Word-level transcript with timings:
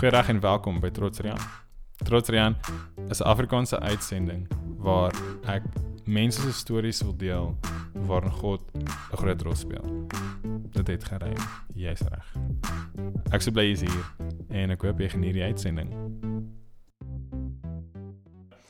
Goeiedag 0.00 0.28
en 0.28 0.40
welkom 0.40 0.78
by 0.80 0.88
Trotsrian. 0.96 1.38
Trotsrian 2.08 2.56
is 3.12 3.20
'n 3.20 3.28
Afrikaanse 3.28 3.80
uitsending 3.80 4.48
waar 4.78 5.12
ek 5.44 5.62
mense 6.04 6.40
se 6.40 6.52
stories 6.52 7.02
wil 7.02 7.16
deel 7.16 7.58
waarin 7.92 8.30
God 8.30 8.62
'n 8.74 8.86
groot 9.16 9.42
rol 9.42 9.54
speel. 9.54 10.06
Dit 10.72 10.86
het 10.86 11.04
gerei. 11.04 11.34
Jy's 11.74 12.00
reg. 12.00 12.32
Ek 13.30 13.40
sou 13.40 13.52
bly 13.52 13.62
jy's 13.62 13.80
hier 13.80 14.04
en 14.48 14.70
ek 14.70 14.82
hoop 14.82 14.98
jy 14.98 15.08
geniet 15.08 15.34
die 15.34 15.44
uitsending. 15.44 15.90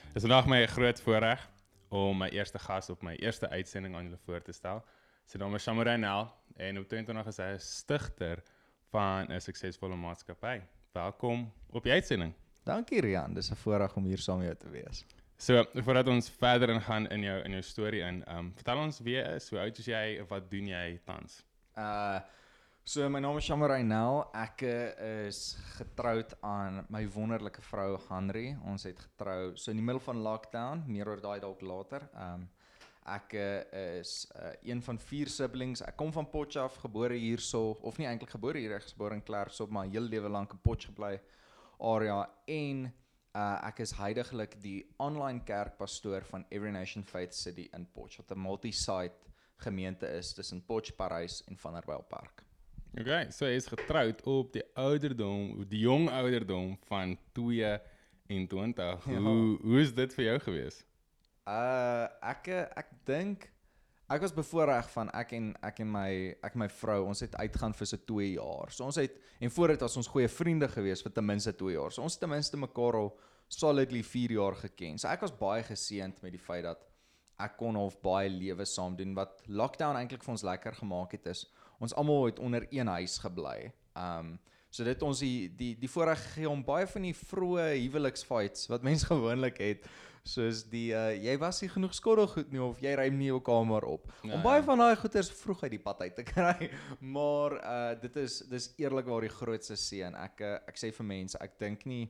Dit 0.06 0.16
is 0.16 0.22
vandag 0.22 0.46
my 0.46 0.66
groot 0.66 1.00
voorreg 1.00 1.48
om 1.88 2.18
my 2.18 2.28
eerste 2.28 2.58
gas 2.58 2.90
op 2.90 3.02
my 3.02 3.14
eerste 3.14 3.48
uitsending 3.48 3.94
aan 3.94 4.04
julle 4.04 4.18
voor 4.26 4.42
te 4.42 4.52
stel. 4.52 4.84
Sy 5.26 5.38
naam 5.38 5.54
is 5.54 5.62
Shamaranel 5.62 6.32
en 6.56 6.78
op 6.78 6.88
22 6.88 7.26
is 7.26 7.36
hy 7.36 7.56
stigter 7.58 8.42
van 8.90 9.30
'n 9.30 9.40
suksesvolle 9.40 9.96
maatskappy. 9.96 10.60
Welkom 10.92 11.52
op 11.70 11.84
die 11.86 11.92
uitsending. 11.92 12.32
Dankie 12.66 13.00
Rian, 13.00 13.34
dis 13.34 13.50
'n 13.50 13.54
voorreg 13.54 13.96
om 13.96 14.04
hier 14.04 14.18
saam 14.18 14.38
met 14.38 14.46
jou 14.46 14.56
te 14.56 14.70
wees. 14.70 15.04
So, 15.36 15.64
voordat 15.74 16.08
ons 16.08 16.30
verder 16.30 16.68
ingaan 16.68 17.06
in 17.08 17.22
jou 17.22 17.42
in 17.44 17.50
jou 17.50 17.62
storie 17.62 18.00
in, 18.00 18.24
ehm 18.24 18.38
um, 18.38 18.52
vertel 18.54 18.78
ons 18.78 18.98
wie 18.98 19.14
jy 19.14 19.22
is, 19.36 19.48
hoe 19.50 19.58
oud 19.58 19.78
is 19.78 19.86
jy 19.86 20.18
en 20.18 20.26
wat 20.26 20.50
doen 20.50 20.66
jy 20.66 21.00
tans? 21.04 21.44
Uh 21.76 22.20
so 22.84 23.08
my 23.08 23.20
naam 23.20 23.36
is 23.36 23.44
Shamarai 23.44 23.82
Nel. 23.82 24.34
Ek 24.34 24.62
uh, 24.62 25.26
is 25.28 25.56
getroud 25.76 26.34
aan 26.42 26.84
my 26.88 27.08
wonderlike 27.08 27.62
vrou 27.62 28.00
Henry. 28.08 28.56
Ons 28.64 28.82
het 28.82 28.98
getrou 28.98 29.56
so 29.56 29.70
in 29.70 29.76
die 29.76 29.84
middel 29.84 30.02
van 30.02 30.16
lockdown, 30.16 30.82
meer 30.86 31.08
oor 31.08 31.20
daai 31.20 31.40
dalk 31.40 31.60
later. 31.60 32.08
Um 32.14 32.48
ek 33.06 33.34
uh, 33.34 33.98
is 33.98 34.26
uh, 34.36 34.52
een 34.62 34.82
van 34.82 34.98
vier 34.98 35.28
siblings. 35.28 35.82
Ek 35.82 35.96
kom 35.96 36.12
van 36.12 36.28
af, 36.56 36.76
gebore 36.76 37.14
hierso 37.14 37.78
of 37.82 37.98
nie 37.98 38.06
eintlik 38.06 38.30
gebore 38.30 38.58
hier, 38.58 38.76
ek 38.76 38.84
is 38.84 38.92
gebore 38.92 39.14
in 39.14 39.22
Klerksdorp, 39.22 39.70
maar 39.70 39.86
heel 39.86 40.02
lewe 40.02 40.28
lank 40.28 40.52
in 40.52 40.58
Potchefstroom 40.58 40.94
gebly 40.94 41.20
area 41.80 42.28
en 42.46 42.92
uh 43.36 43.68
ek 43.68 43.80
is 43.84 43.92
heidaglik 43.94 44.56
die 44.62 44.84
online 44.98 45.44
kerkpastoor 45.46 46.24
van 46.26 46.44
Every 46.50 46.70
Nation 46.70 47.04
Faith 47.04 47.34
City 47.34 47.68
in 47.72 47.86
Potchefstroom, 47.86 48.26
wat 48.28 48.36
'n 48.36 48.40
multi-site 48.40 49.30
gemeente 49.56 50.06
is 50.06 50.32
tussen 50.34 50.64
Potch 50.64 50.96
Parys 50.96 51.44
en 51.46 51.56
Vanderbijlpark. 51.56 52.44
Okay, 52.98 53.30
so 53.30 53.46
jy 53.46 53.54
is 53.54 53.68
getroud 53.70 54.22
op 54.26 54.52
die 54.52 54.64
ouderdom, 54.74 55.64
die 55.70 55.84
jong 55.84 56.08
ouderdom 56.10 56.72
van 56.88 57.18
22. 57.32 59.06
Ja. 59.06 59.18
Hoe 59.18 59.58
hoe 59.62 59.80
is 59.80 59.94
dit 59.94 60.14
vir 60.14 60.24
jou 60.24 60.38
gewees? 60.48 60.84
Uh 61.50 62.06
ek 62.30 62.52
ek 62.78 62.92
dink 63.08 63.48
ek 64.10 64.22
was 64.22 64.34
bevoorreg 64.34 64.86
van 64.90 65.10
ek 65.14 65.32
en 65.38 65.48
ek 65.66 65.80
en 65.82 65.90
my 65.90 66.10
ek 66.46 66.54
en 66.54 66.62
my 66.64 66.68
vrou, 66.80 67.00
ons 67.10 67.22
het 67.22 67.34
uitgaan 67.38 67.74
vir 67.78 67.88
so 67.90 67.98
2 68.10 68.28
jaar. 68.36 68.70
So 68.74 68.86
ons 68.86 68.98
het 69.00 69.16
en 69.42 69.50
voor 69.54 69.74
dit 69.74 69.82
was 69.86 69.96
ons 69.98 70.10
goeie 70.10 70.30
vriende 70.30 70.68
gewees 70.70 71.02
vir 71.06 71.14
ten 71.14 71.26
minste 71.26 71.54
2 71.58 71.74
jaar. 71.74 71.94
So 71.94 72.02
ons 72.06 72.18
het 72.18 72.22
ten 72.22 72.30
minste 72.30 72.58
mekaar 72.58 72.98
al 73.00 73.10
solidly 73.50 74.02
4 74.06 74.36
jaar 74.36 74.58
geken. 74.62 74.98
So 74.98 75.10
ek 75.10 75.26
was 75.26 75.34
baie 75.34 75.64
geseënd 75.66 76.22
met 76.22 76.34
die 76.36 76.42
feit 76.42 76.66
dat 76.68 76.86
ek 77.40 77.56
kon 77.58 77.78
half 77.78 77.96
baie 78.04 78.28
lewe 78.30 78.66
saam 78.68 78.94
doen 78.98 79.14
wat 79.16 79.40
lockdown 79.48 79.98
eintlik 79.98 80.22
vir 80.26 80.34
ons 80.36 80.46
lekker 80.46 80.76
gemaak 80.82 81.16
het 81.16 81.30
is 81.32 81.46
ons 81.80 81.94
almal 81.96 82.28
het 82.28 82.38
onder 82.38 82.66
een 82.70 82.90
huis 82.98 83.18
gebly. 83.24 83.72
Um 83.96 84.36
so 84.70 84.86
dit 84.86 85.02
ons 85.02 85.18
die 85.18 85.48
die 85.58 85.72
die 85.80 85.90
voorreg 85.90 86.20
gegee 86.28 86.46
om 86.46 86.60
baie 86.62 86.86
van 86.86 87.08
die 87.08 87.16
vroeë 87.16 87.72
huweliksfights 87.72 88.68
wat 88.70 88.86
mense 88.86 89.08
gewoonlik 89.10 89.58
het 89.58 89.88
soos 90.26 90.64
die 90.68 90.90
uh, 90.92 91.10
jy 91.16 91.34
was 91.40 91.62
nie 91.62 91.70
genoeg 91.72 91.94
skottelgoed 91.96 92.50
nie 92.52 92.60
of 92.62 92.80
jy 92.82 92.92
ruim 92.98 93.16
nie 93.18 93.30
jou 93.30 93.40
kamer 93.44 93.86
op. 93.88 94.10
Ja, 94.22 94.36
om 94.36 94.44
baie 94.44 94.62
van 94.66 94.82
daai 94.82 94.96
goeders 95.00 95.30
vroeg 95.40 95.64
uit 95.64 95.72
die 95.76 95.82
pad 95.82 96.02
uit 96.04 96.16
te 96.18 96.24
kry. 96.32 96.70
Maar 97.00 97.56
uh 97.60 97.94
dit 98.00 98.16
is 98.24 98.40
dis 98.50 98.70
eerlikwaar 98.82 99.26
die 99.26 99.32
grootste 99.32 99.78
seën. 99.80 100.16
Ek 100.16 100.44
uh, 100.44 100.58
ek 100.68 100.80
sê 100.80 100.92
vir 100.96 101.08
mense, 101.08 101.40
ek 101.40 101.58
dink 101.60 101.86
nie 101.88 102.04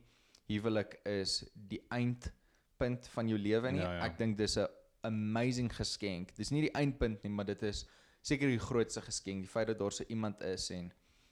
huwelik 0.51 0.97
is 1.07 1.41
die 1.55 1.79
eindpunt 1.93 3.07
van 3.15 3.31
jou 3.31 3.39
lewe 3.39 3.71
nie. 3.71 3.83
Ja, 3.83 3.97
ja. 3.99 4.05
Ek 4.09 4.17
dink 4.19 4.37
dis 4.37 4.57
'n 4.57 4.67
amazing 5.07 5.71
geskenk. 5.73 6.35
Dis 6.37 6.51
nie 6.51 6.67
die 6.67 6.75
eindpunt 6.77 7.23
nie, 7.23 7.31
maar 7.31 7.47
dit 7.47 7.63
is 7.63 7.85
seker 8.21 8.51
die 8.51 8.61
grootste 8.61 9.01
geskenk, 9.01 9.41
die 9.41 9.49
feit 9.49 9.67
dat 9.71 9.79
daar 9.79 9.91
so 9.91 10.03
iemand 10.09 10.41
is 10.45 10.69
en 10.69 10.91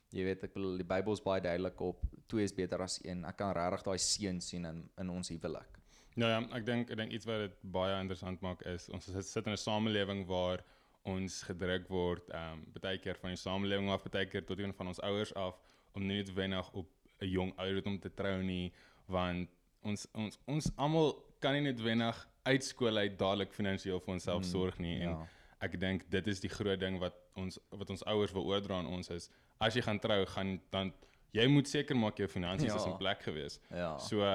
jy 0.10 0.24
weet 0.26 0.48
ek 0.48 0.56
bedoel 0.56 0.80
die 0.82 0.88
Bybel 0.90 1.14
is 1.14 1.22
baie 1.22 1.42
duidelik 1.42 1.82
op 1.86 2.02
twee 2.32 2.48
is 2.48 2.56
beter 2.56 2.82
as 2.82 2.98
een. 3.04 3.26
Ek 3.30 3.38
kan 3.38 3.54
regtig 3.54 3.86
daai 3.86 4.00
seën 4.02 4.42
sien 4.42 4.66
in 4.66 4.82
in 4.98 5.10
ons 5.14 5.30
huwelik. 5.30 5.79
Nou 6.16 6.30
ja, 6.30 6.40
ek 6.58 6.66
dink 6.66 6.90
ek 6.90 6.98
dink 6.98 7.12
iets 7.16 7.28
wat 7.30 7.46
dit 7.46 7.58
baie 7.62 7.96
interessant 8.00 8.42
maak 8.42 8.62
is 8.68 8.90
ons 8.90 9.06
sit 9.06 9.46
in 9.46 9.54
'n 9.54 9.58
samelewing 9.58 10.26
waar 10.28 10.64
ons 11.04 11.42
gedruk 11.44 11.88
word 11.90 12.30
ehm 12.30 12.60
um, 12.60 12.82
baie 12.82 12.98
keer 12.98 13.16
van 13.16 13.30
die 13.30 13.42
samelewing 13.42 13.90
af, 13.90 14.04
baie 14.04 14.26
keer 14.26 14.46
tot 14.46 14.60
een 14.60 14.74
van 14.74 14.88
ons 14.88 15.02
ouers 15.02 15.34
af 15.34 15.60
om 15.94 16.06
nie 16.06 16.18
net 16.18 16.34
wenig 16.34 16.72
op 16.74 16.88
'n 17.22 17.26
jong 17.28 17.54
ouderdom 17.58 18.00
te 18.00 18.14
trou 18.14 18.42
nie, 18.44 18.72
want 19.06 19.50
ons 19.82 20.08
ons 20.14 20.40
ons 20.46 20.72
almal 20.76 21.14
kan 21.40 21.54
nie 21.54 21.62
net 21.62 21.82
wenig 21.82 22.28
uitskool 22.44 22.98
uit 22.98 23.18
dadelik 23.20 23.54
finansiëel 23.54 24.00
vir 24.00 24.14
onsself 24.14 24.44
mm, 24.44 24.50
sorg 24.52 24.80
nie 24.80 25.00
en 25.00 25.10
ja. 25.10 25.28
ek 25.60 25.80
dink 25.80 26.10
dit 26.12 26.28
is 26.28 26.40
die 26.40 26.50
groot 26.50 26.80
ding 26.80 27.00
wat 27.00 27.16
ons 27.36 27.60
wat 27.70 27.90
ons 27.90 28.04
ouers 28.04 28.34
wil 28.36 28.48
oordra 28.52 28.80
aan 28.80 28.88
ons 28.88 29.10
is 29.10 29.30
as 29.60 29.76
jy 29.76 29.82
gaan 29.82 30.00
trou 30.00 30.26
gaan 30.26 30.60
dan 30.72 30.92
jy 31.36 31.46
moet 31.48 31.68
seker 31.70 31.98
maak 31.98 32.20
jou 32.20 32.28
finansies 32.28 32.72
ja. 32.72 32.78
is 32.80 32.88
in 32.90 32.98
plek 32.98 33.22
gewees. 33.26 33.60
Ja. 33.70 33.98
So 34.02 34.26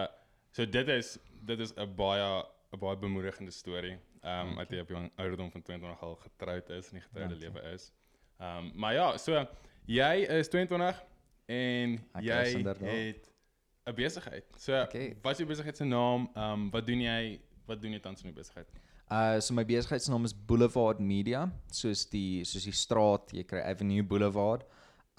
so 0.55 0.67
dit 0.67 0.89
is 0.89 1.17
dit 1.47 1.59
is 1.59 1.73
'n 1.77 1.95
baie 1.97 2.45
'n 2.73 2.79
baie 2.79 2.97
bemoedigende 2.97 3.51
storie. 3.51 3.99
Ehm 4.23 4.49
um, 4.49 4.55
wat 4.55 4.71
jy 4.71 4.81
op 4.81 4.89
jou 4.89 5.11
ouderdom 5.17 5.51
van 5.51 5.63
22 5.63 6.03
al 6.03 6.17
getroud 6.17 6.71
is 6.71 6.89
en 6.89 6.99
die 6.99 7.07
getroude 7.07 7.37
lewe 7.37 7.61
is. 7.75 7.93
Ehm 8.39 8.57
um, 8.57 8.73
maar 8.75 8.95
ja, 8.95 9.17
so 9.17 9.47
jy 9.87 10.15
is 10.39 10.49
22 10.49 11.05
en 11.47 11.99
ek 12.15 12.23
jy 12.23 12.43
het 12.89 13.31
'n 13.85 13.95
besigheid. 13.95 14.45
So 14.57 14.83
okay. 14.83 15.17
wat 15.23 15.33
is 15.33 15.39
jou 15.39 15.49
besigheid 15.49 15.77
se 15.77 15.85
naam? 15.85 16.31
Ehm 16.35 16.53
um, 16.53 16.71
wat 16.71 16.87
doen 16.87 17.01
jy? 17.01 17.41
Wat 17.67 17.81
doen 17.81 17.93
jy 17.93 18.01
tans 18.01 18.23
in 18.23 18.33
die 18.33 18.41
besigheid? 18.41 18.69
Uh 19.13 19.41
so 19.41 19.55
my 19.55 19.65
besigheid 19.65 20.03
se 20.03 20.11
naam 20.11 20.25
is 20.25 20.35
Boulevard 20.47 20.99
Media, 20.99 21.45
soos 21.71 22.07
die 22.09 22.45
soos 22.45 22.65
die 22.65 22.73
straat, 22.73 23.33
jy 23.37 23.45
kry 23.45 23.61
Avenue 23.61 24.03
Boulevard. 24.03 24.65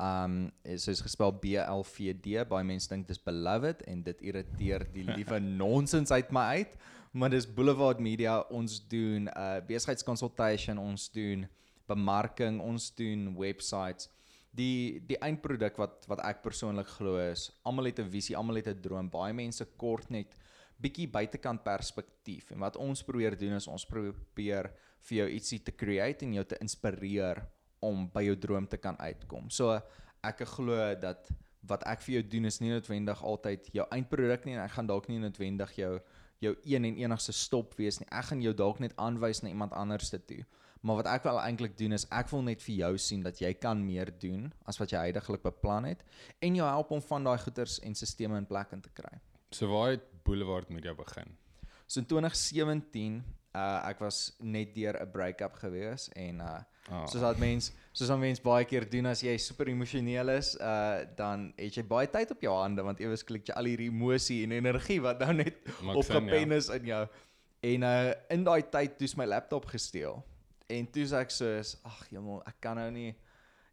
Um 0.02 0.52
is 0.64 0.88
is 0.92 1.00
gespel 1.00 1.32
B 1.32 1.56
L 1.56 1.84
V 1.84 2.14
D. 2.20 2.44
Baie 2.48 2.66
mense 2.68 2.90
dink 2.92 3.08
dis 3.08 3.22
beloved 3.22 3.86
en 3.88 4.02
dit 4.04 4.24
irriteer 4.28 4.84
die 4.92 5.06
liewe 5.18 5.40
nonsens 5.40 6.12
uit 6.12 6.32
my 6.36 6.44
uit. 6.60 6.76
Maar 7.16 7.32
dis 7.32 7.48
Boulevard 7.48 8.00
Media. 8.00 8.42
Ons 8.52 8.82
doen 8.92 9.30
uh 9.32 9.62
besigheidskonsultation, 9.68 10.78
ons 10.78 11.08
doen 11.16 11.48
bemarking, 11.88 12.60
ons 12.60 12.90
doen 12.96 13.30
websites. 13.40 14.10
Die 14.52 15.00
die 15.08 15.20
eindproduk 15.24 15.80
wat 15.80 16.04
wat 16.12 16.24
ek 16.28 16.44
persoonlik 16.44 16.92
glo 16.98 17.16
is, 17.32 17.48
almal 17.64 17.88
het 17.88 18.00
'n 18.00 18.12
visie, 18.12 18.36
almal 18.36 18.60
het 18.60 18.68
'n 18.68 18.82
droom. 18.82 19.10
Baie 19.10 19.34
mense 19.34 19.66
kort 19.78 20.10
net 20.10 20.36
bietjie 20.82 21.08
buitekant 21.08 21.64
perspektief. 21.64 22.52
En 22.52 22.60
wat 22.60 22.76
ons 22.76 23.04
probeer 23.04 23.38
doen 23.38 23.56
is 23.56 23.68
ons 23.68 23.86
probeer 23.86 24.72
vir 25.08 25.18
jou 25.18 25.28
ietsie 25.30 25.64
te 25.64 25.72
create 25.72 26.26
en 26.26 26.34
jou 26.34 26.44
te 26.44 26.58
inspireer 26.60 27.46
om 27.86 28.08
by 28.14 28.26
jou 28.28 28.36
droom 28.48 28.68
te 28.68 28.80
kan 28.82 28.98
uitkom. 29.00 29.50
So 29.54 29.78
ek 30.26 30.44
glo 30.56 30.94
dat 31.00 31.30
wat 31.66 31.86
ek 31.90 32.04
vir 32.06 32.20
jou 32.20 32.26
doen 32.36 32.50
is 32.50 32.60
nie 32.62 32.74
noodwendig 32.74 33.24
altyd 33.26 33.70
jou 33.74 33.86
eindproduk 33.94 34.46
nie 34.46 34.58
en 34.58 34.66
ek 34.66 34.76
gaan 34.78 34.90
dalk 34.90 35.10
nie 35.10 35.22
noodwendig 35.22 35.74
jou 35.80 35.96
jou 36.44 36.52
een 36.68 36.86
en 36.86 36.98
enigste 37.00 37.34
stop 37.34 37.74
wees 37.80 37.98
nie. 38.02 38.08
Ek 38.12 38.30
gaan 38.30 38.42
jou 38.44 38.54
dalk 38.54 38.82
net 38.84 38.94
aanwys 39.02 39.42
na 39.42 39.50
iemand 39.50 39.74
anders 39.74 40.12
te 40.12 40.20
toe. 40.20 40.44
Maar 40.86 41.00
wat 41.00 41.08
ek 41.10 41.24
wel 41.26 41.40
eintlik 41.42 41.78
doen 41.80 41.96
is 41.98 42.06
ek 42.14 42.30
wil 42.30 42.44
net 42.46 42.62
vir 42.62 42.76
jou 42.84 42.92
sien 43.02 43.24
dat 43.26 43.40
jy 43.42 43.54
kan 43.58 43.80
meer 43.82 44.12
doen 44.22 44.52
as 44.70 44.78
wat 44.78 44.92
jy 44.94 45.08
heidaglik 45.08 45.42
beplan 45.42 45.88
het 45.90 46.04
en 46.46 46.60
jou 46.60 46.68
help 46.68 46.92
om 46.94 47.02
van 47.08 47.26
daai 47.26 47.40
goeders 47.42 47.80
en 47.82 47.98
stelsels 47.98 48.38
in 48.38 48.46
plek 48.46 48.76
in 48.76 48.84
te 48.86 48.92
kry. 48.94 49.16
So 49.50 49.72
waar 49.72 49.96
het 49.96 50.06
Boulevard 50.28 50.70
Media 50.70 50.94
begin? 50.94 51.34
So 51.88 52.02
in 52.02 52.06
2017, 52.06 53.24
uh 53.56 53.82
ek 53.90 54.04
was 54.04 54.36
net 54.40 54.76
deur 54.76 55.00
'n 55.02 55.12
break-up 55.12 55.60
gewees 55.64 56.10
en 56.16 56.42
uh 56.44 56.62
Oh. 56.86 57.08
Soos 57.10 57.24
wat 57.24 57.40
mens, 57.42 57.72
soos 57.98 58.12
wat 58.14 58.20
mens 58.22 58.42
baie 58.46 58.66
keer 58.70 58.84
doen 58.86 59.08
as 59.10 59.24
jy 59.26 59.34
super 59.42 59.72
emosioneel 59.72 60.30
is, 60.36 60.52
uh 60.62 61.02
dan 61.18 61.48
het 61.58 61.80
jy 61.80 61.84
baie 61.90 62.06
tyd 62.14 62.30
op 62.36 62.44
jou 62.46 62.54
hande 62.54 62.84
want 62.86 63.02
ewes 63.02 63.26
klik 63.26 63.48
jy 63.50 63.56
al 63.58 63.66
hierdie 63.66 63.90
emosie 63.90 64.44
en 64.46 64.54
energie 64.54 65.00
wat 65.02 65.24
nou 65.26 65.34
net 65.34 65.58
opgepen 65.82 66.54
ja. 66.54 66.60
is 66.60 66.70
in 66.70 66.86
jou. 66.92 67.02
En 67.66 67.88
uh 67.90 68.14
in 68.30 68.46
daai 68.46 68.62
tyd 68.70 69.00
toets 69.00 69.18
my 69.18 69.26
laptop 69.26 69.66
gesteel. 69.74 70.22
En 70.70 70.86
toe 70.94 71.08
sê 71.10 71.24
ek 71.26 71.34
soos, 71.34 71.74
ag 71.90 72.06
jemmel, 72.14 72.44
ek 72.46 72.62
kan 72.62 72.78
nou 72.78 72.92
nie 72.94 73.16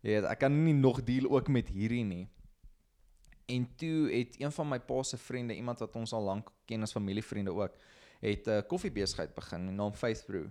jy 0.00 0.16
weet, 0.16 0.30
ek 0.32 0.40
kan 0.46 0.56
nie 0.64 0.74
nog 0.76 1.04
deel 1.04 1.28
ook 1.28 1.52
met 1.52 1.68
hierdie 1.68 2.06
nie. 2.08 2.24
En 3.52 3.68
toe 3.76 4.08
het 4.08 4.40
een 4.40 4.56
van 4.56 4.72
my 4.72 4.80
pa 4.80 5.02
se 5.04 5.20
vriende, 5.20 5.54
iemand 5.54 5.84
wat 5.84 6.00
ons 6.00 6.16
al 6.16 6.24
lank 6.24 6.48
ken 6.64 6.82
as 6.82 6.96
familievriende 6.96 7.52
ook, 7.52 7.76
het 8.22 8.46
'n 8.46 8.50
uh, 8.50 8.62
koffiebesigheid 8.68 9.34
begin, 9.34 9.74
naam 9.74 9.94
Faith 9.94 10.24
Brew. 10.26 10.46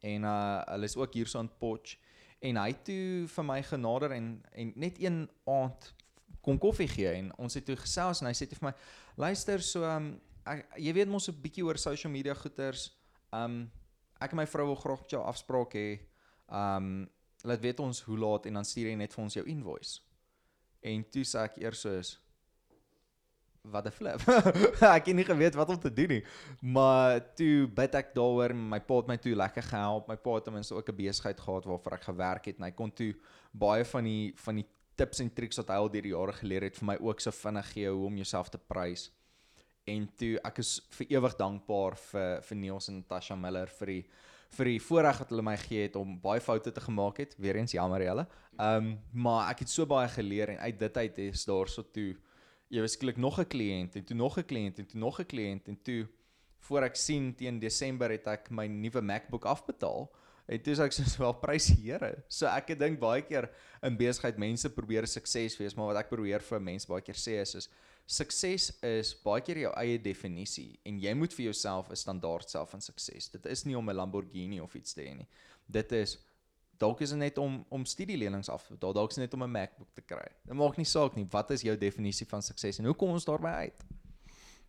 En 0.00 0.22
uh 0.22 0.62
hulle 0.64 0.84
is 0.84 0.96
ook 0.96 1.14
hier 1.14 1.26
so 1.26 1.40
in 1.40 1.50
Potch. 1.58 1.98
En 2.38 2.56
hy 2.56 2.72
toe 2.72 3.26
vir 3.28 3.44
my 3.44 3.62
genader 3.62 4.10
en 4.10 4.42
en 4.52 4.72
net 4.74 5.00
een 5.00 5.30
aand 5.44 5.94
kom 6.40 6.58
koffie 6.58 6.88
gee 6.88 7.10
en 7.10 7.32
ons 7.36 7.54
het 7.54 7.64
toe 7.64 7.76
gesels 7.76 8.20
en 8.20 8.26
hy 8.26 8.32
sê 8.32 8.46
toe 8.46 8.58
vir 8.58 8.68
my 8.68 8.74
luister 9.16 9.62
so 9.62 9.82
um, 9.84 10.20
ek, 10.46 10.66
jy 10.78 10.92
weet 10.92 11.08
mos 11.08 11.28
'n 11.28 11.40
bietjie 11.42 11.64
oor 11.64 11.78
social 11.78 12.12
media 12.12 12.34
goeters. 12.34 12.92
Um 13.32 13.70
ek 14.20 14.30
en 14.30 14.36
my 14.36 14.46
vrou 14.46 14.66
wil 14.66 14.80
graag 14.80 15.00
met 15.00 15.10
jou 15.10 15.22
afspraak 15.22 15.74
hê. 15.74 15.98
Um 16.48 17.08
laat 17.42 17.60
weet 17.60 17.80
ons 17.80 18.00
hoe 18.00 18.18
laat 18.18 18.46
en 18.46 18.54
dan 18.54 18.64
stuur 18.64 18.88
jy 18.90 18.94
net 18.94 19.14
vir 19.14 19.24
ons 19.24 19.34
jou 19.34 19.46
invoice. 19.46 20.00
En 20.82 21.04
toe 21.10 21.24
sê 21.24 21.38
ek 21.38 21.58
eers 21.58 21.80
soos 21.80 22.18
wat 23.70 23.86
'n 23.86 23.90
flip. 23.90 24.20
ek 24.96 25.06
het 25.06 25.16
nie 25.16 25.24
geweet 25.24 25.54
wat 25.54 25.68
om 25.68 25.78
te 25.78 25.92
doen 25.92 26.08
nie. 26.08 26.24
Maar 26.60 27.20
toe 27.34 27.66
bid 27.66 27.94
ek 27.94 28.14
daaroor, 28.14 28.54
my 28.54 28.80
pa 28.80 28.96
het 29.00 29.10
my 29.10 29.16
toe 29.16 29.34
lekker 29.34 29.62
gehelp. 29.62 30.08
My 30.08 30.16
pa 30.16 30.34
het 30.34 30.44
ten 30.44 30.52
minste 30.52 30.74
ook 30.74 30.88
'n 30.88 30.96
besigheid 30.96 31.40
gehad 31.40 31.64
waarvoor 31.64 31.92
ek 31.92 32.08
gewerk 32.10 32.44
het 32.46 32.56
en 32.58 32.64
hy 32.64 32.72
kon 32.72 32.92
toe 32.92 33.14
baie 33.52 33.84
van 33.84 34.04
die 34.04 34.32
van 34.36 34.54
die 34.54 34.66
tips 34.96 35.20
en 35.20 35.30
triks 35.34 35.56
wat 35.56 35.68
hy 35.68 35.76
al 35.76 35.90
deur 35.90 36.02
die 36.02 36.14
jare 36.14 36.32
geleer 36.32 36.62
het 36.62 36.76
vir 36.76 36.86
my 36.86 36.96
ook 37.00 37.20
so 37.20 37.30
vinnig 37.30 37.72
gee 37.72 37.88
hoe 37.88 38.06
om 38.06 38.16
jouself 38.16 38.48
te 38.48 38.58
prys. 38.58 39.10
En 39.86 40.08
toe 40.16 40.38
ek 40.44 40.58
is 40.58 40.80
vir 40.98 41.06
ewig 41.10 41.36
dankbaar 41.36 41.96
vir 41.96 42.42
vir 42.42 42.56
Niels 42.56 42.88
en 42.88 43.02
Natasha 43.02 43.36
Miller 43.36 43.68
vir 43.68 43.86
die 43.86 44.04
vir 44.56 44.64
die 44.64 44.80
voorreg 44.80 45.18
wat 45.18 45.32
hulle 45.32 45.42
my 45.42 45.56
gegee 45.56 45.88
het 45.88 45.96
om 45.96 46.20
baie 46.22 46.40
foute 46.40 46.72
te 46.72 46.80
gemaak 46.80 47.18
het. 47.18 47.34
Weereens 47.38 47.72
jammer 47.72 48.02
julle. 48.02 48.26
Ehm 48.58 48.76
um, 48.76 48.98
maar 49.12 49.50
ek 49.50 49.64
het 49.64 49.70
so 49.70 49.86
baie 49.86 50.08
geleer 50.08 50.54
en 50.54 50.58
uit 50.58 50.78
dit 50.78 50.96
uit 50.96 51.18
is 51.18 51.44
daar 51.44 51.68
so 51.68 51.82
toe 51.82 52.14
jy 52.68 52.82
beskiklik 52.82 53.16
nog 53.16 53.38
'n 53.38 53.46
kliënt 53.46 53.96
en 53.96 54.04
toe 54.04 54.16
nog 54.16 54.38
'n 54.38 54.44
kliënt 54.44 54.78
en 54.78 54.86
toe 54.86 54.98
nog 54.98 55.20
'n 55.20 55.26
kliënt 55.26 55.68
en 55.68 55.78
toe 55.82 56.06
voor 56.66 56.82
ek 56.82 56.96
sien 56.96 57.34
teen 57.34 57.58
Desember 57.58 58.10
het 58.10 58.26
ek 58.26 58.50
my 58.50 58.66
nuwe 58.66 59.00
MacBook 59.00 59.44
afbetaal. 59.44 60.10
En 60.46 60.62
toe 60.62 60.74
sê 60.74 60.86
ek 60.86 60.92
soos 60.92 61.16
wel 61.24 61.34
prys 61.42 61.66
die 61.66 61.90
Here. 61.90 62.24
So 62.28 62.46
ek 62.46 62.68
het 62.74 62.78
dink 62.78 63.00
baie 63.00 63.22
keer 63.22 63.50
in 63.82 63.96
besigheid 63.96 64.38
mense 64.38 64.70
probeer 64.70 65.06
sukses 65.06 65.58
wees, 65.58 65.74
maar 65.74 65.92
wat 65.92 66.04
ek 66.04 66.10
probeer 66.10 66.40
vir 66.40 66.60
mense 66.60 66.86
baie 66.86 67.02
keer 67.02 67.18
sê 67.18 67.40
is 67.42 67.54
is 67.54 67.68
sukses 68.06 68.70
is 68.86 69.14
baie 69.24 69.42
keer 69.42 69.58
jou 69.64 69.72
eie 69.74 69.98
definisie 69.98 70.78
en 70.86 71.00
jy 71.02 71.14
moet 71.18 71.32
vir 71.34 71.48
jouself 71.48 71.90
'n 71.90 71.96
standaard 71.96 72.50
self 72.50 72.70
van 72.70 72.80
sukses. 72.80 73.28
Dit 73.28 73.46
is 73.46 73.64
nie 73.64 73.76
om 73.76 73.90
'n 73.90 73.96
Lamborghini 73.96 74.60
of 74.60 74.74
iets 74.74 74.94
te 74.94 75.02
hê 75.02 75.16
nie. 75.16 75.28
Dit 75.66 75.92
is 75.92 76.18
dalk 76.78 77.00
is 77.00 77.10
dit 77.10 77.18
net 77.18 77.38
om 77.38 77.64
om 77.68 77.84
studielenings 77.84 78.48
af 78.48 78.66
te 78.66 78.74
betaal, 78.74 78.92
dalk 78.92 79.10
is 79.10 79.16
net 79.16 79.34
om 79.34 79.42
'n 79.42 79.50
MacBook 79.50 79.92
te 79.94 80.02
kry. 80.02 80.26
Dit 80.44 80.54
maak 80.54 80.76
nie 80.76 80.84
saak 80.84 81.16
nie. 81.16 81.26
Wat 81.30 81.50
is 81.50 81.62
jou 81.62 81.76
definisie 81.76 82.26
van 82.26 82.42
sukses 82.42 82.78
en 82.78 82.84
hoe 82.84 82.94
kom 82.94 83.10
ons 83.10 83.24
daarby 83.24 83.48
uit? 83.48 83.84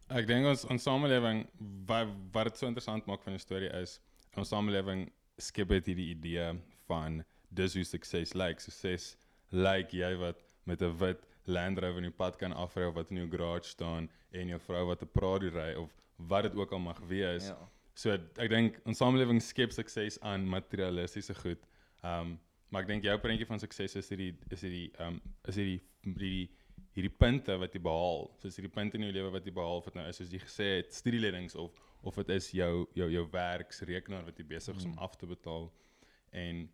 Ek 0.10 0.28
dink 0.28 0.46
ons 0.46 0.66
ons 0.66 0.84
samelewing 0.84 1.48
wat 1.86 2.08
wat 2.32 2.44
dit 2.44 2.58
so 2.58 2.68
interessant 2.68 3.06
maak 3.06 3.24
van 3.24 3.34
die 3.34 3.44
storie 3.44 3.72
is 3.82 4.00
ons 4.38 4.50
samelewing 4.50 5.12
skep 5.38 5.68
dit 5.68 5.86
hierdie 5.86 6.12
idee 6.14 6.52
van 6.88 7.24
dis 7.50 7.74
hoe 7.74 7.84
sukses 7.84 8.34
lyk. 8.34 8.58
Like. 8.58 8.62
Sukses 8.62 9.16
lyk 9.52 9.92
like 9.92 9.98
jy 9.98 10.16
wat 10.18 10.44
met 10.66 10.82
'n 10.82 10.98
wit 10.98 11.26
Land 11.48 11.80
Rover 11.80 11.98
in 11.98 12.10
die 12.10 12.18
pad 12.18 12.38
kan 12.38 12.54
afry 12.54 12.84
of 12.84 12.96
wat 12.96 13.12
in 13.12 13.18
jou 13.18 13.30
garage 13.32 13.70
staan 13.70 14.10
en 14.32 14.48
jou 14.48 14.60
vrou 14.60 14.86
wat 14.88 15.02
'n 15.02 15.10
Prado 15.14 15.50
ry 15.50 15.74
of 15.76 15.90
wat 16.18 16.44
dit 16.44 16.56
ook 16.56 16.72
al 16.72 16.80
mag 16.80 17.00
wees. 17.08 17.48
Ja. 17.48 17.58
So 17.94 18.12
ek 18.12 18.50
dink 18.50 18.80
ons 18.86 18.98
samelewing 18.98 19.42
skep 19.42 19.72
sukses 19.72 20.20
aan 20.22 20.48
materialistiese 20.48 21.36
goed. 21.36 21.60
Ehm 22.04 22.20
um, 22.20 22.38
maar 22.70 22.84
ek 22.84 22.90
dink 22.90 23.06
jou 23.08 23.14
prentjie 23.24 23.46
van 23.48 23.62
sukses 23.64 23.96
is 23.96 24.10
hierdie 24.12 24.34
is 24.52 24.64
hierdie 24.66 24.88
ehm 24.98 25.16
um, 25.16 25.36
is 25.48 25.56
hierdie 25.56 25.80
hierdie 26.04 26.48
hierdie 26.98 27.14
punte 27.14 27.58
wat 27.62 27.76
jy 27.76 27.82
behaal. 27.86 28.26
So 28.42 28.50
is 28.50 28.58
hierdie 28.58 28.74
punte 28.74 28.98
in 28.98 29.06
jou 29.06 29.14
lewe 29.14 29.32
wat 29.36 29.46
jy 29.46 29.54
behaal 29.54 29.84
wat 29.86 29.96
nou 29.98 30.08
is 30.10 30.20
soos 30.20 30.34
jy 30.34 30.42
gesê 30.42 30.70
het, 30.80 30.94
studielenings 30.94 31.56
of 31.56 31.78
of 32.08 32.18
dit 32.22 32.34
is 32.36 32.50
jou 32.56 32.88
jou 32.98 33.08
jou 33.12 33.24
werksrekenaar 33.34 34.26
wat 34.28 34.40
jy 34.40 34.46
besig 34.50 34.78
is 34.78 34.86
om 34.86 34.94
hmm. 34.96 35.06
af 35.06 35.16
te 35.16 35.30
betaal. 35.30 35.72
En 36.32 36.66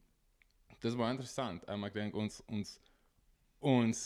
dit 0.74 0.90
is 0.92 0.98
baie 1.00 1.14
interessant. 1.16 1.64
Um, 1.70 1.86
ek 1.88 1.96
dink 2.00 2.18
ons 2.20 2.42
ons 2.48 2.75
ons 3.74 4.04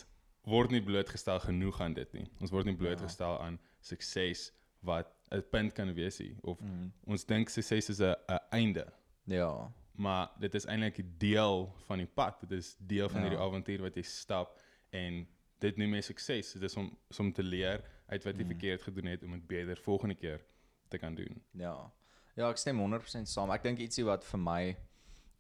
word 0.48 0.72
nie 0.72 0.84
blootgestel 0.84 1.42
genoeg 1.44 1.82
aan 1.84 1.96
dit 1.98 2.14
nie. 2.16 2.28
Ons 2.42 2.54
word 2.56 2.70
nie 2.70 2.78
blootgestel 2.78 3.36
ja. 3.36 3.48
aan 3.48 3.60
sukses 3.84 4.52
wat 4.86 5.14
'n 5.32 5.44
punt 5.52 5.74
kan 5.74 5.94
wees 5.94 6.20
nie 6.20 6.36
of 6.44 6.62
mm. 6.62 6.92
ons 7.06 7.26
dink 7.26 7.50
sukses 7.50 7.90
is 7.90 8.02
'n 8.02 8.16
einde. 8.52 8.88
Ja. 9.26 9.72
Maar 9.98 10.30
dit 10.40 10.54
is 10.56 10.66
eintlik 10.66 11.00
'n 11.02 11.16
deel 11.18 11.74
van 11.86 11.98
die 11.98 12.08
pad. 12.08 12.40
Dit 12.46 12.52
is 12.52 12.76
deel 12.80 13.10
van 13.10 13.22
ja. 13.22 13.28
hierdie 13.28 13.46
avontuur 13.46 13.82
wat 13.82 13.96
jy 13.96 14.02
stap 14.06 14.60
en 14.90 15.28
dit 15.60 15.78
noem 15.78 15.94
jy 15.94 16.02
sukses. 16.02 16.54
Dit 16.54 16.64
is 16.64 16.76
om 16.76 16.92
om 17.18 17.34
te 17.34 17.44
leer 17.44 17.82
uit 18.08 18.24
wat 18.24 18.38
jy 18.38 18.44
mm. 18.44 18.52
verkeerd 18.54 18.82
gedoen 18.82 19.06
het 19.06 19.24
om 19.24 19.32
dit 19.32 19.48
beter 19.48 19.78
volgende 19.78 20.16
keer 20.16 20.46
te 20.88 20.98
kan 20.98 21.16
doen. 21.16 21.42
Ja. 21.52 21.92
Ja, 22.36 22.50
ek 22.50 22.58
stem 22.58 22.78
100% 22.78 23.26
saam. 23.26 23.52
Ek 23.52 23.64
dink 23.64 23.80
ietsie 23.80 24.06
wat 24.06 24.26
vir 24.26 24.40
my 24.40 24.78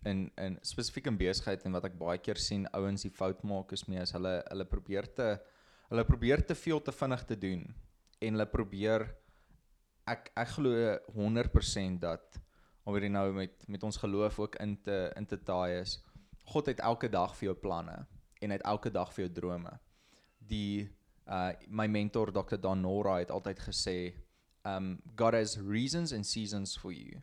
in 0.05 0.31
in 0.37 0.57
spesifiek 0.61 1.07
in 1.07 1.17
besigheid 1.17 1.63
en 1.65 1.77
wat 1.77 1.85
ek 1.89 1.97
baie 1.97 2.17
keer 2.17 2.39
sien 2.41 2.65
ouens 2.77 3.05
die 3.05 3.13
fout 3.13 3.43
maak 3.43 3.71
is 3.77 3.85
mee 3.87 4.01
as 4.01 4.13
hulle 4.15 4.33
hulle 4.49 4.65
probeer 4.65 5.07
te 5.19 5.29
hulle 5.89 6.05
probeer 6.05 6.43
te 6.45 6.55
veel 6.55 6.81
te 6.81 6.93
vinnig 6.93 7.23
te 7.31 7.37
doen 7.45 7.63
en 8.19 8.37
hulle 8.37 8.49
probeer 8.51 9.07
ek 10.07 10.31
ek 10.35 10.53
glo 10.55 10.73
100% 11.15 12.01
dat 12.03 12.39
oor 12.87 13.03
hier 13.03 13.11
nou 13.11 13.31
met 13.35 13.67
met 13.67 13.83
ons 13.83 13.99
geloof 14.03 14.39
ook 14.39 14.55
in 14.63 14.77
te 14.81 14.99
in 15.15 15.25
te 15.25 15.39
taai 15.49 15.79
is 15.79 15.97
God 16.47 16.69
het 16.71 16.79
elke 16.79 17.09
dag 17.11 17.35
vir 17.35 17.51
jou 17.51 17.57
planne 17.67 17.97
en 18.41 18.53
het 18.55 18.63
elke 18.63 18.91
dag 18.91 19.11
vir 19.13 19.25
jou 19.25 19.33
drome 19.41 19.73
die 20.37 20.87
uh 21.27 21.51
my 21.67 21.87
mentor 21.91 22.31
Dr. 22.31 22.55
Don 22.55 22.81
Nora 22.81 23.17
het 23.19 23.31
altyd 23.31 23.59
gesê 23.59 23.97
um 24.63 24.95
God 25.19 25.35
has 25.35 25.57
reasons 25.59 26.13
and 26.13 26.25
seasons 26.25 26.77
for 26.77 26.93
you 26.95 27.21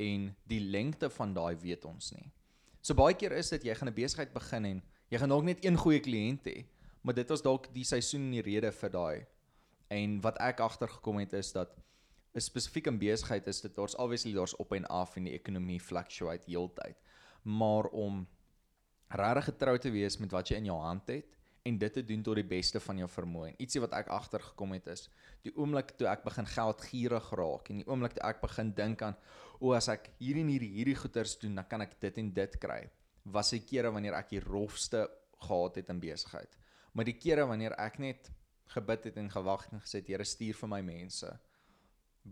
en 0.00 0.30
die 0.48 0.60
lengte 0.60 1.10
van 1.10 1.34
daai 1.36 1.56
weet 1.60 1.84
ons 1.84 2.12
nie. 2.16 2.30
So 2.80 2.96
baie 2.96 3.16
keer 3.16 3.34
is 3.36 3.52
dit 3.52 3.68
jy 3.68 3.74
gaan 3.76 3.88
'n 3.88 3.96
besigheid 3.96 4.32
begin 4.32 4.64
en 4.64 4.82
jy 5.10 5.18
gaan 5.18 5.28
dalk 5.28 5.44
net 5.44 5.64
een 5.64 5.76
goeie 5.76 6.00
kliënt 6.00 6.46
hê, 6.48 6.64
maar 7.02 7.14
dit 7.14 7.28
was 7.28 7.42
dalk 7.42 7.68
die 7.74 7.84
seisoen 7.84 8.22
en 8.28 8.36
die 8.38 8.46
rede 8.46 8.72
vir 8.72 8.90
daai. 8.90 9.26
En 9.88 10.20
wat 10.20 10.38
ek 10.38 10.60
agtergekom 10.60 11.18
het 11.18 11.32
is 11.32 11.52
dat 11.52 11.76
'n 12.34 12.40
spesifieke 12.40 12.92
besigheid 12.92 13.46
is 13.46 13.60
dit 13.60 13.74
daar's 13.74 13.96
obviously 13.96 14.32
daar's 14.32 14.56
op 14.56 14.72
en 14.72 14.86
af 14.86 15.16
en 15.16 15.24
die 15.24 15.34
ekonomie 15.34 15.80
fluctuate 15.80 16.46
heeltyd. 16.46 16.96
Maar 17.42 17.84
om 17.84 18.28
regtig 19.08 19.44
getrou 19.44 19.78
te 19.78 19.90
wees 19.90 20.18
met 20.18 20.30
wat 20.30 20.48
jy 20.48 20.56
in 20.56 20.70
jou 20.70 20.78
hand 20.78 21.08
het 21.08 21.36
en 21.62 21.78
dit 21.78 21.92
te 21.92 22.04
doen 22.04 22.22
tot 22.22 22.38
die 22.38 22.46
beste 22.46 22.80
van 22.80 22.96
jou 22.96 23.08
vermoë. 23.08 23.54
Ietsie 23.58 23.80
wat 23.80 23.92
ek 23.92 24.08
agtergekom 24.08 24.72
het 24.72 24.86
is 24.86 25.08
die 25.42 25.52
oomblik 25.56 25.94
toe 25.98 26.08
ek 26.08 26.24
begin 26.24 26.46
geld 26.46 26.80
gierig 26.80 27.30
raak 27.36 27.70
en 27.72 27.82
die 27.82 27.88
oomblik 27.88 28.16
toe 28.16 28.24
ek 28.28 28.40
begin 28.40 28.72
dink 28.76 29.02
aan 29.02 29.16
o 29.60 29.74
as 29.76 29.90
ek 29.92 30.10
hierdie 30.20 30.44
en 30.46 30.52
hierdie 30.54 30.72
hierdie 30.72 30.96
goeders 30.96 31.36
doen, 31.42 31.58
dan 31.58 31.68
kan 31.68 31.84
ek 31.84 31.98
dit 32.00 32.18
en 32.22 32.32
dit 32.32 32.58
kry. 32.62 32.80
Was 33.24 33.52
se 33.52 33.60
kere 33.60 33.90
wanneer 33.92 34.16
ek 34.16 34.30
die 34.30 34.40
rofste 34.40 35.04
gehad 35.40 35.76
het 35.80 35.90
in 35.92 36.00
besigheid. 36.00 36.56
Maar 36.92 37.08
die 37.08 37.18
kere 37.18 37.44
wanneer 37.48 37.76
ek 37.80 37.98
net 38.00 38.30
gebid 38.72 39.10
het 39.10 39.18
en 39.20 39.30
gewag 39.30 39.66
en 39.72 39.82
gesê 39.82 40.00
het 40.00 40.08
Here 40.08 40.24
stuur 40.24 40.56
vir 40.62 40.70
my 40.70 40.80
mense, 40.86 41.28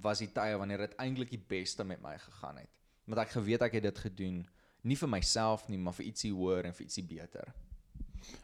was 0.02 0.22
die 0.22 0.30
tye 0.32 0.56
wanneer 0.58 0.86
dit 0.86 0.96
eintlik 1.02 1.30
die 1.30 1.42
beste 1.54 1.84
met 1.84 2.02
my 2.02 2.16
gegaan 2.18 2.62
het. 2.62 2.70
Want 3.08 3.22
ek 3.24 3.34
geweet 3.36 3.64
ek 3.66 3.78
het 3.78 3.88
dit 3.88 3.98
gedoen 3.98 4.42
nie 4.82 4.96
vir 4.96 5.10
myself 5.10 5.68
nie, 5.68 5.78
maar 5.78 5.96
vir 5.96 6.06
ietsie 6.06 6.32
hoër 6.32 6.68
en 6.68 6.76
vir 6.76 6.86
ietsie 6.86 7.04
beter. 7.04 7.54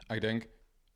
Ek 0.08 0.20
dink 0.24 0.48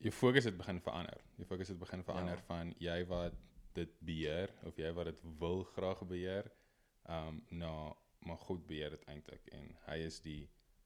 jou 0.03 0.11
fokus 0.15 0.47
het 0.49 0.57
begin 0.57 0.81
verander. 0.83 1.21
Jou 1.37 1.47
fokus 1.47 1.71
het 1.71 1.79
begin 1.79 2.03
verander 2.03 2.39
ja. 2.39 2.45
van 2.47 2.73
jy 2.79 2.99
wat 3.07 3.37
dit 3.77 3.95
beheer 4.05 4.51
of 4.67 4.77
jy 4.79 4.91
wat 4.97 5.11
dit 5.11 5.25
wil 5.39 5.63
graag 5.75 6.01
beheer 6.09 6.49
um 7.09 7.41
nou 7.49 7.93
maar 8.27 8.37
God 8.37 8.65
beheer 8.67 8.95
dit 8.95 9.05
eintlik 9.11 9.45
en 9.55 9.69
hy 9.87 9.97
is 10.07 10.19
die 10.25 10.41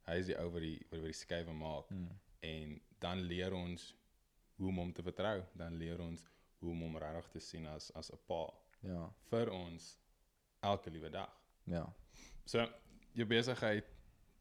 hy 0.07 0.19
is 0.21 0.29
die 0.29 0.37
ou 0.37 0.49
wat 0.53 0.65
die 0.65 0.77
wat 0.91 1.05
die 1.07 1.17
skuwe 1.17 1.55
maak 1.57 1.89
mm. 1.91 2.09
en 2.49 2.75
dan 3.03 3.23
leer 3.31 3.55
ons 3.57 3.87
hoe 4.59 4.69
om 4.69 4.83
hom 4.83 4.91
te 4.93 5.05
vertrou 5.05 5.39
dan 5.59 5.79
leer 5.81 6.03
ons 6.03 6.25
hoe 6.61 6.71
om 6.71 6.83
hom 6.85 6.99
regtig 7.01 7.31
te 7.37 7.43
sien 7.47 7.67
as 7.71 7.89
as 7.99 8.11
'n 8.13 8.21
pa 8.27 8.43
ja. 8.83 9.07
vir 9.29 9.51
ons 9.53 9.89
elke 10.63 10.91
liewe 10.93 11.09
dag. 11.13 11.31
Ja. 11.69 11.85
So 12.45 12.65
jou 13.13 13.27
besigheid 13.29 13.87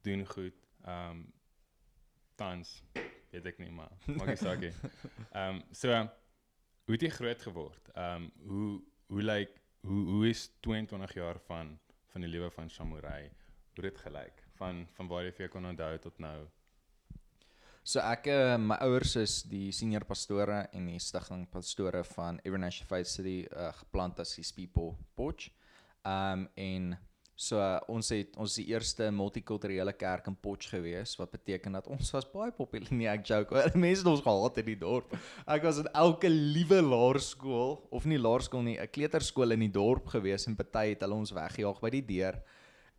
doen 0.02 0.26
goed 0.26 0.58
um 0.88 1.26
tans 2.40 2.80
weet 3.30 3.46
ek 3.52 3.60
nie 3.62 3.70
maar 3.70 3.92
maak 4.06 4.32
nie 4.32 4.40
saak 4.40 4.62
nie. 4.64 4.72
Um 5.38 5.62
so 5.82 5.92
hoe 5.92 6.96
het 6.96 7.06
jy 7.06 7.12
groot 7.18 7.44
geword? 7.48 7.92
Um 7.94 8.30
hoe 8.48 8.70
hoe 9.12 9.22
lyk 9.22 9.52
like, 9.52 9.60
hoe 9.86 10.02
hoe 10.14 10.28
is 10.30 10.48
22 10.60 11.14
jaar 11.18 11.38
van 11.48 11.76
van 12.12 12.24
die 12.24 12.30
lewe 12.30 12.50
van 12.50 12.70
samurai 12.70 13.30
hoe 13.74 13.84
dit 13.88 13.98
gelyk? 13.98 14.42
Van 14.58 14.86
van 14.96 15.08
waar 15.08 15.24
jy 15.26 15.32
vir 15.38 15.52
kon 15.52 15.70
onthou 15.70 15.94
tot 15.98 16.18
nou 16.18 16.38
So 17.82 17.98
ek 17.98 18.28
uh, 18.30 18.58
my 18.62 18.76
ouers 18.86 19.16
is 19.18 19.40
die 19.50 19.72
senior 19.74 20.04
pastore 20.06 20.68
en 20.72 20.86
die 20.86 21.00
stigting 21.02 21.48
pastore 21.50 22.04
van 22.12 22.38
Evernational 22.46 22.86
Faith 22.86 23.10
City 23.10 23.40
uh, 23.50 23.72
geplant 23.80 24.20
as 24.22 24.36
die 24.38 24.46
people 24.54 24.94
porch. 25.18 25.50
Um 26.06 26.46
en 26.56 26.94
So 27.42 27.58
uh, 27.58 27.80
ons 27.90 28.10
het 28.12 28.36
ons 28.38 28.54
die 28.60 28.68
eerste 28.70 29.08
multikulturele 29.10 29.94
kerk 29.98 30.28
in 30.30 30.36
Potch 30.38 30.68
gewees 30.70 31.14
wat 31.18 31.32
beteken 31.32 31.78
dat 31.78 31.88
ons 31.90 32.12
was 32.14 32.28
baie 32.28 32.52
populêr 32.54 32.92
nie 32.94 33.08
ek 33.10 33.24
joke 33.26 33.64
mense 33.84 34.04
het 34.04 34.10
ons 34.12 34.22
gehaat 34.22 34.60
in 34.62 34.68
die 34.68 34.78
dorp. 34.78 35.16
Ek 35.48 35.64
was 35.66 35.80
in 35.82 35.88
elke 35.90 36.30
liewe 36.30 36.78
laerskool 36.84 37.80
of 37.90 38.06
nie 38.06 38.20
laerskool 38.20 38.62
nie 38.68 38.76
'n 38.78 38.92
kleuterskool 38.94 39.56
in 39.56 39.64
die 39.64 39.72
dorp 39.72 40.12
gewees 40.12 40.46
en 40.46 40.58
party 40.60 40.92
het 40.92 41.02
hulle 41.02 41.18
ons 41.24 41.34
weggejaag 41.34 41.80
by 41.82 41.90
die 41.96 42.06
deur. 42.14 42.38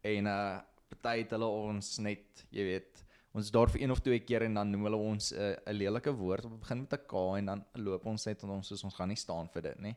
En 0.04 0.28
uh 0.28 0.60
party 0.90 1.24
het 1.24 1.32
hulle 1.38 1.48
ons 1.48 1.98
net 2.04 2.46
jy 2.52 2.68
weet 2.74 3.03
ons 3.34 3.52
daar 3.52 3.70
vir 3.70 3.82
een 3.82 3.92
of 3.92 4.00
twee 4.00 4.20
keer 4.20 4.46
en 4.46 4.54
dan 4.54 4.70
noem 4.70 4.84
hulle 4.90 5.00
ons 5.12 5.32
'n 5.34 5.38
uh, 5.42 5.56
'n 5.68 5.78
lelike 5.78 6.12
woord 6.12 6.44
wat 6.44 6.60
begin 6.60 6.82
met 6.82 6.94
'n 6.94 7.06
K 7.08 7.14
en 7.38 7.46
dan 7.46 7.66
loop 7.74 8.06
ons 8.06 8.26
net 8.26 8.44
en 8.44 8.50
ons 8.50 8.68
soos 8.68 8.84
ons 8.84 8.94
gaan 8.94 9.08
nie 9.08 9.22
staan 9.26 9.50
vir 9.50 9.62
dit 9.62 9.80
nie 9.80 9.96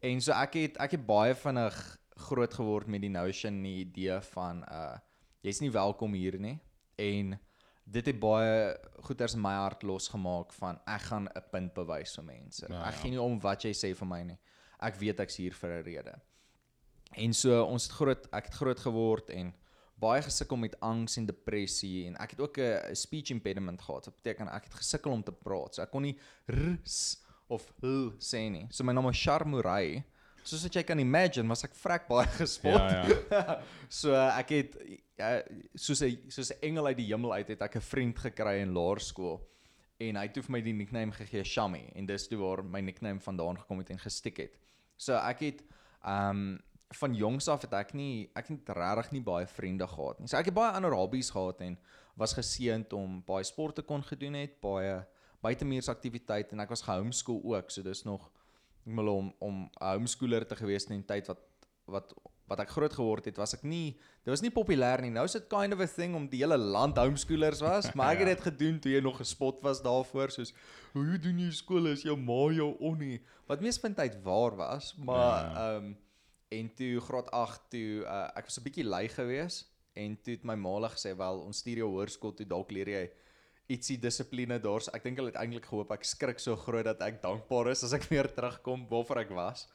en 0.00 0.20
so 0.20 0.32
ek 0.32 0.54
het 0.54 0.76
ek 0.76 0.90
het 0.90 1.06
baie 1.06 1.34
vinnig 1.34 1.98
groot 2.16 2.54
geword 2.54 2.86
met 2.86 3.00
die 3.00 3.12
notion 3.12 3.62
die 3.62 3.80
idee 3.84 4.20
van 4.20 4.64
uh 4.68 4.96
jy's 5.42 5.60
nie 5.60 5.70
welkom 5.70 6.12
hier 6.12 6.38
nie 6.38 6.58
en 6.98 7.38
dit 7.86 8.06
het 8.10 8.18
baie 8.18 8.74
goeters 9.06 9.36
in 9.36 9.42
my 9.42 9.54
hart 9.54 9.84
losgemaak 9.86 10.52
van 10.58 10.80
ek 10.90 11.02
gaan 11.10 11.28
'n 11.28 11.44
punt 11.50 11.74
bewys 11.74 12.16
vir 12.16 12.24
mense. 12.24 12.66
Ja, 12.68 12.82
ek 12.88 12.94
ja. 12.94 13.00
gee 13.00 13.10
nie 13.10 13.20
om 13.20 13.38
wat 13.40 13.62
jy 13.62 13.72
sê 13.72 13.94
vir 13.94 14.08
my 14.08 14.22
nie. 14.22 14.38
Ek 14.80 14.96
weet 14.96 15.20
ek's 15.20 15.36
hier 15.36 15.54
vir 15.54 15.70
'n 15.70 15.84
rede. 15.84 16.14
En 17.16 17.32
so 17.32 17.64
ons 17.64 17.82
het 17.84 17.92
groot 17.92 18.26
ek 18.32 18.44
het 18.44 18.54
groot 18.54 18.80
geword 18.80 19.30
en 19.30 19.54
baie 20.00 20.22
gesukkel 20.22 20.58
met 20.60 20.74
angs 20.84 21.16
en 21.16 21.26
depressie 21.26 22.06
en 22.06 22.16
ek 22.20 22.36
het 22.36 22.40
ook 22.40 22.58
'n 22.58 22.94
speech 22.94 23.30
impediment 23.30 23.80
gehad. 23.80 24.04
Dit 24.04 24.14
beteken 24.22 24.48
ek 24.48 24.64
het 24.64 24.74
gesukkel 24.74 25.12
om 25.12 25.22
te 25.22 25.32
praat. 25.32 25.74
So 25.74 25.82
ek 25.82 25.90
kon 25.90 26.02
nie 26.02 26.18
rs 26.48 27.22
of 27.48 27.72
l 27.82 28.12
sê 28.18 28.50
nie. 28.50 28.66
So 28.70 28.84
my 28.84 28.92
naam 28.92 29.08
is 29.08 29.22
Charmouray. 29.22 30.04
Soos 30.42 30.62
wat 30.62 30.74
jy 30.74 30.82
kan 30.82 30.98
imagine, 30.98 31.48
was 31.48 31.64
ek 31.64 31.74
vrek 31.74 32.08
baie 32.08 32.26
gespot. 32.40 32.90
Ja, 32.90 33.06
ja. 33.30 33.62
so 33.88 34.14
ek 34.14 34.48
het 34.50 34.76
uh, 35.18 35.40
soos 35.74 36.02
'n 36.02 36.30
soos 36.30 36.52
'n 36.52 36.60
engel 36.62 36.86
uit 36.86 36.96
die 36.96 37.06
hemel 37.06 37.32
uit 37.32 37.48
het 37.48 37.62
ek 37.62 37.76
'n 37.76 37.80
vriend 37.80 38.18
gekry 38.18 38.60
in 38.60 38.72
laerskool 38.72 39.40
en 39.98 40.16
hy 40.16 40.26
het 40.28 40.36
vir 40.36 40.52
my 40.52 40.60
die 40.60 40.76
nickname 40.76 41.12
gegee 41.12 41.44
Shammy 41.44 41.90
en 41.94 42.06
dis 42.06 42.28
toe 42.28 42.38
waar 42.38 42.62
my 42.62 42.80
nickname 42.80 43.20
vandaan 43.20 43.58
gekom 43.58 43.78
het 43.78 43.90
en 43.90 43.98
gestik 43.98 44.36
het. 44.36 44.58
So 44.96 45.16
ek 45.16 45.40
het 45.40 45.62
um 46.04 46.60
van 46.94 47.14
jongs 47.14 47.48
af 47.48 47.62
het 47.62 47.72
ek 47.72 47.92
nie 47.94 48.30
ek 48.36 48.48
het 48.48 48.68
regtig 48.68 49.10
nie 49.12 49.20
baie 49.22 49.46
vriende 49.46 49.86
gehad 49.86 50.20
nie. 50.20 50.28
So 50.28 50.36
ek 50.36 50.44
het 50.44 50.54
baie 50.54 50.72
ander 50.72 50.94
hobbies 50.94 51.30
gehad 51.30 51.60
en 51.60 51.78
was 52.16 52.32
geseënd 52.34 52.92
om 52.92 53.22
baie 53.26 53.44
sporte 53.44 53.82
kon 53.82 54.02
gedoen 54.02 54.34
het, 54.34 54.60
baie 54.60 55.04
buitemuursaktiwiteite 55.42 56.54
en 56.56 56.60
ek 56.64 56.68
was 56.72 56.82
gehomeschool 56.86 57.42
ook. 57.54 57.70
So 57.70 57.82
dis 57.82 58.04
nog 58.06 58.30
ek 58.86 58.94
wil 58.94 59.08
om 59.16 59.32
om 59.42 59.54
'n 59.66 59.70
homeschooler 59.94 60.46
te 60.46 60.56
gewees 60.56 60.86
in 60.90 60.98
'n 61.00 61.04
tyd 61.04 61.26
wat 61.26 61.40
wat 61.86 62.14
wat 62.48 62.60
ek 62.60 62.68
groot 62.70 62.92
geword 62.92 63.24
het, 63.24 63.36
was 63.36 63.54
ek 63.54 63.64
nie 63.64 63.92
dit 64.24 64.30
was 64.30 64.40
nie 64.40 64.50
populêr 64.50 65.00
nie. 65.02 65.10
Nou 65.10 65.24
is 65.24 65.32
dit 65.32 65.48
kind 65.48 65.72
of 65.74 65.80
a 65.80 65.86
thing 65.86 66.14
om 66.14 66.28
die 66.28 66.38
hele 66.38 66.56
land 66.56 66.96
homeschoolers 66.96 67.60
was, 67.60 67.92
maar 67.94 68.12
ek 68.14 68.18
het 68.18 68.28
Ja. 68.28 68.34
dit 68.34 68.42
gedoen 68.44 68.80
toe 68.80 68.92
jy 68.92 69.00
nog 69.00 69.16
gespot 69.16 69.60
was 69.62 69.82
daarvoor 69.82 70.30
soos 70.30 70.52
hoe 70.92 71.18
doen 71.18 71.38
jy 71.38 71.50
skool 71.50 71.86
as 71.92 72.02
jou 72.02 72.16
ma 72.16 72.52
jou 72.52 72.76
onnie. 72.78 73.20
Wat 73.48 73.60
mees 73.60 73.78
van 73.78 73.94
tyd 73.94 74.22
waar 74.22 74.56
was, 74.56 74.94
maar 74.96 75.42
Ja. 75.44 75.76
ehm 75.76 75.84
um, 75.84 75.96
en 76.48 76.74
toe 76.74 77.00
graad 77.00 77.30
8 77.30 77.70
toe 77.70 78.04
uh, 78.04 78.28
ek 78.38 78.48
was 78.48 78.58
'n 78.58 78.66
bietjie 78.66 78.84
lui 78.84 79.08
gewees 79.08 79.64
en 79.94 80.16
toe 80.22 80.34
het 80.36 80.44
my 80.44 80.54
ma 80.54 80.74
hulle 80.76 80.90
gesê 80.92 81.16
wel 81.16 81.40
ons 81.40 81.58
stuur 81.58 81.78
jou 81.82 81.90
hoërskool 81.90 82.34
toe 82.36 82.46
dalk 82.46 82.70
leer 82.70 82.88
jy 82.88 83.04
ietsie 83.72 83.96
dissipline 83.98 84.58
daar. 84.62 84.82
So 84.82 84.92
ek 84.94 85.02
dink 85.06 85.18
hulle 85.18 85.32
het 85.32 85.40
eintlik 85.40 85.66
gehoop 85.66 85.90
ek 85.96 86.06
skrik 86.06 86.42
so 86.42 86.56
groot 86.56 86.86
dat 86.86 87.02
ek 87.02 87.22
dankbaar 87.22 87.72
is 87.72 87.82
as 87.86 87.96
ek 87.96 88.06
weer 88.12 88.28
terugkom 88.28 88.86
waarvoor 88.90 89.22
ek 89.24 89.34
was. 89.34 89.66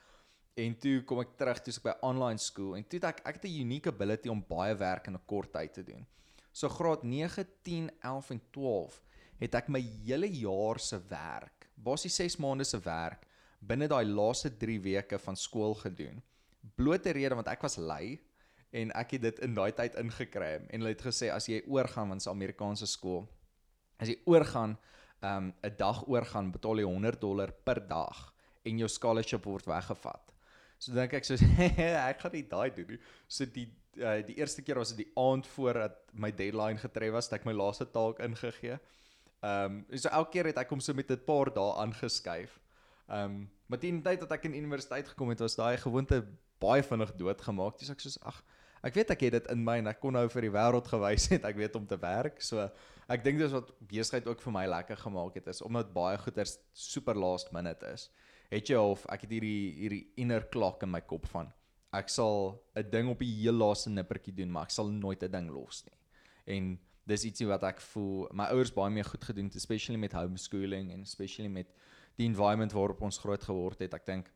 En 0.60 0.76
toe 0.76 1.02
kom 1.08 1.22
ek 1.24 1.36
terug 1.40 1.62
toe 1.64 1.74
ek 1.74 1.84
by 1.84 1.96
online 2.08 2.40
school 2.40 2.76
en 2.78 2.84
toe 2.84 3.00
het 3.00 3.10
ek 3.12 3.22
ek 3.26 3.40
het 3.40 3.46
'n 3.50 3.62
unique 3.66 3.92
ability 3.92 4.30
om 4.30 4.44
baie 4.48 4.76
werk 4.76 5.08
in 5.08 5.16
'n 5.16 5.26
kort 5.26 5.52
tyd 5.54 5.74
te 5.74 5.84
doen. 5.84 6.06
So 6.54 6.70
graad 6.70 7.04
9, 7.04 7.46
10, 7.64 7.90
11 8.04 8.32
en 8.32 8.42
12 8.52 9.02
het 9.40 9.56
ek 9.56 9.70
my 9.70 9.82
hele 10.06 10.28
jaar 10.28 10.80
se 10.80 11.00
werk, 11.10 11.70
basies 11.76 12.16
6 12.16 12.38
maande 12.38 12.64
se 12.64 12.80
werk 12.80 13.26
binne 13.60 13.88
daai 13.88 14.06
laaste 14.06 14.50
3 14.50 14.80
weke 14.82 15.18
van 15.20 15.36
skool 15.36 15.74
gedoen. 15.76 16.22
Blote 16.76 17.12
rede 17.12 17.36
want 17.36 17.48
ek 17.48 17.62
was 17.62 17.78
lui 17.78 18.20
en 18.72 18.92
ek 18.96 19.18
het 19.18 19.22
dit 19.22 19.40
in 19.40 19.54
daai 19.54 19.72
tyd 19.76 19.96
ingekry 20.00 20.54
en 20.70 20.80
hulle 20.80 20.94
het 20.94 21.04
gesê 21.04 21.32
as 21.34 21.48
jy 21.50 21.62
oorgaan 21.68 22.10
want 22.10 22.26
'n 22.26 22.30
Amerikaanse 22.30 22.88
skool 22.88 23.28
as 24.00 24.10
jy 24.10 24.18
oorgaan 24.26 24.78
um 25.22 25.54
'n 25.64 25.76
dag 25.78 26.08
oorgaan 26.08 26.52
betaal 26.52 26.80
jy 26.80 26.86
100 26.86 27.22
dollar 27.22 27.52
per 27.52 27.88
dag 27.88 28.34
en 28.66 28.78
jou 28.78 28.88
scholarship 28.90 29.46
word 29.46 29.66
weggevat. 29.66 30.32
So 30.80 30.94
dink 30.94 31.14
ek 31.14 31.26
so 31.26 31.38
ek 32.10 32.20
gaan 32.24 32.34
nie 32.34 32.48
daai 32.50 32.70
doen 32.74 32.88
nie. 32.96 33.00
So 33.28 33.46
die 33.46 33.68
uh, 34.02 34.22
die 34.26 34.38
eerste 34.40 34.64
keer 34.66 34.80
was 34.82 34.94
dit 34.96 35.06
die 35.06 35.12
aand 35.20 35.48
voordat 35.48 35.98
my 36.14 36.32
deadline 36.32 36.82
getref 36.82 37.14
was, 37.14 37.30
het 37.30 37.42
ek 37.42 37.46
my 37.46 37.54
laaste 37.54 37.86
taak 37.86 38.22
ingegee. 38.26 38.80
Ehm 39.42 39.82
um, 39.82 39.98
so 39.98 40.10
elke 40.10 40.38
keer 40.38 40.52
het 40.52 40.62
ek 40.62 40.70
hom 40.74 40.82
so 40.82 40.94
met 40.94 41.12
'n 41.12 41.26
paar 41.26 41.54
dae 41.54 41.74
aangeskuif. 41.84 42.60
Ehm 43.10 43.26
um, 43.26 43.50
maar 43.68 43.80
teen 43.80 44.02
die 44.02 44.04
tyd 44.04 44.20
dat 44.20 44.32
ek 44.32 44.46
in 44.46 44.58
universiteit 44.58 45.08
gekom 45.08 45.30
het, 45.30 45.40
was 45.40 45.56
daai 45.56 45.78
gewoonte 45.78 46.26
baie 46.62 46.84
vinnig 46.86 47.14
doodgemaak. 47.20 47.78
Dis 47.80 47.92
ek 47.94 48.04
soos 48.04 48.18
ag, 48.22 48.42
ek 48.86 48.98
weet 48.98 49.14
ek 49.14 49.28
het 49.28 49.38
dit 49.38 49.52
in 49.54 49.64
my 49.66 49.78
en 49.82 49.92
ek 49.92 50.02
kon 50.02 50.14
nou 50.18 50.26
vir 50.30 50.48
die 50.48 50.54
wêreld 50.54 50.90
gewys 50.94 51.28
het 51.34 51.46
ek 51.46 51.60
weet 51.60 51.78
om 51.80 51.88
te 51.90 52.00
werk. 52.02 52.42
So 52.42 52.70
ek 53.12 53.24
dink 53.26 53.42
dis 53.42 53.54
wat 53.56 53.72
besigheid 53.92 54.28
ook 54.30 54.42
vir 54.42 54.56
my 54.56 54.66
lekker 54.78 55.00
gemaak 55.04 55.40
het 55.42 55.50
is 55.52 55.62
omdat 55.66 55.94
baie 55.94 56.18
goeders 56.22 56.58
super 56.74 57.18
last 57.18 57.52
minute 57.56 57.86
is. 57.94 58.10
Het 58.52 58.74
jy 58.74 58.80
of 58.80 59.06
ek 59.12 59.26
het 59.26 59.36
hierdie 59.38 59.74
hierdie 59.80 60.06
inner 60.22 60.48
clock 60.54 60.84
in 60.86 60.94
my 60.94 61.02
kop 61.02 61.28
van 61.34 61.52
ek 61.92 62.10
sal 62.10 62.64
'n 62.76 62.90
ding 62.90 63.10
op 63.10 63.20
die 63.20 63.34
heel 63.42 63.54
laaste 63.54 63.90
nippertjie 63.90 64.34
doen, 64.34 64.52
maar 64.52 64.64
ek 64.64 64.72
sal 64.72 64.88
nooit 64.88 65.24
'n 65.24 65.32
ding 65.32 65.50
los 65.50 65.84
nie. 65.86 65.98
En 66.48 66.80
dis 67.06 67.26
ietsie 67.26 67.48
wat 67.48 67.64
ek 67.64 67.82
voel 67.82 68.28
my 68.34 68.46
ouers 68.54 68.72
baie 68.72 68.90
meer 68.90 69.06
goed 69.06 69.24
gedoen 69.24 69.46
het, 69.46 69.56
especially 69.56 69.98
met 70.00 70.14
homeschooling 70.14 70.92
en 70.92 71.02
especially 71.02 71.50
met 71.50 71.68
die 72.18 72.26
environment 72.26 72.72
waarop 72.72 73.02
ons 73.02 73.18
groot 73.18 73.44
geword 73.44 73.80
het. 73.80 73.94
Ek 73.94 74.06
dink 74.06 74.32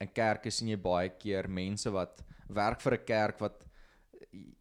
in 0.00 0.12
kerke 0.12 0.50
sien 0.50 0.68
jy 0.68 0.76
baie 0.76 1.10
keer 1.18 1.48
mense 1.48 1.90
wat 1.90 2.22
werk 2.48 2.80
vir 2.80 2.94
'n 2.94 3.06
kerk 3.06 3.40
wat 3.40 3.64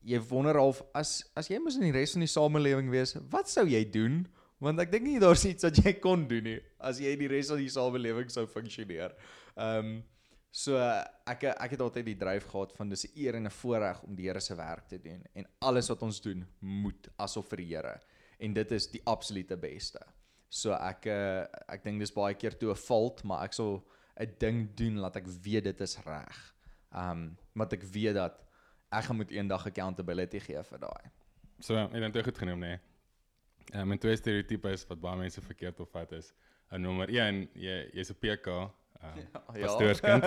jy 0.03 0.19
wonder 0.29 0.57
of 0.61 0.81
as 0.93 1.23
as 1.35 1.49
jy 1.49 1.59
mos 1.59 1.75
in 1.75 1.87
die 1.87 1.95
res 1.95 2.13
van 2.13 2.25
die 2.25 2.31
samelewing 2.31 2.89
wees, 2.89 3.15
wat 3.31 3.49
sou 3.49 3.65
jy 3.67 3.83
doen? 3.91 4.25
Want 4.63 4.79
ek 4.79 4.91
dink 4.91 5.03
nie 5.03 5.19
daar's 5.19 5.45
iets 5.45 5.67
wat 5.67 5.77
jy 5.83 5.93
kon 5.99 6.27
doen 6.27 6.43
nie 6.43 6.59
as 6.79 6.99
jy 6.99 7.13
in 7.15 7.19
die 7.19 7.31
res 7.31 7.49
van 7.51 7.61
die 7.61 7.69
samelewing 7.69 8.29
sou 8.29 8.45
funksioneer. 8.47 9.15
Ehm 9.55 9.79
um, 9.79 10.03
so 10.55 10.79
ek 11.27 11.43
ek 11.51 11.73
het 11.75 11.81
altyd 11.83 12.05
die 12.07 12.19
dryf 12.19 12.45
gehad 12.47 12.71
van 12.77 12.89
dis 12.89 13.03
'n 13.05 13.19
eer 13.19 13.35
en 13.35 13.47
'n 13.47 13.51
voorreg 13.51 14.03
om 14.03 14.15
die 14.15 14.27
Here 14.27 14.39
se 14.39 14.55
werk 14.55 14.87
te 14.87 14.97
doen 14.97 15.21
en 15.35 15.45
alles 15.59 15.89
wat 15.89 16.01
ons 16.01 16.21
doen 16.21 16.45
moet 16.61 17.09
asof 17.17 17.49
vir 17.49 17.57
die 17.57 17.75
Here 17.75 17.99
en 18.39 18.53
dit 18.53 18.71
is 18.71 18.87
die 18.87 19.01
absolute 19.05 19.57
beste. 19.57 19.99
So 20.49 20.71
ek 20.71 21.07
uh, 21.07 21.43
ek 21.67 21.83
dink 21.83 21.99
dis 21.99 22.13
baie 22.13 22.35
keer 22.35 22.55
toe 22.57 22.71
'n 22.71 22.75
fout, 22.75 23.23
maar 23.23 23.43
ek 23.43 23.53
sal 23.53 23.83
'n 24.19 24.33
ding 24.39 24.75
doen 24.75 24.97
laat 24.97 25.15
ek 25.15 25.27
weet 25.43 25.63
dit 25.63 25.81
is 25.81 25.97
reg. 26.05 26.53
Um 26.95 27.37
want 27.53 27.73
ek 27.73 27.83
weet 27.83 28.13
dat 28.15 28.41
ek 28.91 29.03
gaan 29.03 29.15
moet 29.15 29.31
eendag 29.31 29.65
accountability 29.65 30.39
gee 30.39 30.63
vir 30.63 30.79
daai. 30.79 31.11
So, 31.59 31.75
ek 31.75 31.91
het 31.93 32.13
dit 32.13 32.23
goed 32.23 32.37
genoem, 32.37 32.59
nee. 32.59 32.79
Ehm 33.73 33.91
um, 33.91 33.97
twee 33.97 34.15
stereotypes 34.15 34.85
wat 34.87 34.99
baie 35.01 35.17
mense 35.17 35.41
verkeerd 35.41 35.79
opvat 35.79 36.11
is. 36.11 36.33
'n 36.71 36.81
Nommer 36.81 37.09
1, 37.09 37.49
jy 37.53 37.89
jy's 37.93 38.11
'n 38.11 38.17
PK, 38.19 38.47
ehm 39.01 39.19
um, 39.19 39.23
Ja. 39.59 39.65
pastoorskind. 39.65 40.23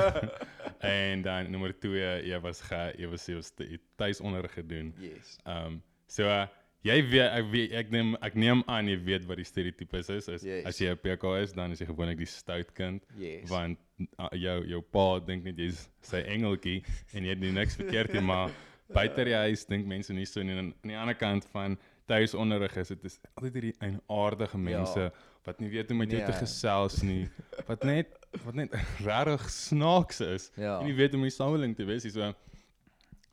en 0.80 1.23
dan 1.23 1.50
nommer 1.50 1.73
2, 1.80 2.23
jy 2.26 2.40
was 2.40 2.61
ge 2.61 2.95
jy 2.99 3.09
was 3.11 3.26
jy 3.26 3.35
was 3.35 3.52
tuisonderrig 3.97 4.52
gedoen. 4.52 4.95
Yes. 4.99 5.38
Ehm 5.45 5.66
um, 5.66 5.83
so 6.07 6.25
uh, 6.26 6.47
jy 6.87 7.02
weet 7.11 7.30
ek 7.32 7.44
weet 7.52 7.73
ek 7.73 7.90
neem 7.90 8.14
ek 8.23 8.35
neem 8.38 8.62
aan 8.70 8.87
jy 8.88 8.97
weet 9.04 9.26
wat 9.26 9.37
die 9.37 9.44
stereotypes 9.44 10.08
is. 10.14 10.28
is 10.28 10.42
Yes. 10.47 10.64
As 10.66 10.78
jy 10.80 10.90
'n 10.92 10.97
PK 10.97 11.25
is, 11.42 11.52
dan 11.52 11.73
is 11.73 11.80
jy 11.80 11.87
gewoonlik 11.87 12.18
die 12.18 12.26
stout 12.26 12.73
kind 12.75 13.02
Yes. 13.18 13.49
want 13.50 13.78
uh, 14.18 14.28
jou 14.32 14.64
jou 14.66 14.80
pa 14.82 15.18
dink 15.20 15.44
net 15.44 15.56
jy's 15.58 15.88
sy 16.02 16.23
engeltjie 16.23 16.82
en 17.14 17.25
jy 17.25 17.35
doen 17.35 17.54
niks 17.54 17.76
verkeerd 17.76 18.12
nie, 18.12 18.20
maar 18.23 18.50
buite 18.94 19.25
die 19.25 19.35
huis 19.35 19.66
dink 19.66 19.87
mense 19.87 20.12
nie 20.12 20.25
so 20.25 20.42
nie. 20.42 20.52
En 20.56 20.58
aan 20.58 20.75
die 20.82 20.97
ander 20.97 21.14
kant 21.14 21.44
van 21.52 21.76
tuisonderrig 22.08 22.76
is 22.76 22.88
dit 22.88 23.04
is 23.04 23.18
altyd 23.37 23.52
hierdie 23.58 23.75
eienaardige 23.85 24.56
mense 24.58 25.00
ja. 25.00 25.11
wat 25.44 25.58
nie 25.61 25.68
weet 25.68 25.90
hoe 25.90 25.92
om 25.92 25.99
met 25.99 26.11
jou 26.11 26.20
te 26.25 26.30
Nee. 26.32 26.40
gesels 26.40 27.02
nie, 27.02 27.28
wat 27.66 27.85
net 27.85 28.14
wat 28.44 28.54
net 28.54 28.73
regtig 29.04 29.50
snaaks 29.50 30.20
is. 30.20 30.50
Ja. 30.56 30.78
En 30.80 30.87
nie 30.87 30.94
weet 30.94 31.11
hoe 31.12 31.18
om 31.20 31.26
die 31.28 31.30
samelewing 31.35 31.76
te 31.76 31.85
wees 31.85 32.04
nie. 32.04 32.12
So 32.12 32.32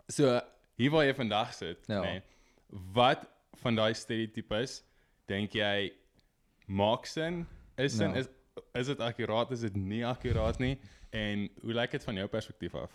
so 0.09 0.41
hier 0.77 0.91
waar 0.91 1.05
jy 1.05 1.13
vandag 1.15 1.53
sit, 1.53 1.77
Ja. 1.87 2.01
nê. 2.01 2.11
Nee, 2.19 2.21
wat 2.93 3.25
van 3.65 3.77
daai 3.79 3.93
stereotypes 3.97 4.83
dink 5.29 5.55
jy 5.57 5.89
maak 6.67 7.07
sin? 7.09 7.45
Is 7.77 7.97
sin 7.97 8.13
Ja. 8.13 8.21
is 8.21 8.29
is 8.75 8.87
dit 8.87 8.99
akkuraat, 9.03 9.51
is 9.51 9.65
dit 9.65 9.75
nie 9.75 10.03
akkuraat 10.05 10.59
nie? 10.59 10.77
En 11.11 11.49
hoe 11.61 11.73
lyk 11.73 11.91
dit 11.91 12.03
van 12.03 12.15
jou 12.15 12.27
perspektief 12.27 12.75
af? 12.75 12.91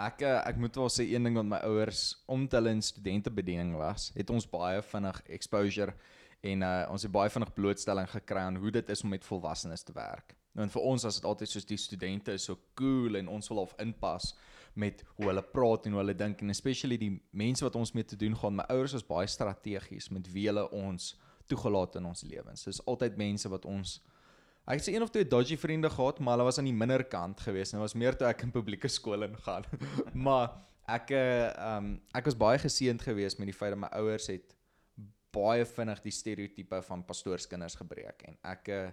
Ek 0.00 0.22
eh, 0.22 0.40
ek 0.48 0.56
moet 0.60 0.76
wel 0.76 0.90
sê 0.92 1.06
een 1.08 1.24
ding 1.24 1.36
wat 1.36 1.48
my 1.48 1.60
ouers 1.68 2.22
omdat 2.26 2.58
hulle 2.58 2.74
in 2.76 2.82
studentebediening 2.82 3.76
was, 3.76 4.10
het 4.16 4.30
ons 4.30 4.48
baie 4.48 4.82
vinnig 4.82 5.22
exposure 5.28 5.94
en 6.40 6.62
uh, 6.64 6.86
ons 6.88 7.02
het 7.04 7.12
baie 7.12 7.28
vinnig 7.30 7.52
blootstelling 7.52 8.08
gekry 8.08 8.40
aan 8.40 8.56
hoe 8.56 8.70
dit 8.72 8.88
is 8.88 9.02
om 9.04 9.10
met 9.12 9.24
volwassenes 9.24 9.82
te 9.84 9.92
werk. 9.92 10.36
Nou 10.56 10.64
en 10.66 10.72
vir 10.72 10.82
ons 10.82 11.04
was 11.04 11.18
dit 11.20 11.24
altyd 11.28 11.48
soos 11.48 11.68
die 11.68 11.76
studente 11.78 12.32
is 12.32 12.44
so 12.48 12.56
cool 12.74 13.16
en 13.20 13.28
ons 13.28 13.48
wil 13.52 13.60
half 13.62 13.74
inpas 13.78 14.32
met 14.74 15.02
hoe 15.16 15.26
hulle 15.26 15.42
praat 15.42 15.86
en 15.86 15.96
hoe 15.96 16.02
hulle 16.02 16.14
dink 16.14 16.42
en 16.42 16.52
especially 16.52 16.98
die 17.00 17.12
mense 17.30 17.64
wat 17.64 17.76
ons 17.76 17.92
mee 17.92 18.04
te 18.04 18.16
doen 18.16 18.36
gaan. 18.36 18.56
My 18.60 18.66
ouers 18.70 18.94
was 18.96 19.06
baie 19.06 19.26
strategies 19.26 20.08
met 20.14 20.30
wie 20.32 20.46
hulle 20.46 20.66
ons 20.70 21.14
toegelaat 21.50 21.98
in 21.98 22.06
ons 22.06 22.22
lewens. 22.22 22.64
Dis 22.64 22.82
altyd 22.86 23.18
mense 23.20 23.50
wat 23.50 23.68
ons 23.68 24.00
Ek 24.70 24.78
het 24.78 24.84
se 24.84 24.92
een 24.92 25.02
of 25.02 25.10
twee 25.10 25.26
dodgy 25.26 25.56
vriende 25.58 25.88
gehad, 25.90 26.18
maar 26.20 26.36
hulle 26.36 26.44
was 26.46 26.58
aan 26.60 26.68
die 26.68 26.76
minder 26.76 27.02
kant 27.04 27.40
geweest 27.40 27.72
dit 27.72 27.80
was 27.80 27.94
meer 27.98 28.14
toe 28.14 28.28
ek 28.28 28.44
in 28.44 28.52
publieke 28.54 28.88
skool 28.92 29.24
ingaan. 29.26 29.64
maar 30.26 30.52
ek 30.90 31.10
uh 31.16 31.76
um 31.76 31.92
ek 32.14 32.28
was 32.28 32.38
baie 32.38 32.58
geseënd 32.60 33.02
geweest 33.02 33.40
met 33.40 33.50
die 33.50 33.56
feit 33.56 33.74
dat 33.74 33.80
my 33.82 33.90
ouers 33.98 34.28
het 34.30 34.54
baie 35.34 35.64
vinnig 35.66 36.02
die 36.04 36.14
stereotipe 36.14 36.82
van 36.86 37.04
pastoorskinders 37.06 37.78
gebreek 37.78 38.26
en 38.28 38.38
ek 38.52 38.70
uh 38.74 38.84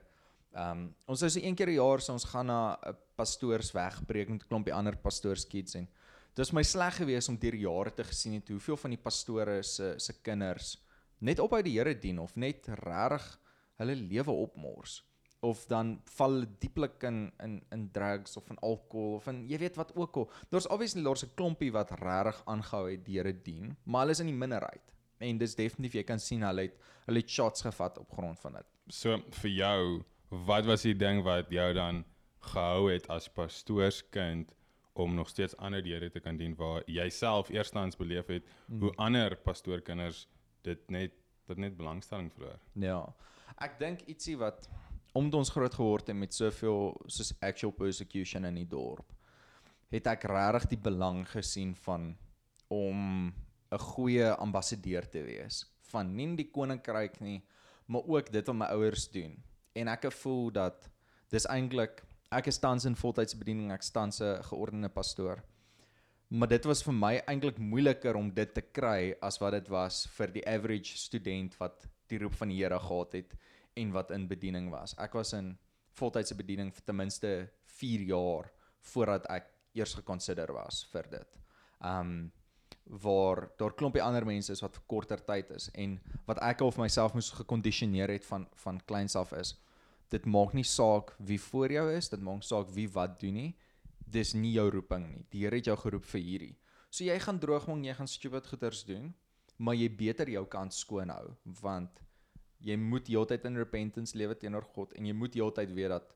um 0.56 0.96
ons 1.08 1.20
sou 1.20 1.30
so 1.30 1.40
een 1.40 1.56
keer 1.56 1.70
'n 1.70 1.80
jaar 1.80 2.02
so 2.02 2.14
ons 2.14 2.26
gaan 2.26 2.48
na 2.48 2.78
'n 2.86 2.96
pastoors 3.16 3.72
wegbreek 3.72 4.30
met 4.30 4.44
'n 4.44 4.48
klompie 4.48 4.74
ander 4.74 4.96
pastoorskids 4.96 5.76
en 5.76 5.86
dit 5.86 6.38
was 6.38 6.54
my 6.54 6.64
sleg 6.64 6.96
geweest 6.96 7.30
om 7.30 7.38
deur 7.38 7.56
jare 7.56 7.92
te 7.92 8.04
gesien 8.04 8.34
het 8.34 8.50
hoeveel 8.50 8.78
van 8.78 8.92
die 8.92 9.04
pastore 9.04 9.64
se 9.64 9.96
se 9.98 10.14
kinders 10.22 10.78
net 11.20 11.40
ophou 11.40 11.62
die 11.62 11.78
Here 11.78 12.00
dien 12.00 12.20
of 12.20 12.36
net 12.36 12.68
regtig 12.68 13.40
hulle 13.78 13.96
lewe 13.96 14.32
opmors 14.32 15.04
of 15.40 15.66
dan 15.70 16.02
val 16.18 16.42
dieplik 16.60 17.04
in 17.04 17.32
in 17.44 17.62
in 17.72 17.92
drugs 17.92 18.38
of 18.38 18.50
in 18.50 18.60
alkohol 18.60 19.16
of 19.16 19.28
in 19.28 19.44
jy 19.50 19.60
weet 19.62 19.78
wat 19.78 19.94
ook 19.96 20.18
al. 20.18 20.30
Daar's 20.50 20.68
obviously 20.68 21.04
daar's 21.04 21.24
'n 21.24 21.36
klompie 21.36 21.72
wat 21.72 21.92
regtig 21.92 22.42
aangehou 22.46 22.92
het 22.92 23.06
die 23.06 23.18
Here 23.18 23.42
dien, 23.42 23.78
maar 23.84 24.02
hulle 24.02 24.12
is 24.12 24.20
in 24.20 24.28
die 24.28 24.36
minderheid. 24.36 24.94
En 25.20 25.38
dis 25.38 25.56
definitief 25.56 25.94
jy 25.94 26.04
kan 26.04 26.20
sien 26.20 26.42
hulle 26.42 26.62
het 26.62 26.78
hulle 27.06 27.20
het 27.20 27.30
shots 27.30 27.62
gevat 27.62 27.98
op 27.98 28.12
grond 28.12 28.40
van 28.40 28.54
dit. 28.54 28.66
So 28.88 29.18
vir 29.32 29.50
jou, 29.50 30.04
wat 30.30 30.66
was 30.66 30.82
die 30.82 30.96
ding 30.96 31.24
wat 31.24 31.52
jou 31.52 31.74
dan 31.74 32.04
gehou 32.52 32.92
het 32.92 33.08
as 33.10 33.30
pastoorskind 33.30 34.54
om 34.98 35.14
nog 35.16 35.30
steeds 35.30 35.56
ander 35.58 35.84
die 35.84 35.94
Here 35.94 36.10
te 36.10 36.20
kan 36.20 36.38
dien 36.38 36.56
waar 36.58 36.84
jy 36.90 37.10
self 37.14 37.50
eerstens 37.54 37.98
beleef 37.98 38.28
het 38.28 38.46
mm. 38.68 38.82
hoe 38.82 38.94
ander 38.98 39.36
pastoorkinders 39.36 40.28
dit 40.66 40.90
net 40.90 41.14
dit 41.48 41.58
net 41.58 41.78
belangstelling 41.78 42.28
verloor. 42.34 42.60
Ja. 42.76 43.00
Ek 43.64 43.78
dink 43.80 44.04
ietsie 44.12 44.36
wat 44.40 44.68
omdat 45.16 45.40
ons 45.40 45.52
groot 45.54 45.74
geword 45.74 46.10
het 46.12 46.18
met 46.18 46.36
soveel 46.36 46.92
soos 47.08 47.32
actual 47.42 47.72
persecution 47.74 48.46
in 48.46 48.60
die 48.60 48.68
dorp, 48.70 49.08
het 49.94 50.10
ek 50.12 50.28
regtig 50.30 50.68
die 50.74 50.82
belang 50.90 51.24
gesien 51.32 51.74
van 51.86 52.12
om 52.68 53.32
'n 53.72 53.80
goeie 53.94 54.28
ambassadeur 54.36 55.08
te 55.10 55.24
wees 55.24 55.64
van 55.92 56.16
nie 56.16 56.36
die 56.36 56.50
koninkryk 56.52 57.20
nie, 57.22 57.42
maar 57.88 58.04
ook 58.04 58.32
dit 58.32 58.48
wat 58.48 58.56
my 58.56 58.66
ouers 58.76 59.08
doen. 59.10 59.38
En 59.78 59.92
ek 59.94 60.10
voel 60.22 60.50
dat 60.56 60.90
dis 61.34 61.46
eintlik 61.52 62.02
ek 62.34 62.50
is 62.52 62.60
tans 62.60 62.86
in 62.88 62.98
voltydse 62.98 63.38
bediening, 63.40 63.72
ek 63.72 63.86
staan 63.86 64.12
se 64.12 64.34
geordende 64.50 64.90
pastoor. 64.92 65.44
Maar 66.28 66.50
dit 66.52 66.66
was 66.68 66.82
vir 66.84 66.96
my 66.96 67.14
eintlik 67.32 67.60
moeiliker 67.60 68.18
om 68.20 68.32
dit 68.36 68.50
te 68.54 68.62
kry 68.62 69.14
as 69.24 69.40
wat 69.40 69.56
dit 69.56 69.70
was 69.72 70.02
vir 70.18 70.34
die 70.34 70.44
average 70.44 70.98
student 71.00 71.56
wat 71.62 71.86
die 72.12 72.20
roep 72.20 72.36
van 72.36 72.52
die 72.52 72.58
Here 72.60 72.80
gehad 72.84 73.16
het 73.16 73.38
en 73.80 73.94
wat 73.96 74.12
in 74.12 74.28
bediening 74.28 74.68
was. 74.74 74.96
Ek 75.00 75.16
was 75.16 75.32
in 75.38 75.54
voltydse 75.96 76.36
bediening 76.36 76.74
vir 76.76 76.84
ten 76.84 77.00
minste 77.00 77.32
4 77.80 78.04
jaar 78.10 78.52
voordat 78.92 79.28
ek 79.32 79.48
eers 79.78 79.96
gekonsider 79.96 80.52
was 80.56 80.84
vir 80.92 81.08
dit. 81.14 81.40
Um 81.80 82.32
waar 82.88 83.50
daar 83.60 83.74
klompie 83.76 84.00
ander 84.00 84.24
mense 84.24 84.52
is 84.52 84.62
wat 84.64 84.76
vir 84.78 84.84
korter 84.88 85.20
tyd 85.28 85.50
is 85.52 85.66
en 85.76 85.98
wat 86.28 86.40
ek 86.40 86.62
al 86.64 86.72
vir 86.72 86.86
myself 86.86 87.16
moes 87.16 87.34
gekondisioneer 87.36 88.14
het 88.16 88.24
van 88.30 88.46
van 88.64 88.80
kleins 88.88 89.16
af 89.20 89.34
is 89.36 89.58
dit 90.10 90.26
maak 90.26 90.54
nie 90.54 90.64
saak 90.64 91.16
wie 91.20 91.40
voor 91.40 91.72
jou 91.72 91.86
is, 91.92 92.10
dit 92.10 92.22
maak 92.22 92.44
saak 92.44 92.70
wie 92.76 92.88
wat 92.90 93.20
doen 93.20 93.34
nie. 93.34 93.56
Dis 94.00 94.34
nie 94.34 94.54
jou 94.54 94.70
roeping 94.72 95.08
nie. 95.10 95.26
Die 95.32 95.44
Here 95.44 95.56
het 95.56 95.66
jou 95.66 95.76
geroep 95.76 96.06
vir 96.06 96.22
hierdie. 96.22 96.56
So 96.90 97.04
jy 97.04 97.18
gaan 97.20 97.40
droogmong, 97.40 97.84
jy 97.86 97.94
gaan 97.94 98.08
stupid 98.08 98.48
goeters 98.48 98.86
doen, 98.88 99.14
maar 99.58 99.76
jy 99.76 99.90
beter 99.90 100.30
jou 100.30 100.46
kant 100.46 100.74
skoon 100.74 101.10
hou 101.10 101.34
want 101.62 102.04
jy 102.64 102.78
moet 102.78 103.10
heeltyd 103.10 103.46
in 103.50 103.58
repentance 103.58 104.18
lewe 104.18 104.38
teenoor 104.38 104.66
God 104.76 104.94
en 104.98 105.06
jy 105.06 105.14
moet 105.18 105.36
heeltyd 105.38 105.74
weet 105.78 105.94
dat 105.94 106.16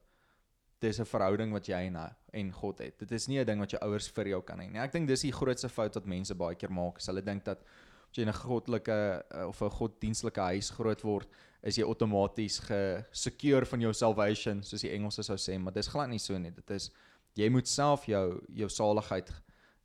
dis 0.81 0.99
'n 0.99 1.05
verhouding 1.05 1.51
wat 1.53 1.67
jy 1.67 1.81
en 1.87 1.97
en 2.33 2.51
God 2.51 2.79
het. 2.79 2.97
Dit 2.99 3.11
is 3.11 3.27
nie 3.27 3.39
'n 3.39 3.45
ding 3.45 3.59
wat 3.59 3.71
jou 3.71 3.81
ouers 3.81 4.07
vir 4.07 4.27
jou 4.27 4.41
kan 4.41 4.59
hê 4.59 4.71
nie. 4.71 4.79
Ek 4.79 4.91
dink 4.91 5.07
dis 5.07 5.21
die 5.21 5.31
grootste 5.31 5.69
fout 5.69 5.95
wat 5.95 6.05
mense 6.05 6.33
baie 6.33 6.55
keer 6.55 6.71
maak. 6.71 6.99
Hulle 7.01 7.21
dink 7.21 7.45
dat 7.45 7.59
as 7.59 8.17
jy 8.17 8.23
in 8.23 8.29
'n 8.29 8.33
goddelike 8.33 9.23
eh, 9.31 9.47
of 9.47 9.61
'n 9.61 9.69
goddienstelike 9.69 10.41
huis 10.41 10.69
groot 10.71 11.01
word, 11.01 11.27
is 11.61 11.77
jy 11.77 11.85
outomaties 11.85 12.59
gesecure 12.65 13.65
van 13.69 13.81
jou 13.85 13.93
salvation, 13.93 14.63
soos 14.63 14.81
die 14.81 14.91
Engelse 14.95 15.23
sou 15.23 15.37
sê, 15.37 15.57
maar 15.61 15.73
dis 15.73 15.89
glad 15.91 16.09
nie 16.09 16.19
so 16.19 16.37
nie. 16.37 16.51
Dit 16.51 16.71
is 16.71 16.89
jy 17.37 17.49
moet 17.49 17.69
self 17.69 18.07
jou 18.09 18.41
jou 18.49 18.69
saligheid 18.69 19.29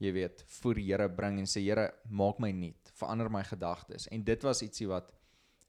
jy 0.02 0.12
weet 0.12 0.42
voor 0.58 0.76
die 0.76 0.86
Here 0.90 1.08
bring 1.08 1.38
en 1.40 1.48
sê 1.48 1.62
Here, 1.64 1.90
maak 2.08 2.40
my 2.42 2.50
nuut, 2.52 2.92
verander 2.96 3.30
my 3.32 3.42
gedagtes. 3.46 4.08
En 4.12 4.24
dit 4.24 4.44
was 4.44 4.62
ietsie 4.64 4.88
wat 4.90 5.12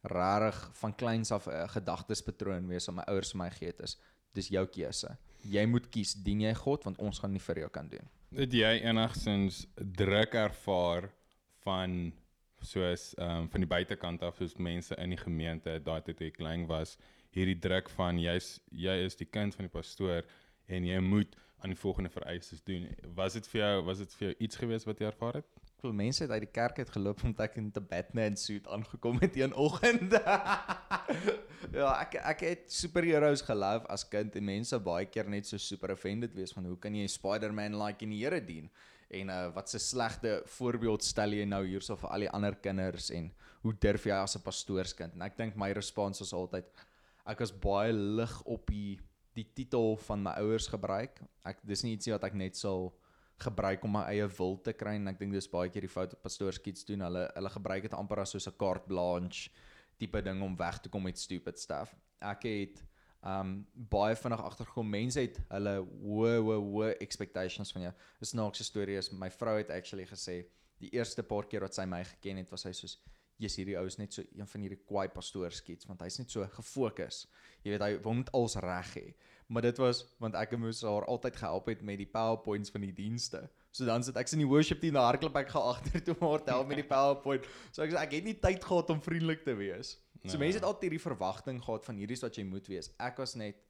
rarig 0.07 0.57
van 0.79 0.93
kleins 0.95 1.31
af 1.31 1.47
'n 1.47 1.67
gedagtespatroon 1.75 2.67
wees 2.67 2.87
wat 2.87 2.95
my 2.95 3.05
ouers 3.07 3.31
vir 3.31 3.39
my 3.39 3.49
gegee 3.49 3.67
het 3.67 3.81
is 3.81 3.97
dis 4.33 4.49
jou 4.49 4.65
keuse. 4.65 5.17
Jy 5.43 5.65
moet 5.65 5.89
kies 5.89 6.13
dien 6.13 6.41
jy 6.41 6.53
God 6.53 6.83
want 6.83 6.99
ons 6.99 7.19
gaan 7.19 7.31
nie 7.31 7.39
vir 7.39 7.59
jou 7.59 7.69
kan 7.69 7.87
doen. 7.89 8.09
Het 8.35 8.53
jy 8.53 8.73
enigstens 8.83 9.65
druk 9.75 10.33
ervaar 10.33 11.09
van 11.63 12.13
soos 12.67 13.13
ehm 13.17 13.43
um, 13.43 13.49
van 13.53 13.63
die 13.63 13.69
buitekant 13.75 14.23
af 14.23 14.37
soos 14.41 14.57
mense 14.69 14.95
in 15.03 15.15
die 15.15 15.23
gemeente 15.23 15.79
daai 15.89 16.01
tyd 16.01 16.17
toe 16.21 16.31
klein 16.39 16.67
was 16.67 16.97
hierdie 17.35 17.59
druk 17.67 17.89
van 17.95 18.19
jy's 18.19 18.59
jy 18.71 18.95
is 19.05 19.15
die 19.19 19.29
kind 19.37 19.55
van 19.55 19.67
die 19.67 19.75
pastoor 19.79 20.23
en 20.67 20.85
jy 20.85 20.99
moet 20.99 21.35
aan 21.59 21.73
die 21.73 21.79
volgende 21.79 22.09
vereistes 22.09 22.63
doen. 22.63 22.87
Was 23.15 23.33
dit 23.33 23.47
vir 23.47 23.61
jou 23.61 23.83
was 23.87 24.03
dit 24.03 24.13
vir 24.17 24.27
jou 24.27 24.35
iets 24.45 24.59
gewees 24.61 24.85
wat 24.85 24.99
jy 25.01 25.09
ervaar 25.09 25.39
het? 25.41 25.66
Veel 25.77 25.93
mense 25.93 26.23
het 26.23 26.31
uit 26.33 26.41
die 26.41 26.49
kerk 26.49 26.79
uit 26.81 26.89
geloop 26.89 27.19
omdat 27.21 27.43
ek 27.45 27.57
in 27.61 27.67
'n 27.69 27.85
Batman 27.89 28.35
suit 28.35 28.67
aangekom 28.67 29.19
het 29.21 29.35
een 29.37 29.53
oggend. 29.53 30.11
ja, 31.79 31.89
ek 32.01 32.15
ek 32.15 32.39
het 32.41 32.63
superheroes 32.73 33.45
geloof 33.45 33.85
as 33.85 34.07
kind 34.09 34.35
en 34.35 34.43
mense 34.43 34.79
baie 34.79 35.05
keer 35.05 35.29
net 35.29 35.45
so 35.45 35.57
super 35.57 35.93
offended 35.93 36.33
wees 36.33 36.53
van 36.53 36.65
hoe 36.65 36.77
kan 36.77 36.95
jy 36.95 37.05
Spider-Man 37.07 37.77
like 37.77 38.01
in 38.01 38.09
die 38.09 38.23
Here 38.23 38.41
dien? 38.41 38.71
En 39.13 39.29
uh 39.29 39.53
wat 39.53 39.69
'n 39.73 39.79
slegte 39.79 40.41
voorbeeld 40.45 41.03
stel 41.03 41.31
jy 41.37 41.45
nou 41.45 41.63
hierso 41.65 41.95
vir 41.95 42.09
al 42.09 42.25
die 42.25 42.33
ander 42.33 42.55
kinders 42.55 43.11
en 43.11 43.31
hoe 43.61 43.73
durf 43.73 44.05
jy 44.05 44.17
as 44.17 44.35
'n 44.35 44.41
pastoorskind? 44.41 45.13
En 45.13 45.21
ek 45.21 45.37
dink 45.37 45.55
my 45.55 45.71
respons 45.71 46.19
was 46.19 46.33
altyd 46.33 46.65
ek 47.25 47.39
was 47.39 47.51
baie 47.51 47.93
lig 47.93 48.41
op 48.45 48.65
die 48.65 48.99
die 49.35 49.47
titel 49.53 49.95
van 49.97 50.23
my 50.23 50.31
ouers 50.41 50.67
gebruik. 50.67 51.21
Ek 51.45 51.59
dis 51.61 51.83
nie 51.83 51.93
ietsie 51.95 52.13
wat 52.13 52.23
ek 52.23 52.33
net 52.33 52.57
sal 52.57 52.97
gebruik 53.39 53.83
om 53.85 53.91
my 53.91 54.03
eie 54.09 54.27
wil 54.37 54.57
te 54.65 54.73
kry 54.73 54.95
en 54.97 55.11
ek 55.11 55.19
dink 55.19 55.35
dis 55.35 55.49
baie 55.51 55.69
keer 55.69 55.85
die 55.85 55.91
fout 55.91 56.15
wat 56.15 56.23
pastoorskiets 56.25 56.85
doen. 56.89 57.05
Hulle 57.05 57.27
hulle 57.35 57.51
gebruik 57.53 57.85
dit 57.85 57.93
amper 57.93 58.23
as 58.23 58.33
soos 58.33 58.47
'n 58.47 58.57
carte 58.57 58.87
blanche 58.87 59.49
tipe 59.97 60.21
ding 60.21 60.41
om 60.41 60.55
weg 60.57 60.79
te 60.81 60.89
kom 60.89 61.03
met 61.03 61.17
stupid 61.17 61.59
stuff. 61.59 61.95
Ek 62.21 62.43
het 62.43 62.83
um 63.21 63.65
baie 63.73 64.15
vinnig 64.15 64.41
agtergekom 64.41 64.89
mense 64.89 65.19
het 65.19 65.39
hulle 65.49 65.75
hoë 65.81 66.37
hoë 66.47 66.57
hoë 66.65 66.89
expectations 67.01 67.71
van 67.71 67.81
jou. 67.81 67.93
'n 68.21 68.25
Snaakse 68.25 68.63
storie 68.63 68.97
is 68.97 69.11
my 69.11 69.29
vrou 69.29 69.57
het 69.57 69.69
actually 69.69 70.05
gesê 70.05 70.45
die 70.79 70.89
eerste 70.93 71.23
paar 71.23 71.47
keer 71.47 71.61
wat 71.61 71.73
sy 71.73 71.85
my 71.85 72.03
geken 72.03 72.37
het 72.37 72.49
was 72.51 72.61
sy 72.61 72.71
soos 72.71 72.99
jy's 73.37 73.55
hierdie 73.55 73.77
ou 73.77 73.85
is 73.85 73.97
net 73.97 74.13
so 74.13 74.23
een 74.33 74.47
van 74.47 74.61
hierdie 74.61 74.83
kwaai 74.85 75.07
pastoorskiets 75.13 75.85
want 75.85 76.01
hy's 76.01 76.17
net 76.19 76.29
so 76.29 76.45
gefokus. 76.45 77.27
Jy 77.63 77.71
weet 77.71 77.81
hy 77.81 77.97
wil 78.03 78.13
net 78.13 78.31
alles 78.33 78.55
reg 78.55 78.93
hê 78.95 79.13
maar 79.47 79.63
dit 79.63 79.77
was 79.79 80.03
want 80.19 80.35
ek 80.35 80.57
moes 80.59 80.81
haar 80.83 81.05
altyd 81.07 81.37
gehelp 81.39 81.69
het 81.71 81.83
met 81.85 81.99
die 82.01 82.09
PowerPoints 82.11 82.71
van 82.73 82.83
die 82.83 82.93
dienste. 82.95 83.45
So 83.71 83.85
dan 83.87 84.03
sit 84.03 84.17
ek 84.19 84.29
in 84.35 84.43
die 84.43 84.49
worship 84.49 84.81
team 84.81 84.97
na 84.97 85.05
hardloop 85.07 85.37
ek 85.39 85.53
gaan 85.53 85.69
agter 85.71 86.03
toe 86.03 86.15
maar 86.19 86.43
help 86.49 86.67
met 86.67 86.81
die 86.81 86.89
PowerPoint. 86.95 87.47
So 87.71 87.85
ek 87.85 87.93
sê 87.93 88.01
ek 88.01 88.17
het 88.17 88.27
nie 88.27 88.35
tyd 88.43 88.63
gehad 88.63 88.91
om 88.91 88.99
vriendelik 89.03 89.45
te 89.47 89.55
wees. 89.57 89.95
So 90.25 90.35
nee. 90.35 90.47
mense 90.47 90.59
het 90.59 90.67
altyd 90.67 90.89
hierdie 90.89 91.05
verwagting 91.05 91.61
gehad 91.63 91.87
van 91.87 92.01
hierdie 92.01 92.17
is 92.19 92.25
wat 92.25 92.39
jy 92.39 92.45
moet 92.49 92.67
wees. 92.67 92.91
Ek 92.99 93.23
was 93.23 93.37
net 93.39 93.63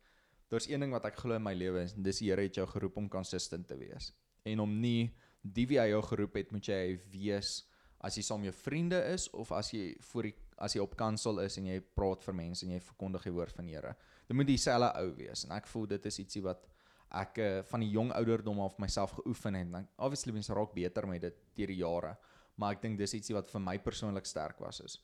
daar's 0.50 0.70
een 0.72 0.82
ding 0.82 0.96
wat 0.96 1.06
ek 1.06 1.20
glo 1.22 1.38
in 1.38 1.46
my 1.46 1.54
lewe 1.58 1.84
en 1.84 2.04
dis 2.08 2.24
die 2.24 2.32
Here 2.32 2.48
het 2.48 2.58
jou 2.58 2.66
geroep 2.72 2.98
om 2.98 3.10
consistent 3.12 3.68
te 3.70 3.78
wees. 3.78 4.14
En 4.48 4.64
om 4.64 4.78
nie 4.82 5.12
die 5.44 5.68
wie 5.70 5.78
hy 5.80 5.92
jou 5.92 6.02
geroep 6.10 6.40
het, 6.40 6.52
moet 6.56 6.66
jy 6.66 6.98
wees 7.14 7.62
as 8.04 8.18
jy 8.18 8.24
saam 8.26 8.44
jou 8.46 8.54
vriende 8.54 8.98
is 9.14 9.28
of 9.34 9.52
as 9.56 9.72
jy 9.74 9.92
voor 10.12 10.30
die 10.30 10.36
as 10.58 10.74
jy 10.74 10.82
op 10.82 10.96
kansel 10.98 11.38
is 11.44 11.60
en 11.60 11.68
jy 11.70 11.78
praat 11.94 12.24
vir 12.26 12.34
mense 12.34 12.66
en 12.66 12.72
jy 12.74 12.80
verkondig 12.82 13.28
die 13.28 13.34
woord 13.36 13.54
van 13.54 13.68
die 13.70 13.76
Here 13.78 13.94
dit 14.28 14.36
moet 14.36 14.48
dieselfde 14.48 14.92
ou 15.02 15.12
wees 15.16 15.46
en 15.46 15.52
ek 15.58 15.68
voel 15.68 15.88
dit 15.88 16.06
is 16.06 16.20
ietsie 16.20 16.44
wat 16.44 16.68
ek 17.10 17.38
uh, 17.40 17.62
van 17.64 17.80
die 17.80 17.90
jong 17.90 18.12
ouderdom 18.12 18.60
af 18.60 18.78
myself 18.78 19.12
geoefen 19.12 19.56
het. 19.56 19.68
En 19.74 19.88
obviously 19.96 20.34
mense 20.34 20.54
raak 20.54 20.74
beter 20.74 21.08
met 21.08 21.22
dit 21.22 21.38
deur 21.56 21.68
die 21.68 21.82
jare 21.84 22.18
maar 22.58 22.74
ek 22.74 22.82
dink 22.82 22.98
dis 22.98 23.14
ietsie 23.14 23.36
wat 23.38 23.50
vir 23.50 23.62
my 23.62 23.78
persoonlik 23.80 24.26
sterk 24.26 24.60
was 24.60 24.82
is 24.82 24.98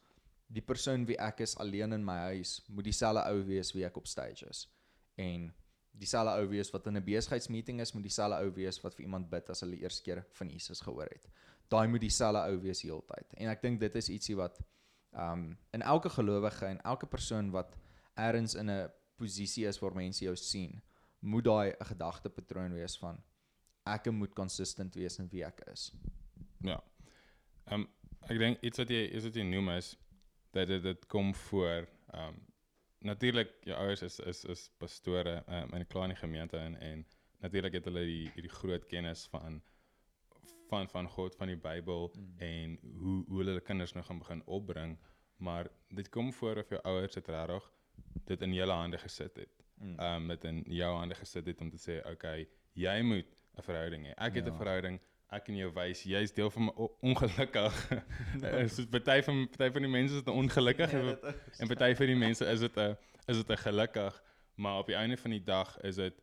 die 0.53 0.61
persoon 0.61 1.05
wie 1.09 1.17
ek 1.21 1.41
is 1.45 1.55
alleen 1.61 1.95
in 1.95 2.05
my 2.05 2.17
huis 2.29 2.57
moet 2.69 2.87
dieselfde 2.87 3.23
ou 3.29 3.43
wees 3.47 3.71
wie 3.73 3.85
ek 3.87 3.97
op 3.97 4.07
stage 4.09 4.45
is. 4.49 4.65
En 5.21 5.49
dieselfde 5.97 6.33
ou 6.41 6.49
wees 6.51 6.71
wat 6.73 6.87
in 6.89 6.97
'n 6.97 7.05
besigheidsmeeting 7.05 7.81
is 7.81 7.93
moet 7.93 8.03
dieselfde 8.03 8.37
ou 8.41 8.51
wees 8.53 8.81
wat 8.83 8.95
vir 8.95 9.05
iemand 9.05 9.29
bid 9.29 9.49
as 9.49 9.61
hulle 9.61 9.79
eers 9.81 10.01
keer 10.01 10.25
van 10.39 10.49
Jesus 10.49 10.81
gehoor 10.81 11.09
het. 11.09 11.27
Daai 11.69 11.87
moet 11.87 12.01
dieselfde 12.01 12.41
ou 12.49 12.59
wees 12.61 12.81
heeltyd 12.81 13.33
en 13.37 13.49
ek 13.49 13.61
dink 13.61 13.79
dit 13.79 13.95
is 13.95 14.09
ietsie 14.09 14.35
wat 14.35 14.59
um 15.13 15.57
in 15.73 15.81
elke 15.81 16.09
gelowige 16.09 16.65
en 16.65 16.81
elke 16.81 17.05
persoon 17.05 17.51
wat 17.51 17.77
ergens 18.15 18.55
in 18.55 18.69
'n 18.69 18.89
posisie 19.15 19.67
is 19.67 19.79
waar 19.79 19.95
mense 19.95 20.23
jou 20.25 20.35
sien, 20.35 20.81
moet 21.19 21.43
daai 21.43 21.69
'n 21.71 21.85
gedagtepatroon 21.85 22.73
wees 22.73 22.97
van 22.97 23.23
ek 23.85 24.11
moet 24.11 24.33
consistent 24.33 24.95
wees 24.95 25.19
in 25.19 25.27
wie 25.29 25.43
ek 25.43 25.61
is. 25.73 25.91
Ja. 26.63 26.83
Ehm 27.65 27.81
um, 27.81 27.89
ek 28.31 28.39
dink 28.39 28.61
iets 28.61 28.77
wat 28.77 28.89
jy 28.89 29.03
is 29.11 29.23
dit 29.23 29.35
jy 29.35 29.43
noem 29.43 29.69
is 29.69 29.97
dat 30.55 30.67
dit 30.67 30.83
dit 30.83 31.05
kom 31.07 31.33
voor 31.49 31.87
ehm 32.13 32.27
um, 32.27 32.41
natuurlik 33.03 33.49
jou 33.67 33.77
ouers 33.77 34.01
is 34.01 34.19
is 34.19 34.45
is 34.45 34.69
pastore 34.79 35.43
um, 35.47 35.73
in 35.73 35.81
'n 35.81 35.87
klein 35.87 36.15
gemeente 36.15 36.57
en 36.57 36.75
en 36.79 37.05
natuurlik 37.39 37.73
het 37.73 37.85
hulle 37.85 38.05
die 38.05 38.31
hierdie 38.35 38.55
groot 38.59 38.85
kennis 38.85 39.27
van 39.27 39.61
van 40.69 40.89
van 40.89 41.09
God 41.09 41.35
van 41.35 41.47
die 41.47 41.57
Bybel 41.57 42.11
mm. 42.15 42.37
en 42.37 42.77
hoe 42.81 43.25
hoe 43.27 43.43
hulle 43.43 43.61
kinders 43.61 43.93
nou 43.93 44.05
gaan 44.05 44.19
begin 44.19 44.43
opbring 44.45 44.97
maar 45.37 45.69
dit 45.89 46.09
kom 46.09 46.33
voor 46.33 46.57
of 46.57 46.69
jou 46.69 46.81
ouers 46.81 47.13
dit 47.13 47.27
regtig 47.27 47.71
dit 48.25 48.41
in 48.41 48.53
julle 48.53 48.71
hande 48.73 48.97
gesit 48.97 49.35
het. 49.35 49.49
Mm. 49.77 49.99
Um, 49.99 50.27
dit 50.27 50.43
in 50.43 50.63
jou 50.67 50.95
hande 50.97 51.15
gesit 51.15 51.45
het 51.45 51.61
om 51.61 51.69
te 51.69 51.77
sê 51.77 52.11
okay, 52.11 52.47
jy 52.73 53.01
moet 53.01 53.25
'n 53.57 53.61
verhouding 53.61 54.05
hê. 54.07 54.13
Ek 54.17 54.33
het 54.35 54.45
'n 54.45 54.51
ja. 54.51 54.57
verhouding, 54.57 54.99
ek 55.31 55.43
kan 55.45 55.55
jou 55.55 55.71
wys 55.73 56.03
jy's 56.03 56.31
deel 56.33 56.49
van 56.49 56.63
my 56.65 56.71
o- 56.75 56.97
ongelukkig. 57.01 57.73
Party 58.91 59.21
van 59.21 59.49
party 59.49 59.71
van 59.73 59.81
die 59.81 59.91
mense 59.91 60.15
is 60.15 60.23
ongelukkig 60.23 60.91
Ja, 60.91 60.99
en 60.99 61.05
dit 61.05 61.23
is- 61.23 61.59
en 61.59 61.67
party 61.67 61.95
van 61.95 62.05
die 62.05 62.15
mense 62.15 62.45
is 62.45 62.59
dit 62.59 62.77
'n 62.77 62.95
is 63.27 63.37
dit 63.37 63.49
'n 63.49 63.57
gelukkig, 63.57 64.23
maar 64.55 64.77
op 64.79 64.85
die 64.87 64.95
einde 64.95 65.17
van 65.17 65.31
die 65.31 65.43
dag 65.43 65.79
is 65.81 65.95
dit 65.95 66.13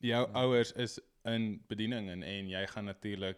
jou 0.00 0.26
Ja. 0.26 0.32
ouers 0.32 0.72
is 0.72 1.00
in 1.24 1.62
bediening 1.68 2.08
en, 2.08 2.22
en 2.22 2.48
jy 2.48 2.66
gaan 2.66 2.84
natuurlik 2.84 3.36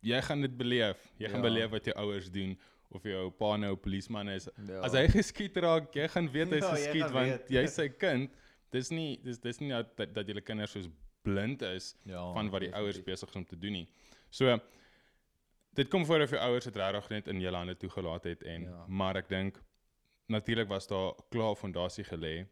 jy 0.00 0.22
gaan 0.22 0.40
dit 0.40 0.56
beleef. 0.56 1.12
Jy 1.18 1.28
gaan 1.28 1.42
Ja. 1.42 1.48
beleef 1.48 1.70
wat 1.70 1.84
jou 1.84 1.96
ouers 1.96 2.30
doen 2.30 2.58
of 2.90 3.02
jou 3.04 3.30
pa 3.30 3.56
nou 3.56 3.72
'n 3.72 3.80
polisieman 3.80 4.28
is. 4.28 4.48
Ja. 4.66 4.80
As 4.80 4.92
hy 4.92 5.06
geskiet 5.08 5.56
raak, 5.56 5.94
jy 5.94 6.08
gaan 6.08 6.30
weet 6.32 6.50
hy's 6.50 6.64
Ja, 6.64 6.74
geskiet 6.74 7.02
gaan 7.02 7.12
want 7.12 7.48
jy's 7.48 7.74
sy 7.74 7.88
kind. 7.88 8.30
Dis 8.70 8.90
nie 8.90 9.20
dis 9.24 9.38
dis 9.38 9.58
nie 9.60 9.70
dat 9.70 9.96
dat, 9.96 10.14
dat 10.14 10.26
julle 10.26 10.40
kinders 10.40 10.72
soos 10.72 10.88
blind 11.22 11.62
is 11.62 11.96
ja, 12.04 12.32
van 12.32 12.50
wat 12.50 12.60
die 12.60 12.72
ouers 12.74 13.02
besig 13.02 13.28
is 13.28 13.36
om 13.36 13.44
te 13.44 13.56
doen 13.58 13.72
nie. 13.72 13.88
So 14.30 14.58
dit 15.74 15.88
kom 15.88 16.04
voor 16.06 16.22
of 16.22 16.30
jou 16.30 16.40
ouers 16.40 16.64
dit 16.64 16.76
regtig 16.76 17.08
net 17.10 17.28
in 17.28 17.40
julle 17.40 17.56
hande 17.56 17.76
toegelaat 17.76 18.24
het 18.24 18.42
en 18.42 18.62
Ja. 18.62 18.84
maar 18.88 19.16
ek 19.16 19.28
dink 19.28 19.60
natuurlik 20.28 20.68
was 20.68 20.86
daar 20.86 21.12
klaar 21.30 21.54
fondasie 21.56 22.04
gelê 22.04 22.46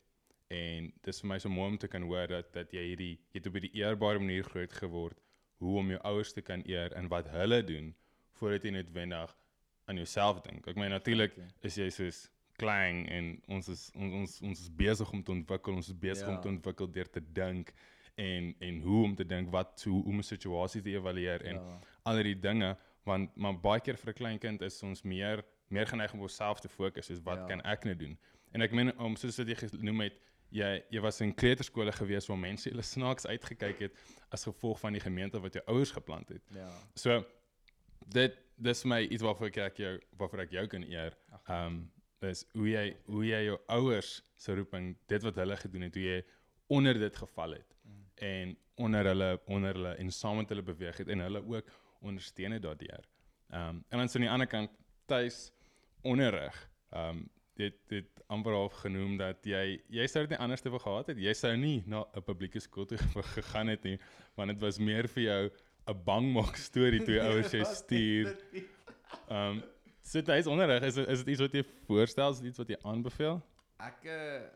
en 0.49 0.93
dis 1.03 1.21
vir 1.21 1.29
my 1.29 1.39
so 1.39 1.49
mooi 1.49 1.69
om 1.69 1.79
te 1.79 1.89
kan 1.89 2.03
hoor 2.03 2.27
dat 2.29 2.53
dat 2.53 2.71
jy 2.73 2.85
hierdie 2.85 3.19
jy 3.33 3.41
het 3.41 3.47
op 3.47 3.53
hierdie 3.53 3.75
eerbare 3.83 4.19
manier 4.19 4.45
groot 4.45 4.73
geword 4.73 5.19
hoe 5.59 5.79
om 5.79 5.91
jou 5.91 6.01
ouers 6.05 6.33
te 6.33 6.43
kan 6.43 6.63
eer 6.67 6.93
en 6.95 7.09
wat 7.09 7.29
hulle 7.29 7.63
doen 7.65 7.95
voordat 8.39 8.63
jy 8.65 8.71
noodwendig 8.71 9.35
aan 9.87 9.97
jouself 9.97 10.41
dink. 10.41 10.67
Ek 10.67 10.77
meen 10.77 10.91
natuurlik 10.91 11.33
Okay. 11.37 11.47
is 11.87 11.95
soos 11.95 12.31
klein 12.57 13.07
en 13.13 13.43
ons 13.49 13.69
is 13.69 13.91
ons 13.95 14.13
ons, 14.15 14.41
ons 14.43 14.61
is 14.61 14.71
besig 14.77 15.11
om 15.13 15.23
te 15.23 15.31
ontwikkel, 15.31 15.75
ons 15.75 15.89
is 15.89 15.99
besig 15.99 16.27
Ja. 16.27 16.35
om 16.35 16.41
te 16.41 16.49
ontwikkel 16.49 16.91
deur 16.91 17.11
te 17.11 17.21
dink 17.33 17.73
en 18.17 18.55
en 18.61 18.81
hoe 18.81 19.05
om 19.05 19.15
te 19.15 19.27
dink 19.27 19.51
wat 19.53 19.83
hoe 19.85 20.05
om 20.05 20.19
'n 20.19 20.23
situasie 20.23 20.83
te 20.83 20.91
evalueer 20.91 21.43
en 21.45 21.61
al 22.05 22.15
hierdie 22.17 22.41
dinge 22.41 22.77
want 23.05 23.37
maar 23.37 23.55
baie 23.61 23.81
keer 23.81 23.97
vir 23.97 24.11
'n 24.13 24.15
klein 24.17 24.39
kind 24.39 24.63
is 24.63 24.83
ons 24.83 25.03
meer 25.03 25.45
meer 25.69 25.87
geneig 25.87 26.13
om 26.13 26.19
op 26.21 26.23
onsself 26.25 26.61
te 26.61 26.69
fokus 26.69 27.07
soos 27.07 27.21
wat 27.23 27.39
Ja. 27.39 27.47
kan 27.47 27.61
ek 27.65 27.85
nou 27.85 27.95
doen 27.97 28.19
en 28.53 28.63
ek 28.63 28.73
meen 28.73 28.99
om 28.99 29.17
soos 29.17 29.37
wat 29.39 29.47
jy 29.49 29.55
genoem 29.55 30.01
het 30.01 30.19
jy 30.51 30.83
jy 30.91 31.01
was 31.01 31.21
in 31.21 31.35
kleuterskole 31.35 31.93
gewees 31.93 32.27
waar 32.29 32.39
mense 32.39 32.71
hulle 32.71 32.83
snaaks 32.83 33.27
uitgekyk 33.27 33.79
het 33.79 33.93
as 34.33 34.45
gevolg 34.45 34.81
van 34.81 34.93
die 34.93 35.01
gemeente 35.01 35.39
wat 35.41 35.53
jou 35.53 35.65
ouers 35.67 35.91
geplant 35.93 36.29
het 36.29 36.43
Ja. 36.55 36.71
so 36.95 37.25
dit 38.09 38.33
dis 38.57 38.85
my 38.85 39.03
iets 39.03 39.23
waarvoor 39.23 39.51
ek 39.65 39.77
jou 39.79 40.01
waarvoor 40.19 40.41
ek 40.41 40.51
jou 40.51 40.67
kan 40.67 40.83
eer 40.83 41.17
ehm 41.49 41.67
um, 41.67 41.91
is 42.21 42.45
hoe 42.55 42.69
jy 42.69 42.97
hoe 43.07 43.25
jy 43.27 43.43
jou 43.45 43.59
ouers 43.69 44.23
se 44.37 44.55
roeping 44.55 44.97
dit 45.07 45.23
wat 45.23 45.37
hulle 45.37 45.57
gedoen 45.57 45.83
het 45.83 45.95
hoe 45.95 46.03
jy 46.03 46.23
onder 46.69 46.95
dit 46.99 47.17
geval 47.17 47.53
het 47.53 47.75
Mm. 47.87 48.07
en 48.15 48.57
onder 48.75 49.05
hulle 49.07 49.41
onder 49.47 49.75
hulle 49.75 49.93
en 49.95 50.11
saam 50.11 50.37
met 50.37 50.49
hulle 50.49 50.63
beweeg 50.63 50.97
het 50.97 51.09
en 51.09 51.19
hulle 51.19 51.43
ook 51.47 51.69
ondersteun 52.01 52.53
het 52.53 52.63
daardeur. 52.63 53.05
Ehm 53.51 53.69
um, 53.69 53.85
en 53.89 53.99
dan 53.99 54.09
so 54.09 54.19
aan 54.19 54.25
die 54.25 54.31
ander 54.31 54.47
kant 54.47 54.71
tuis 55.07 55.53
onderrig. 56.03 56.71
Ehm 56.91 57.09
um, 57.09 57.29
dit 57.57 57.75
dit 57.89 58.07
amper 58.27 58.53
half 58.53 58.73
genoem 58.73 59.17
dat 59.17 59.45
jy 59.47 59.81
jy 59.89 60.07
sou 60.07 60.23
dit 60.27 60.31
nie 60.35 60.39
anders 60.45 60.61
te 60.61 60.69
wou 60.69 60.81
gehad 60.81 61.07
het. 61.07 61.19
Jy 61.19 61.33
sou 61.35 61.57
nie 61.57 61.83
na 61.87 62.05
'n 62.15 62.23
publieke 62.23 62.61
skool 62.61 62.85
toe 62.87 62.99
gegaan 63.37 63.69
het 63.69 63.83
nie, 63.85 63.99
want 64.35 64.51
dit 64.51 64.61
was 64.61 64.79
meer 64.79 65.09
vir 65.09 65.23
jou 65.23 65.51
'n 65.87 66.03
bangmaak 66.05 66.57
storie 66.69 67.03
toe 67.05 67.15
jou 67.15 67.25
ouers 67.31 67.51
jou 67.55 67.65
stuur. 67.83 68.37
Ehm 69.29 69.57
um, 69.57 69.65
so 70.03 70.23
tuis 70.23 70.47
onderrig 70.47 70.83
is 70.87 70.97
is 70.97 71.25
dit 71.25 71.35
iets 71.35 71.43
wat 71.43 71.55
jy 71.55 71.65
voorstel, 71.87 72.31
is 72.31 72.39
dit 72.41 72.51
iets 72.51 72.63
wat 72.63 72.69
jy 72.71 72.79
aanbeveel? 72.83 73.41
Ek 73.83 74.05
eh, 74.05 74.47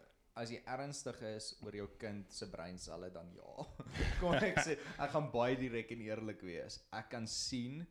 as 0.41 0.51
jy 0.55 0.61
ernstig 0.65 1.19
is 1.35 1.51
oor 1.65 1.75
jou 1.77 1.89
kind 1.99 2.33
se 2.33 2.49
breinselle 2.51 3.11
dan 3.15 3.31
ja. 3.35 3.67
Kom 4.21 4.35
ek 4.39 4.63
sê 4.63 4.79
ek 4.99 5.11
gaan 5.15 5.31
baie 5.33 5.59
direk 5.59 5.91
en 5.95 6.05
eerlik 6.07 6.43
wees. 6.47 6.81
Ek 6.93 7.11
kan 7.15 7.27
sien 7.27 7.83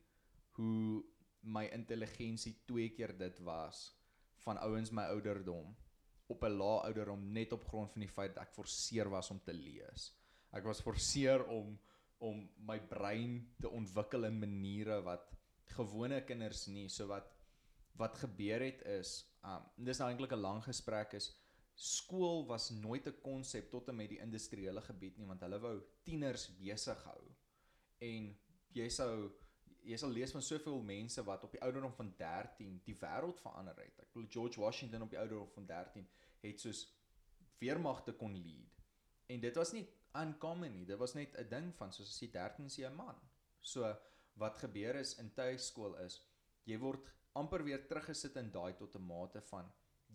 hoe 0.60 1.04
my 1.44 1.68
intelligensie 1.76 2.58
twee 2.68 2.90
keer 2.96 3.14
dit 3.18 3.40
was 3.48 3.90
van 4.44 4.60
ouens 4.66 4.92
my 4.96 5.06
ouderdom 5.14 5.76
op 6.30 6.44
'n 6.44 6.58
lae 6.62 6.80
ouderdom 6.88 7.32
net 7.34 7.54
op 7.54 7.68
grond 7.68 7.92
van 7.92 8.02
die 8.02 8.12
feit 8.12 8.36
dat 8.36 8.44
ek 8.44 8.54
forceer 8.54 9.10
was 9.10 9.32
om 9.32 9.40
te 9.40 9.54
lees. 9.54 10.12
Ek 10.52 10.64
was 10.64 10.82
forceer 10.82 11.46
om 11.48 11.78
om 12.20 12.42
my 12.68 12.80
brein 12.92 13.42
te 13.62 13.70
ontwikkel 13.70 14.28
in 14.28 14.40
maniere 14.40 15.00
wat 15.06 15.30
gewone 15.76 16.22
kinders 16.28 16.66
nie 16.68 16.88
so 16.90 17.08
wat 17.12 17.30
wat 18.00 18.18
gebeur 18.24 18.64
het 18.64 18.82
is 19.00 19.14
um 19.48 19.68
dis 19.90 20.00
nou 20.00 20.10
eintlik 20.10 20.34
'n 20.36 20.46
lang 20.46 20.64
gesprek 20.64 21.14
is 21.20 21.32
skool 21.76 22.46
was 22.48 22.70
nooit 22.70 23.08
'n 23.08 23.22
konsep 23.24 23.70
tot 23.72 23.88
en 23.90 23.96
met 23.96 24.10
die 24.10 24.24
industriële 24.28 24.82
gebied 24.82 25.18
nie 25.18 25.28
want 25.28 25.42
hulle 25.42 25.60
wou 25.60 25.76
tieners 26.04 26.48
besig 26.60 27.04
hou 27.04 27.22
en 28.00 28.36
jy 28.74 28.90
sou 28.90 29.32
jy 29.90 29.98
sal 29.98 30.12
lees 30.14 30.34
van 30.36 30.44
soveel 30.44 30.82
mense 30.86 31.24
wat 31.28 31.44
op 31.44 31.54
die 31.56 31.62
ouderdom 31.66 31.94
van 31.98 32.12
13 32.18 32.82
die 32.86 32.96
wêreld 33.00 33.40
verander 33.42 33.78
het. 33.80 34.02
Ek 34.04 34.12
bedoel 34.12 34.28
George 34.36 34.62
Washington 34.62 35.06
op 35.06 35.14
die 35.14 35.20
ouderdom 35.20 35.50
van 35.56 35.66
13 35.70 36.08
het 36.44 36.62
soos 36.62 36.84
weermagte 37.60 38.14
kon 38.20 38.36
lead. 38.36 38.84
En 39.28 39.40
dit 39.40 39.56
was 39.56 39.74
nie 39.76 39.86
uncommon 40.16 40.74
nie. 40.74 40.86
Dit 40.86 40.98
was 40.98 41.14
net 41.14 41.36
'n 41.38 41.50
ding 41.50 41.76
van 41.76 41.94
soos 41.94 42.10
as 42.10 42.20
jy 42.20 42.32
13 42.32 42.66
is 42.66 42.78
jy 42.78 42.88
'n 42.90 42.96
man. 42.96 43.16
So 43.62 43.96
wat 44.34 44.58
gebeur 44.58 44.96
is 44.96 45.18
in 45.18 45.34
tuiskool 45.34 45.96
is 46.06 46.22
jy 46.64 46.78
word 46.78 47.12
amper 47.34 47.64
weer 47.64 47.88
teruggesit 47.88 48.36
in 48.36 48.52
daai 48.52 48.74
tot 48.78 48.96
'n 48.96 49.08
mate 49.08 49.42
van 49.42 49.72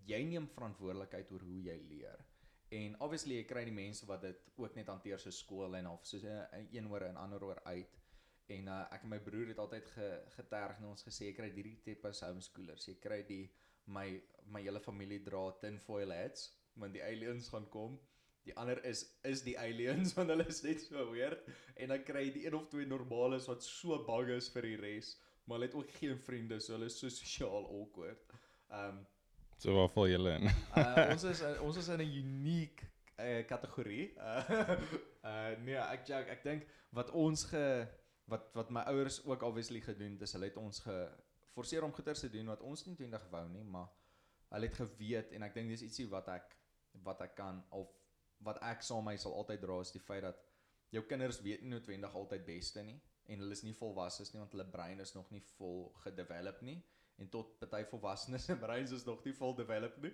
jy 0.06 0.22
neem 0.24 0.48
verantwoordelikheid 0.48 1.30
oor 1.30 1.40
hoe 1.40 1.62
jy 1.62 1.78
leer. 1.88 2.24
En 2.68 2.96
obviously 3.00 3.36
jy 3.36 3.44
kry 3.44 3.64
die 3.64 3.76
mense 3.76 4.06
wat 4.06 4.22
dit 4.22 4.48
ook 4.56 4.74
net 4.74 4.86
hanteer 4.86 5.18
so 5.18 5.30
skool 5.30 5.76
en 5.76 5.86
of 5.86 6.06
soos 6.06 6.24
'n 6.24 6.68
een 6.72 6.88
oor 6.90 7.02
en 7.02 7.16
ander 7.16 7.44
oor 7.44 7.60
uit. 7.64 8.00
En 8.46 8.66
uh, 8.68 8.80
ek 8.92 9.02
en 9.02 9.08
my 9.08 9.18
broer 9.18 9.46
het 9.48 9.58
altyd 9.58 9.86
ge, 9.86 10.08
geterg 10.36 10.78
en 10.78 10.90
ons 10.90 11.06
gesê 11.06 11.32
kry 11.32 11.50
hierdie 11.50 11.80
tipe 11.82 12.10
homeschoolers. 12.20 12.88
Jy 12.88 12.96
kry 13.00 13.22
die 13.22 13.44
my 13.86 14.22
my 14.46 14.60
hele 14.62 14.80
familie 14.80 15.22
dra 15.22 15.50
tinfoil 15.60 16.12
hats 16.12 16.50
want 16.74 16.92
die 16.92 17.02
aliens 17.02 17.48
gaan 17.48 17.68
kom. 17.68 18.00
Die 18.44 18.56
ander 18.60 18.80
is 18.84 19.04
is 19.24 19.42
die 19.42 19.56
aliens 19.58 20.12
want 20.16 20.28
hulle 20.32 20.46
is 20.48 20.62
net 20.62 20.80
so 20.84 21.06
weird 21.12 21.46
en 21.76 21.88
dan 21.94 22.04
kry 22.04 22.26
jy 22.26 22.32
die 22.34 22.46
een 22.46 22.54
of 22.58 22.68
twee 22.68 22.86
normales 22.86 23.48
wat 23.48 23.64
so 23.64 23.96
bang 24.06 24.28
is 24.36 24.50
vir 24.52 24.62
die 24.68 24.76
res, 24.76 25.14
maar 25.44 25.58
hulle 25.58 25.70
het 25.70 25.76
ook 25.80 25.90
geen 25.98 26.18
vriende, 26.18 26.60
so 26.60 26.76
hulle 26.76 26.86
is 26.92 26.98
so 27.00 27.08
sosiaal 27.20 27.68
awkward. 27.80 28.34
Um 28.70 29.04
So 29.58 29.72
waar 29.72 29.88
val 29.88 30.08
julle 30.10 30.32
in? 30.34 30.48
uh, 30.76 31.06
ons 31.12 31.24
is 31.30 31.40
ons 31.62 31.76
is 31.80 31.88
in 31.88 32.00
'n 32.02 32.16
uniek 32.20 32.82
uh, 33.16 33.44
kategorie. 33.46 34.12
Uh, 34.18 34.76
uh 35.30 35.52
nee, 35.64 35.78
ek 35.78 36.08
ek, 36.10 36.32
ek 36.38 36.42
dink 36.44 36.66
wat 36.90 37.10
ons 37.10 37.44
ge 37.48 37.64
wat 38.30 38.50
wat 38.54 38.70
my 38.70 38.82
ouers 38.92 39.20
ook 39.24 39.42
obviously 39.42 39.80
gedoen 39.80 40.18
het, 40.18 40.22
is 40.26 40.32
hulle 40.36 40.50
het 40.50 40.56
ons 40.60 40.80
geforseer 40.84 41.84
om 41.84 41.92
goeders 41.92 42.20
te 42.20 42.30
doen 42.30 42.46
wat 42.52 42.60
ons 42.62 42.84
nie 42.84 42.92
noodwendig 42.92 43.24
wou 43.30 43.44
nie, 43.48 43.64
maar 43.64 43.88
hulle 44.54 44.68
het 44.68 44.78
geweet 44.80 45.32
en 45.32 45.42
ek 45.42 45.54
dink 45.54 45.68
dis 45.72 45.86
ietsie 45.86 46.08
wat 46.10 46.28
ek 46.28 46.56
wat 47.06 47.20
ek 47.24 47.34
kan 47.38 47.62
of 47.70 47.90
wat 48.44 48.60
ek 48.62 48.82
saam 48.82 49.04
my 49.04 49.16
sal 49.16 49.34
altyd 49.40 49.60
dra 49.64 49.80
is 49.80 49.92
die 49.94 50.02
feit 50.02 50.22
dat 50.22 50.40
jou 50.94 51.02
kinders 51.10 51.40
weet 51.42 51.62
nie 51.62 51.74
noodwendig 51.74 52.14
altyd 52.14 52.46
beste 52.46 52.82
nie 52.82 53.00
en 53.26 53.40
hulle 53.40 53.56
is 53.56 53.64
nie 53.64 53.76
volwasses 53.78 54.32
nie 54.32 54.40
want 54.42 54.52
hulle 54.52 54.66
brein 54.70 55.00
is 55.00 55.14
nog 55.14 55.30
nie 55.32 55.42
vol 55.56 55.88
gedevelop 56.04 56.60
nie 56.62 56.82
en 57.18 57.28
tot 57.30 57.58
party 57.60 57.84
volwassenes 57.90 58.44
se 58.48 58.56
breins 58.56 58.92
is 58.92 59.04
nog 59.04 59.24
nie 59.24 59.34
vol 59.38 59.54
develop 59.56 60.00
nie. 60.02 60.12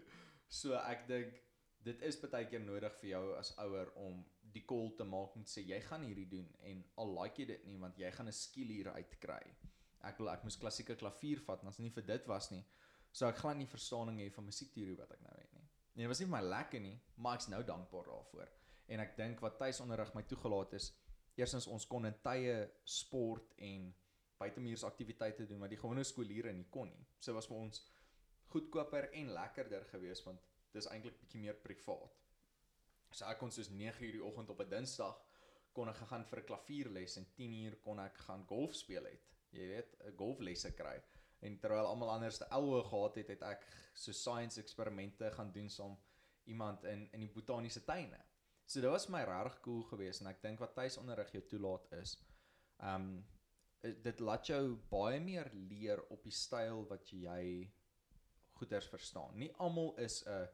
So 0.49 0.77
ek 0.81 1.07
dink 1.09 1.39
dit 1.87 2.03
is 2.05 2.19
baie 2.21 2.45
keer 2.51 2.63
nodig 2.65 2.97
vir 3.01 3.13
jou 3.15 3.25
as 3.39 3.55
ouer 3.63 3.93
om 4.03 4.21
die 4.55 4.65
call 4.69 4.91
te 4.99 5.07
maak 5.09 5.37
en 5.39 5.47
sê 5.49 5.63
jy 5.65 5.79
gaan 5.87 6.05
hierdie 6.05 6.29
doen 6.29 6.49
en 6.69 6.83
al 7.03 7.15
like 7.17 7.41
jy 7.41 7.47
dit 7.53 7.67
nie 7.71 7.79
want 7.81 7.99
jy 7.99 8.11
gaan 8.17 8.29
'n 8.29 8.37
skill 8.37 8.73
hier 8.75 8.91
uitkry. 8.93 9.43
Ek 10.09 10.19
wil 10.19 10.31
ek 10.33 10.45
moes 10.45 10.59
klassieke 10.61 10.97
klavier 10.97 11.41
vat 11.47 11.63
en 11.63 11.69
as 11.69 11.79
nie 11.79 11.91
vir 11.91 12.05
dit 12.13 12.27
was 12.27 12.51
nie, 12.51 12.65
sou 13.13 13.29
ek 13.29 13.41
glad 13.43 13.57
nie 13.57 13.67
verstaaning 13.67 14.21
hê 14.21 14.31
van 14.33 14.45
musiekteorie 14.45 14.97
wat 14.97 15.13
ek 15.13 15.23
nou. 15.23 15.40
En 15.95 16.03
dit 16.03 16.11
was 16.11 16.21
nie 16.23 16.29
my 16.31 16.41
lekker 16.41 16.81
nie, 16.81 16.97
maar 17.17 17.39
ek's 17.39 17.49
nou 17.49 17.63
dankbaar 17.67 18.11
daarvoor. 18.11 18.51
En 18.91 19.01
ek 19.01 19.17
dink 19.17 19.41
wat 19.45 19.59
tuisonderrig 19.59 20.13
my 20.15 20.23
toegelaat 20.23 20.73
is, 20.79 20.91
eerstens 21.39 21.67
ons 21.67 21.87
kon 21.87 22.07
in 22.07 22.17
tye 22.25 22.55
sport 22.85 23.55
en 23.59 23.91
buitemuurs 24.41 24.85
aktiwiteite 24.89 25.47
doen 25.47 25.61
wat 25.61 25.73
die 25.73 25.81
gewone 25.81 26.05
skooliere 26.05 26.53
nie 26.57 26.69
kon 26.73 26.89
nie. 26.89 27.07
So 27.21 27.35
was 27.37 27.49
vir 27.51 27.59
ons 27.61 27.83
goedkoper 28.51 29.11
en 29.21 29.35
lekkerder 29.37 29.85
geweest 29.93 30.27
want 30.27 30.47
dis 30.75 30.89
eintlik 30.91 31.19
bietjie 31.21 31.43
meer 31.43 31.59
privaat. 31.61 32.17
So 33.11 33.27
ek 33.27 33.41
kon 33.43 33.53
soos 33.55 33.71
9:00 33.71 34.15
die 34.17 34.25
oggend 34.25 34.51
op 34.51 34.61
'n 34.61 34.71
Dinsdag 34.71 35.19
kon 35.73 35.89
ek 35.89 36.01
gegaan 36.03 36.25
vir 36.25 36.41
'n 36.41 36.47
klavierles 36.47 37.17
en 37.17 37.27
10:00 37.37 37.81
kon 37.83 37.99
ek 38.01 38.17
gaan 38.27 38.47
golf 38.47 38.75
speel 38.75 39.05
het. 39.05 39.27
Jy 39.51 39.67
weet, 39.67 39.97
'n 40.01 40.17
golflesse 40.17 40.73
kry. 40.73 41.03
En 41.41 41.59
terwyl 41.59 41.87
almal 41.87 42.11
anders 42.11 42.39
te 42.39 42.49
elwe 42.51 42.83
gehad 42.85 43.15
het, 43.15 43.29
het 43.29 43.43
ek 43.43 43.67
so 43.95 44.13
science 44.13 44.61
eksperimente 44.61 45.31
gaan 45.37 45.53
doen 45.53 45.71
saam 45.71 45.97
iemand 46.45 46.85
in 46.85 47.09
in 47.13 47.21
die 47.21 47.33
botaniese 47.33 47.85
tuine. 47.85 48.21
So 48.67 48.81
dit 48.81 48.91
was 48.91 49.09
my 49.09 49.25
regtig 49.27 49.61
cool 49.65 49.83
geweest 49.83 50.23
en 50.23 50.31
ek 50.31 50.43
dink 50.43 50.61
wat 50.63 50.75
tuisonderrig 50.75 51.33
jou 51.35 51.43
toelaat 51.51 51.89
is, 51.99 52.17
um 52.93 53.13
dit 53.81 54.21
laat 54.21 54.47
jou 54.47 54.77
baie 54.91 55.21
meer 55.25 55.49
leer 55.55 56.03
op 56.13 56.25
die 56.25 56.35
styl 56.37 56.85
wat 56.91 57.13
jy 57.17 57.71
goeders 58.61 58.89
verstaan. 58.93 59.39
Nie 59.41 59.53
almal 59.65 59.95
is 59.99 60.23
'n 60.27 60.49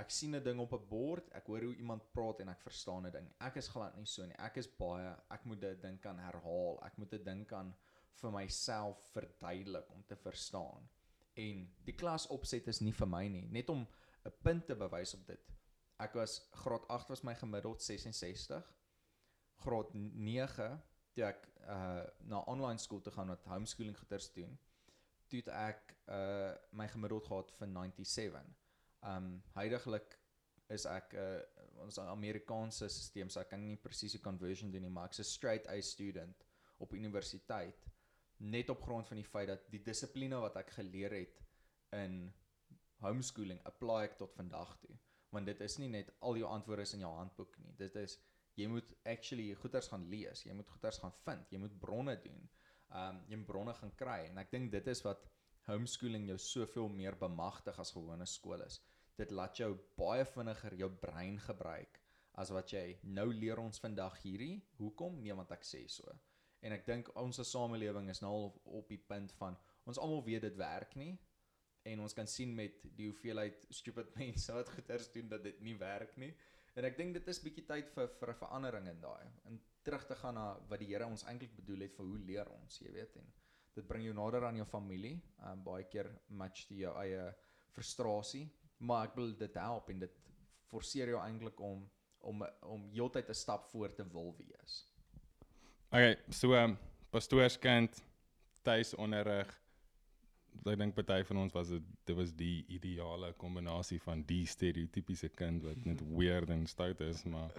ek 0.00 0.10
sien 0.10 0.34
'n 0.34 0.42
ding 0.42 0.60
op 0.60 0.72
'n 0.72 0.88
bord, 0.88 1.28
ek 1.34 1.46
hoor 1.46 1.64
hoe 1.68 1.76
iemand 1.76 2.12
praat 2.12 2.40
en 2.40 2.48
ek 2.48 2.60
verstaan 2.60 3.06
'n 3.06 3.12
ding. 3.12 3.28
Ek 3.40 3.56
is 3.56 3.68
glad 3.68 3.96
nie 3.96 4.06
so 4.06 4.24
nie. 4.26 4.38
Ek 4.38 4.56
is 4.56 4.66
baie 4.66 5.14
ek 5.30 5.44
moet 5.44 5.60
dit 5.60 5.82
ding 5.82 6.00
kan 6.00 6.18
herhaal. 6.18 6.80
Ek 6.84 6.96
moet 6.96 7.10
dit 7.10 7.24
ding 7.24 7.46
kan 7.46 7.74
vir 8.20 8.32
myself 8.34 9.02
verduidelik 9.12 9.90
om 9.90 10.04
te 10.06 10.16
verstaan. 10.16 10.88
En 11.34 11.64
die 11.84 11.94
klas 11.94 12.26
opset 12.26 12.68
is 12.68 12.80
nie 12.80 12.92
vir 12.92 13.08
my 13.08 13.26
nie, 13.28 13.46
net 13.48 13.68
om 13.68 13.86
'n 14.24 14.32
punt 14.42 14.66
te 14.66 14.76
bewys 14.76 15.14
op 15.14 15.26
dit. 15.26 15.50
Ek 15.98 16.14
was 16.14 16.48
graad 16.50 16.86
8 16.88 17.08
was 17.08 17.22
my 17.22 17.34
gemiddeld 17.34 17.82
66. 17.82 18.74
Graad 19.56 19.94
9 19.94 20.82
toe 21.12 21.24
ek 21.24 21.46
uh 21.68 22.04
na 22.30 22.40
online 22.46 22.78
skool 22.78 23.00
toe 23.00 23.12
gaan 23.12 23.28
wat 23.28 23.44
homeschooling 23.44 23.96
goeters 23.98 24.32
doen, 24.32 24.58
toe 25.28 25.42
ek 25.52 25.96
uh 26.08 26.54
my 26.72 26.88
gemiddeld 26.88 27.26
gehad 27.26 27.52
vir 27.58 27.68
97. 27.68 28.54
Um 29.02 29.42
huidigelik 29.52 30.18
is 30.68 30.86
ek 30.86 31.14
'n 31.14 31.18
uh, 31.18 31.40
ons 31.80 31.98
Amerikaanse 31.98 32.88
stelsel, 32.88 33.30
so 33.30 33.40
ek 33.40 33.50
kan 33.50 33.62
nie 33.62 33.76
presies 33.76 34.12
die 34.12 34.22
conversion 34.22 34.70
doen 34.70 34.82
nie, 34.82 34.90
maar 34.90 35.08
ek's 35.08 35.20
'n 35.20 35.24
straight 35.24 35.66
A 35.68 35.80
student 35.80 36.44
op 36.78 36.92
universiteit 36.92 37.88
net 38.40 38.70
op 38.72 38.82
grond 38.82 39.08
van 39.08 39.18
die 39.20 39.26
feit 39.28 39.48
dat 39.50 39.66
die 39.72 39.82
dissipline 39.84 40.38
wat 40.40 40.56
ek 40.60 40.72
geleer 40.78 41.12
het 41.12 41.40
in 41.96 42.22
homeschooling 43.04 43.60
apply 43.68 44.04
ek 44.08 44.18
tot 44.20 44.34
vandag 44.36 44.76
toe. 44.80 44.94
Want 45.34 45.46
dit 45.46 45.60
is 45.64 45.76
nie 45.78 45.90
net 45.92 46.10
al 46.26 46.38
jou 46.40 46.48
antwoorde 46.48 46.86
is 46.88 46.94
in 46.96 47.04
jou 47.04 47.12
handboek 47.16 47.58
nie. 47.60 47.74
Dit 47.78 47.96
is 48.00 48.16
jy 48.58 48.68
moet 48.68 48.94
actually 49.08 49.52
goeters 49.56 49.88
gaan 49.92 50.06
lees 50.10 50.42
jy 50.44 50.54
moet 50.56 50.68
goeters 50.68 50.98
gaan 51.00 51.14
vind 51.24 51.52
jy 51.54 51.60
moet 51.62 51.76
bronne 51.80 52.16
doen 52.24 52.48
um 53.00 53.20
jy 53.30 53.38
moet 53.38 53.50
bronne 53.52 53.74
gaan 53.76 53.92
kry. 53.96 54.20
En 54.30 54.40
ek 54.42 54.50
dink 54.52 54.72
dit 54.72 54.88
is 54.94 55.04
wat 55.06 55.28
homeschooling 55.68 56.26
jou 56.32 56.38
soveel 56.40 56.88
meer 56.92 57.16
bemagtig 57.20 57.78
as 57.78 57.92
gewone 57.94 58.26
skool 58.26 58.64
is. 58.64 58.80
Dit 59.20 59.30
laat 59.36 59.60
jou 59.60 59.74
baie 60.00 60.24
vinniger 60.24 60.74
jou 60.80 60.90
brein 61.04 61.38
gebruik 61.44 62.00
as 62.40 62.50
wat 62.56 62.72
jy 62.72 62.98
nou 63.04 63.28
leer 63.34 63.60
ons 63.60 63.82
vandag 63.82 64.16
hierdie. 64.24 64.62
Hoekom? 64.80 65.20
Nee 65.20 65.36
want 65.36 65.52
ek 65.54 65.66
sê 65.66 65.84
so 65.92 66.08
En 66.60 66.72
ek 66.76 66.86
dink 66.86 67.10
ons 67.16 67.40
samelewing 67.48 68.10
is 68.12 68.20
nou 68.20 68.30
al 68.32 68.48
op 68.64 68.88
die 68.88 69.00
punt 69.00 69.32
van 69.38 69.56
ons 69.88 69.98
almal 69.98 70.24
weet 70.24 70.42
dit 70.42 70.56
werk 70.60 70.94
nie 70.96 71.14
en 71.88 72.02
ons 72.04 72.12
kan 72.12 72.28
sien 72.28 72.52
met 72.54 72.82
die 72.96 73.08
hoeveelheid 73.08 73.66
stupid 73.72 74.12
mense 74.20 74.52
wat 74.52 74.72
goeters 74.74 75.08
doen 75.14 75.28
dat 75.28 75.44
dit 75.46 75.60
nie 75.64 75.76
werk 75.80 76.16
nie. 76.20 76.34
En 76.78 76.86
ek 76.86 76.98
dink 76.98 77.16
dit 77.16 77.30
is 77.32 77.42
bietjie 77.42 77.64
tyd 77.66 77.88
vir 77.94 78.10
vir 78.20 78.32
'n 78.32 78.40
verandering 78.42 78.88
in 78.88 79.00
daai. 79.00 79.26
En 79.48 79.60
terug 79.82 80.04
te 80.06 80.16
gaan 80.22 80.34
na 80.34 80.46
wat 80.68 80.82
die 80.82 80.90
Here 80.90 81.06
ons 81.06 81.24
eintlik 81.24 81.56
bedoel 81.56 81.86
het 81.86 81.96
vir 81.96 82.06
hoe 82.06 82.18
leer 82.18 82.50
ons, 82.52 82.80
jy 82.80 82.92
weet 82.92 83.16
en 83.16 83.32
dit 83.74 83.86
bring 83.88 84.04
jou 84.04 84.14
nader 84.14 84.44
aan 84.44 84.56
jou 84.56 84.66
familie. 84.66 85.16
Um 85.50 85.64
baie 85.64 85.84
keer 85.84 86.10
match 86.28 86.68
die 86.68 86.82
jou 86.84 86.94
eie 87.00 87.34
frustrasie, 87.72 88.50
maar 88.78 89.08
ek 89.08 89.16
wil 89.16 89.32
dit 89.32 89.54
help 89.54 89.90
en 89.90 89.98
dit 89.98 90.20
forceer 90.70 91.14
jou 91.14 91.20
eintlik 91.22 91.60
om 91.60 91.88
om 92.20 92.44
om 92.62 92.88
heeltyd 92.92 93.28
'n 93.28 93.34
stap 93.34 93.66
voor 93.72 93.94
te 93.94 94.04
wil 94.04 94.34
wees. 94.36 94.89
Okay, 95.92 96.16
so 96.30 96.54
um, 96.54 96.76
pastoorskind 97.10 97.96
tuisonderrig. 98.62 99.48
Ek 100.62 100.76
dink 100.78 100.94
party 100.94 101.24
van 101.26 101.40
ons 101.42 101.54
was 101.56 101.72
dit 101.72 101.88
dit 102.06 102.14
was 102.14 102.30
die 102.38 102.62
ideale 102.70 103.32
kombinasie 103.40 103.98
van 104.04 104.22
die 104.28 104.44
stereotypiese 104.46 105.32
kind 105.34 105.64
wat 105.66 105.80
net 105.88 106.04
weird 106.06 106.52
en 106.54 106.62
stout 106.70 107.02
is, 107.02 107.24
maar 107.26 107.50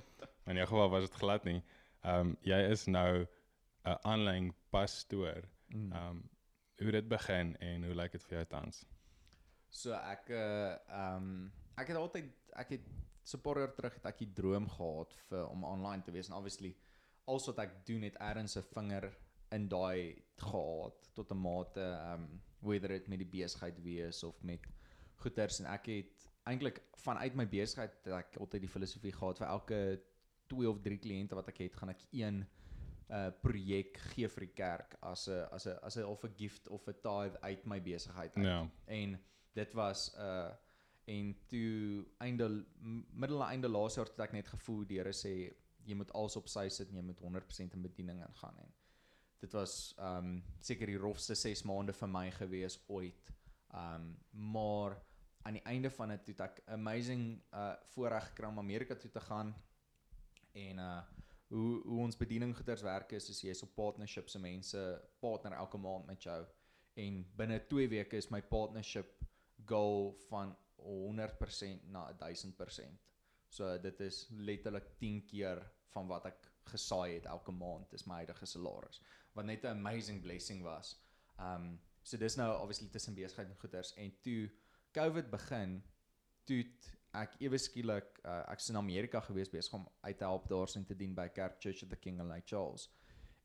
in 0.47 0.55
'n 0.55 0.63
geval 0.63 0.87
was 0.93 1.09
dit 1.09 1.17
glad 1.19 1.43
nie. 1.43 1.59
Ehm 2.07 2.31
um, 2.31 2.37
jy 2.47 2.61
is 2.71 2.85
nou 2.87 3.27
'n 3.83 3.97
aanlyn 4.07 4.53
pastoor. 4.71 5.43
Mm. 5.67 5.91
Ehm 5.91 6.07
um, 6.07 6.29
hoe 6.79 6.91
dit 6.91 7.07
begin 7.07 7.57
en 7.59 7.83
hoe 7.83 7.95
lyk 7.95 8.11
dit 8.11 8.23
vir 8.23 8.37
jou 8.37 8.45
tans? 8.45 8.85
So 9.67 9.91
ek 9.91 10.29
uh 10.29 10.79
ehm 10.87 11.17
um, 11.17 11.51
ek 11.75 11.87
het 11.87 11.97
altyd 11.97 12.31
ek 12.55 12.69
het 12.79 12.87
so 13.23 13.37
'n 13.37 13.41
paar 13.41 13.59
jaar 13.59 13.75
terug 13.75 13.93
het 13.93 14.05
ek 14.05 14.17
die 14.23 14.33
droom 14.33 14.69
gehad 14.69 15.13
vir 15.27 15.47
om 15.47 15.63
online 15.63 16.03
te 16.03 16.11
wees 16.11 16.29
en 16.29 16.39
obviously 16.39 16.75
alles 17.25 17.45
wat 17.45 17.60
ek 17.60 17.86
doen 17.86 18.01
het 18.07 18.15
ergens 18.19 18.57
'n 18.57 18.67
vinger 18.73 19.12
in 19.51 19.67
daai 19.67 20.23
gehad 20.38 21.10
tot 21.13 21.31
'n 21.31 21.41
mate 21.41 21.86
um 22.13 22.41
whether 22.60 22.88
dit 22.88 23.07
met 23.07 23.19
die 23.19 23.41
besigheid 23.41 23.81
wees 23.84 24.23
of 24.23 24.43
met 24.43 24.67
goeders 25.15 25.60
en 25.60 25.65
ek 25.65 25.86
het 25.86 26.29
eintlik 26.43 26.81
vanuit 26.93 27.36
my 27.36 27.45
besigheid 27.45 27.93
het 28.03 28.13
ek 28.13 28.38
altyd 28.38 28.62
die 28.62 28.73
filosofie 28.75 29.12
gehad 29.12 29.38
vir 29.38 29.47
elke 29.47 29.79
2 30.47 30.69
of 30.69 30.81
3 30.81 30.97
kliënte 30.97 31.36
wat 31.36 31.47
ek 31.47 31.57
het 31.57 31.75
gaan 31.75 31.89
ek 31.89 32.03
een 32.12 32.45
uh 33.12 33.27
projek 33.43 33.97
gee 34.13 34.27
vir 34.27 34.45
die 34.45 34.55
kerk 34.55 34.95
as 35.01 35.27
'n 35.27 35.47
as 35.51 35.67
'n 35.67 35.77
as 35.84 35.97
'n 35.97 36.05
of 36.05 36.23
'n 36.23 36.36
gift 36.38 36.67
of 36.67 36.88
'n 36.88 36.93
tithe 36.93 37.41
uit 37.41 37.65
my 37.65 37.81
besigheid 37.81 38.36
uit. 38.36 38.45
Ja. 38.45 38.69
En 38.86 39.19
dit 39.53 39.73
was 39.73 40.15
uh 40.17 40.51
en 41.05 41.36
toe 41.47 42.05
einde 42.19 42.65
middel 43.12 43.43
einde 43.43 43.67
laas 43.67 43.95
jaar 43.95 44.05
het 44.05 44.19
ek 44.19 44.31
net 44.31 44.47
gevoel 44.47 44.86
die 44.86 44.97
Here 44.97 45.13
sê 45.13 45.53
jy 45.85 45.95
moet 45.97 46.11
alles 46.17 46.35
op 46.39 46.49
sy 46.51 46.67
sit 46.69 46.89
en 46.89 46.99
jy 46.99 47.05
moet 47.05 47.21
100% 47.23 47.77
in 47.77 47.85
bediening 47.85 48.21
ingaan 48.25 48.57
en 48.63 48.73
dit 49.41 49.53
was 49.57 49.93
um 49.97 50.35
seker 50.61 50.91
die 50.91 50.99
rofste 51.01 51.35
6 51.35 51.63
maande 51.69 51.95
vir 51.97 52.11
my 52.11 52.27
gewees 52.35 52.77
ooit. 52.87 53.31
Um 53.73 54.11
maar 54.31 54.99
aan 55.41 55.57
die 55.57 55.65
einde 55.65 55.89
van 55.89 56.13
dit 56.13 56.27
het 56.33 56.43
ek 56.45 56.61
amazing 56.77 57.25
uh 57.57 57.73
voorreg 57.95 58.29
gekry 58.29 58.51
om 58.51 58.61
Amerika 58.61 58.95
toe 58.95 59.11
te 59.11 59.23
gaan 59.29 59.55
en 60.53 60.85
uh 60.85 61.01
hoe 61.51 61.81
hoe 61.83 61.99
ons 61.99 62.15
bediening 62.17 62.53
goeders 62.55 62.81
werk 62.81 63.11
is 63.11 63.29
is 63.29 63.41
jy 63.43 63.51
is 63.51 63.63
op 63.65 63.73
partnerships 63.75 64.37
se 64.37 64.39
mense 64.39 64.83
partner 65.19 65.57
elke 65.57 65.77
maand 65.77 66.05
met 66.07 66.23
jou 66.23 66.39
en 67.01 67.17
binne 67.35 67.57
2 67.73 67.89
weke 67.91 68.17
is 68.17 68.29
my 68.31 68.41
partnership 68.41 69.17
goal 69.65 70.13
van 70.29 70.55
100% 70.81 71.89
na 71.91 72.05
1000%. 72.19 73.11
So 73.51 73.67
dit 73.83 73.99
is 73.99 74.25
letterlik 74.31 74.93
10 74.97 75.25
keer 75.27 75.59
van 75.91 76.07
wat 76.07 76.25
ek 76.29 76.47
gesaai 76.71 77.17
het 77.17 77.27
elke 77.27 77.51
maand 77.51 77.93
is 77.97 78.05
my 78.07 78.21
huidige 78.21 78.47
salaris. 78.47 79.01
Wat 79.35 79.45
net 79.45 79.63
'n 79.63 79.75
amazing 79.75 80.21
blessing 80.21 80.63
was. 80.63 80.95
Um 81.39 81.79
so 82.01 82.17
dis 82.17 82.35
nou 82.35 82.49
obviously 82.61 82.87
tussen 82.89 83.13
besigheid 83.15 83.49
en 83.49 83.59
goeders 83.59 83.93
en 83.93 84.13
toe 84.21 84.49
COVID 84.91 85.29
begin, 85.29 85.83
toe 86.45 86.63
ek 87.13 87.35
ewe 87.43 87.57
skielik 87.57 88.19
uh, 88.23 88.43
ek's 88.51 88.69
in 88.69 88.79
Amerika 88.79 89.19
gewees 89.19 89.51
besig 89.51 89.73
om 89.73 89.87
uit 90.01 90.17
te 90.17 90.23
help 90.23 90.47
daarsin 90.49 90.85
te 90.85 90.95
dien 90.95 91.15
by 91.15 91.27
Kerk 91.27 91.59
Church 91.59 91.83
of 91.83 91.89
the 91.89 91.99
King 91.99 92.19
in 92.19 92.27
Lake 92.27 92.47
Charles. 92.47 92.89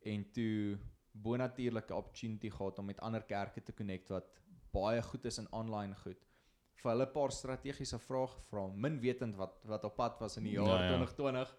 En 0.03 0.31
toe 0.33 0.79
bonatuurlike 1.13 1.95
opportunity 1.95 2.51
gehad 2.51 2.79
om 2.79 2.87
met 2.87 3.01
ander 3.01 3.23
kerke 3.23 3.63
te 3.63 3.75
connect 3.75 4.09
wat 4.09 4.31
baie 4.71 5.03
goed 5.03 5.25
is 5.25 5.39
in 5.39 5.53
online 5.53 5.95
goed 5.95 6.26
vir 6.83 6.91
hulle 6.93 7.07
'n 7.07 7.13
paar 7.13 7.33
strategiese 7.33 7.99
vrae 7.99 8.27
gevra, 8.29 8.67
min 8.75 9.01
wetend 9.01 9.37
wat 9.37 9.61
wat 9.65 9.85
op 9.85 9.97
pad 9.97 10.21
was 10.21 10.37
in 10.37 10.45
die 10.45 10.53
jaar 10.53 10.67
Ja, 10.67 10.91
ja. 10.91 10.97
2020 10.97 11.57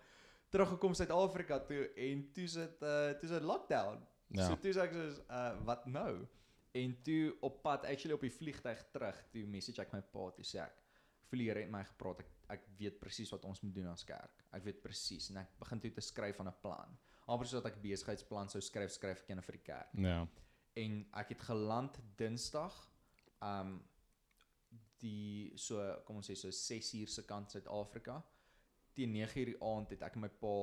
teruggekom 0.51 0.93
Suid-Afrika 0.93 1.59
toe 1.59 1.89
en 1.95 2.31
toe 2.33 2.47
sit 2.47 2.81
uh 2.81 3.11
toe 3.19 3.27
sit 3.29 3.43
lockdown. 3.43 4.01
Ja. 4.29 4.47
So 4.47 4.55
toe 4.55 4.73
sê 4.73 4.81
ek 4.87 4.93
soos 4.93 5.19
uh 5.29 5.65
wat 5.65 5.85
nou? 5.85 6.27
En 6.73 6.97
toe 7.03 7.35
op 7.41 7.61
pad 7.63 7.85
actually 7.85 8.13
op 8.13 8.21
die 8.21 8.31
vliegtyg 8.31 8.83
terug, 8.91 9.15
toe 9.31 9.45
message 9.47 9.81
ek 9.81 9.93
my 9.93 10.01
pa 10.01 10.29
toe 10.31 10.43
sê 10.45 10.59
ek 10.63 10.83
Here 11.31 11.59
het 11.59 11.69
my 11.69 11.83
gepraat. 11.83 12.19
Ek 12.21 12.27
ek 12.49 12.61
weet 12.79 12.99
presies 12.99 13.29
wat 13.31 13.43
ons 13.45 13.59
moet 13.61 13.73
doen 13.75 13.87
as 13.87 14.03
kerk. 14.05 14.45
Ek 14.53 14.63
weet 14.63 14.81
presies 14.81 15.29
en 15.29 15.37
ek 15.37 15.49
begin 15.59 15.79
toe 15.79 15.91
te 15.91 16.01
skryf 16.01 16.39
aan 16.39 16.47
'n 16.47 16.55
plan. 16.61 16.97
Amper 17.27 17.45
soos 17.47 17.61
dat 17.63 17.73
ek 17.73 17.81
besigheidsplan 17.81 18.49
sou 18.49 18.61
skryf, 18.61 18.91
skryf 18.91 19.21
ek 19.23 19.29
een 19.29 19.41
vir 19.41 19.51
die 19.51 19.63
kerk 19.63 19.87
Ja. 19.93 20.27
en 20.75 21.05
ek 21.13 21.29
het 21.29 21.41
geland 21.41 21.99
Dinsdag 22.17 22.73
um 23.41 23.83
die 25.01 25.53
so 25.55 25.83
kom 26.05 26.21
ons 26.21 26.29
sê 26.31 26.35
so 26.35 26.51
6 26.51 26.93
uur 27.01 27.13
se 27.13 27.25
kant 27.29 27.51
Suid-Afrika 27.51 28.17
teen 28.97 29.13
9 29.13 29.39
uur 29.41 29.51
die 29.51 29.61
aand 29.61 29.93
het 29.93 30.03
ek 30.07 30.17
en 30.17 30.25
my 30.25 30.31
pa 30.41 30.55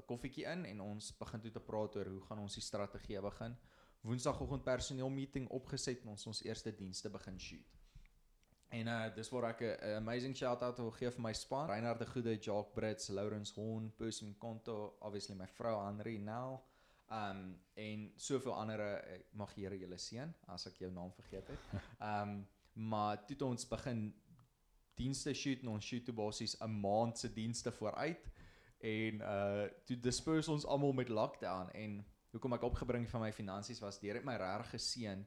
'n 0.00 0.06
koffietjie 0.10 0.46
in 0.52 0.64
en 0.66 0.80
ons 0.80 1.10
begin 1.18 1.40
toe 1.40 1.50
te 1.50 1.66
praat 1.70 1.96
oor 1.96 2.12
hoe 2.14 2.22
gaan 2.28 2.44
ons 2.46 2.54
die 2.54 2.68
strategie 2.70 3.20
begin 3.20 3.56
Woensdagoggend 4.02 4.64
personeel 4.64 5.10
meeting 5.10 5.48
opgeset 5.50 6.02
en 6.02 6.14
ons 6.14 6.26
ons 6.26 6.44
eerste 6.44 6.72
dienste 6.72 7.10
begin 7.10 7.38
shoot 7.38 7.78
En 8.68 8.86
uh 8.86 9.14
dis 9.14 9.28
waar 9.32 9.44
ek 9.48 9.60
'n 9.60 9.94
amazing 9.96 10.36
shout 10.36 10.62
out 10.62 10.76
wil 10.76 10.90
gee 10.90 11.10
vir 11.10 11.20
my 11.20 11.32
span. 11.32 11.68
Reinhard 11.68 11.98
de 11.98 12.06
Goede, 12.06 12.36
Jacques 12.36 12.74
Brits, 12.74 13.08
Lawrence 13.08 13.54
Horn, 13.54 13.92
Percy 13.96 14.34
Konto, 14.38 14.96
obviously 15.00 15.34
my 15.34 15.46
vrou 15.46 15.86
Henri 15.86 16.18
Nel. 16.18 16.62
Um 17.10 17.60
en 17.74 18.12
soveel 18.16 18.54
ander 18.54 18.80
ek 18.80 19.26
mag 19.32 19.54
Here 19.54 19.78
julle 19.78 19.98
seën 19.98 20.34
as 20.46 20.66
ek 20.66 20.76
jou 20.78 20.90
naam 20.92 21.12
vergeet 21.12 21.48
het. 21.48 21.58
Um 22.00 22.46
maar 22.78 23.16
toe 23.26 23.34
het 23.34 23.42
ons 23.42 23.68
begin 23.68 24.02
dienste 24.98 25.34
shoot 25.34 25.62
en 25.62 25.72
ons 25.74 25.86
shoot 25.86 26.04
toe 26.06 26.14
basies 26.14 26.56
'n 26.60 26.80
maand 26.80 27.18
se 27.18 27.32
dienste 27.32 27.72
vooruit. 27.72 28.30
En 28.78 29.14
uh 29.20 29.66
toe 29.84 30.00
disperse 30.00 30.50
ons 30.50 30.66
almal 30.66 30.92
met 30.92 31.08
lockdown 31.08 31.70
en 31.74 32.04
hoekom 32.30 32.52
ek 32.52 32.62
opgebring 32.62 33.08
van 33.10 33.20
my 33.20 33.32
finansies 33.32 33.80
was 33.80 33.98
deur 34.00 34.14
het 34.14 34.24
my 34.24 34.36
regtig 34.36 34.70
geseën 34.70 35.26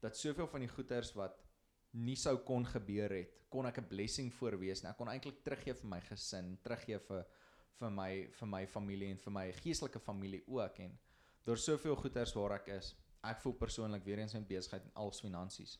dat 0.00 0.16
soveel 0.16 0.46
van 0.46 0.60
die 0.60 0.68
goeders 0.68 1.12
wat 1.12 1.44
nie 1.90 2.16
sou 2.16 2.36
kon 2.36 2.66
gebeur 2.66 3.10
het, 3.10 3.40
kon 3.48 3.66
ek 3.66 3.78
'n 3.78 3.88
blessing 3.88 4.32
voorwees 4.34 4.82
en 4.82 4.90
ek 4.90 4.96
kon 4.96 5.08
eintlik 5.08 5.42
teruggee 5.42 5.74
vir 5.74 5.88
my 5.88 6.00
gesin, 6.00 6.58
teruggee 6.62 6.98
vir 6.98 7.26
vir 7.80 7.90
my 7.90 8.28
vir 8.38 8.48
my 8.48 8.66
familie 8.66 9.10
en 9.10 9.18
vir 9.18 9.32
my 9.32 9.52
geestelike 9.52 10.00
familie 10.00 10.42
ook. 10.46 10.78
En 10.78 10.98
daar 11.44 11.56
soveel 11.56 11.96
goeders 11.96 12.34
waar 12.34 12.52
ek 12.52 12.68
is. 12.68 12.96
Ek 13.22 13.40
voel 13.40 13.52
persoonlik 13.52 14.04
weer 14.04 14.18
eens 14.18 14.32
met 14.32 14.48
besigheid 14.48 14.84
en 14.84 14.94
als 14.94 15.20
finansies 15.20 15.78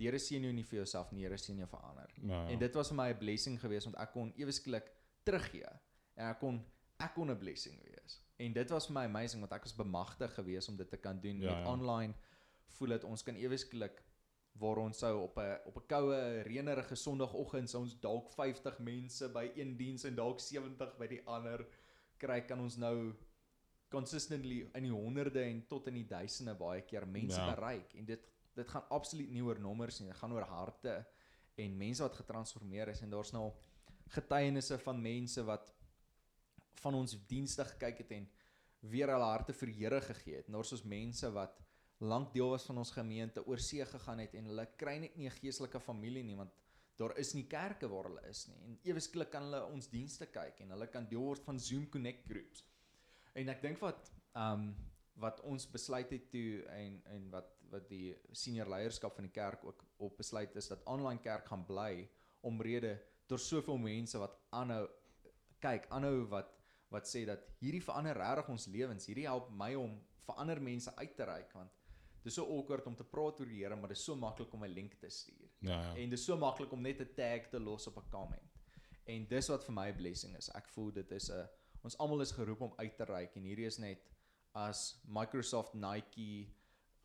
die 0.00 0.08
Here 0.08 0.18
seën 0.18 0.46
jou 0.46 0.52
nie 0.56 0.64
vir 0.64 0.80
jouself 0.80 1.12
nie, 1.12 1.20
die 1.20 1.28
Here 1.28 1.38
seën 1.38 1.58
jou 1.60 1.68
vir 1.68 1.84
ander. 1.90 2.12
Ja, 2.24 2.40
En 2.48 2.58
dit 2.58 2.74
was 2.78 2.88
vir 2.88 2.96
my 2.96 3.08
'n 3.12 3.18
blessing 3.18 3.60
geweest 3.60 3.90
want 3.90 3.98
ek 4.00 4.12
kon 4.12 4.32
ewe 4.36 4.52
skielik 4.52 4.90
teruggee 5.24 5.68
en 6.16 6.30
ek 6.30 6.38
kon 6.40 6.64
ek 6.98 7.14
kon 7.14 7.30
'n 7.30 7.38
blessing 7.38 7.78
wees. 7.84 8.20
En 8.38 8.52
dit 8.52 8.70
was 8.70 8.86
vir 8.86 8.94
my 8.94 9.04
amazing 9.04 9.40
want 9.40 9.52
ek 9.52 9.62
was 9.62 9.76
bemagtig 9.76 10.34
geweest 10.34 10.68
om 10.68 10.76
dit 10.76 10.90
te 10.90 10.96
kan 10.96 11.20
doen 11.20 11.40
Ja, 11.40 11.54
met 11.54 11.64
ja. 11.64 11.72
online 11.72 12.14
voel 12.68 12.88
dit 12.88 13.04
ons 13.04 13.22
kan 13.22 13.36
ewe 13.36 13.56
skielik 13.56 14.02
waar 14.60 14.78
ons 14.78 14.98
sou 14.98 15.22
op 15.22 15.38
'n 15.38 15.58
op 15.66 15.76
'n 15.76 15.86
koue 15.86 16.42
reënerige 16.42 16.94
sonoggend 16.94 17.70
sou 17.70 17.82
ons 17.82 18.00
dalk 18.00 18.30
50 18.30 18.78
mense 18.78 19.28
by 19.28 19.50
een 19.54 19.76
diens 19.76 20.04
en 20.04 20.14
dalk 20.14 20.40
70 20.40 20.96
by 20.98 21.06
die 21.06 21.22
ander 21.26 21.66
kry 22.18 22.40
kan 22.40 22.60
ons 22.60 22.76
nou 22.76 23.14
consistently 23.88 24.70
in 24.74 24.82
die 24.82 24.92
honderde 24.92 25.42
en 25.42 25.66
tot 25.66 25.86
in 25.86 25.94
die 25.94 26.06
duisende 26.06 26.54
baie 26.54 26.82
keer 26.82 27.06
mense 27.06 27.40
ja. 27.40 27.54
bereik 27.54 27.94
en 27.94 28.04
dit 28.04 28.26
dit 28.60 28.68
gaan 28.68 28.86
absoluut 28.96 29.30
nie 29.34 29.44
oor 29.44 29.60
nommers 29.60 30.00
nie 30.00 30.08
dit 30.10 30.20
gaan 30.20 30.36
oor 30.36 30.46
harte 30.48 30.94
en 31.60 31.76
mense 31.76 32.04
wat 32.04 32.18
getransformeer 32.22 32.92
is 32.94 33.02
en 33.04 33.12
daar's 33.12 33.32
nou 33.36 33.48
getuienisse 34.14 34.78
van 34.84 35.02
mense 35.02 35.44
wat 35.46 35.72
van 36.82 36.96
ons 36.98 37.16
dienste 37.28 37.64
gekyk 37.74 38.04
het 38.04 38.14
en 38.16 38.28
weer 38.92 39.12
hulle 39.12 39.28
harte 39.28 39.52
vir 39.52 39.72
Here 39.76 40.00
gegee 40.00 40.40
het. 40.40 40.48
Daar's 40.48 40.72
ons 40.72 40.86
mense 40.88 41.30
wat 41.34 41.58
lank 42.00 42.32
deel 42.32 42.48
was 42.54 42.64
van 42.64 42.80
ons 42.80 42.92
gemeente 42.96 43.44
oor 43.44 43.60
see 43.60 43.84
gegaan 43.84 44.22
het 44.24 44.34
en 44.38 44.48
hulle 44.48 44.64
kry 44.80 44.96
net 44.98 45.16
nie 45.16 45.28
'n 45.28 45.36
geestelike 45.36 45.80
familie 45.80 46.22
nie 46.24 46.36
want 46.36 46.52
daar 46.96 47.16
is 47.18 47.34
nie 47.34 47.46
kerke 47.46 47.88
waar 47.88 48.04
hulle 48.04 48.28
is 48.28 48.46
nie. 48.48 48.58
En 48.64 48.78
ewe 48.82 49.00
skielik 49.00 49.30
kan 49.30 49.42
hulle 49.42 49.64
ons 49.66 49.88
dienste 49.88 50.26
kyk 50.26 50.60
en 50.60 50.70
hulle 50.70 50.86
kan 50.86 51.06
deel 51.08 51.20
word 51.20 51.44
van 51.44 51.58
Zoom 51.58 51.88
Connect 51.88 52.24
groups. 52.26 52.64
En 53.34 53.48
ek 53.48 53.62
dink 53.62 53.78
wat 53.80 54.12
um 54.34 54.74
wat 55.20 55.40
ons 55.40 55.66
besluit 55.70 56.10
het 56.10 56.30
toe 56.30 56.64
en 56.64 57.02
en 57.04 57.30
wat 57.30 57.59
wat 57.70 57.88
die 57.88 58.14
senior 58.32 58.68
leierskap 58.68 59.14
van 59.14 59.24
die 59.28 59.34
kerk 59.34 59.64
ook 59.64 59.84
op 59.98 60.16
besluit 60.16 60.56
is 60.56 60.68
dat 60.68 60.84
online 60.86 61.20
kerk 61.20 61.46
gaan 61.46 61.66
bly 61.66 62.08
omrede 62.40 62.98
deur 63.30 63.38
soveel 63.38 63.78
mense 63.78 64.18
wat 64.18 64.36
aanhou 64.56 64.86
kyk, 65.60 65.86
aanhou 65.90 66.26
wat 66.32 66.56
wat 66.90 67.06
sê 67.06 67.22
dat 67.22 67.44
hierdie 67.60 67.82
verander 67.82 68.18
regtig 68.18 68.48
ons 68.50 68.64
lewens. 68.66 69.04
Hierdie 69.06 69.28
help 69.28 69.52
my 69.54 69.74
om 69.78 69.92
vir 70.26 70.40
ander 70.42 70.58
mense 70.60 70.90
uit 70.96 71.12
te 71.16 71.26
reik 71.28 71.52
want 71.54 71.70
dis 72.24 72.34
so 72.36 72.44
awkward 72.58 72.88
om 72.90 72.96
te 72.98 73.06
praat 73.06 73.38
oor 73.40 73.48
die 73.48 73.62
Here, 73.62 73.76
maar 73.78 73.92
dis 73.94 74.02
so 74.04 74.16
maklik 74.18 74.52
om 74.52 74.64
'n 74.64 74.74
link 74.74 74.94
te 75.00 75.08
stuur. 75.08 75.48
Ja, 75.60 75.80
ja. 75.80 75.94
En 75.96 76.10
dis 76.10 76.24
so 76.24 76.36
maklik 76.36 76.72
om 76.72 76.82
net 76.82 77.00
'n 77.00 77.14
tag 77.14 77.48
te 77.50 77.60
los 77.60 77.86
op 77.86 77.96
'n 77.96 78.10
comment. 78.10 78.58
En 79.06 79.26
dis 79.28 79.48
wat 79.48 79.64
vir 79.64 79.74
my 79.74 79.88
'n 79.88 79.96
blessing 79.96 80.36
is. 80.36 80.50
Ek 80.54 80.68
voel 80.68 80.92
dit 80.92 81.12
is 81.12 81.30
'n 81.30 81.48
ons 81.82 81.98
almal 81.98 82.20
is 82.20 82.32
geroep 82.32 82.60
om 82.60 82.72
uit 82.76 82.96
te 82.96 83.04
reik 83.04 83.36
en 83.36 83.42
hierdie 83.42 83.66
is 83.66 83.78
net 83.78 84.10
as 84.52 85.00
Microsoft, 85.06 85.74
Nike 85.74 86.52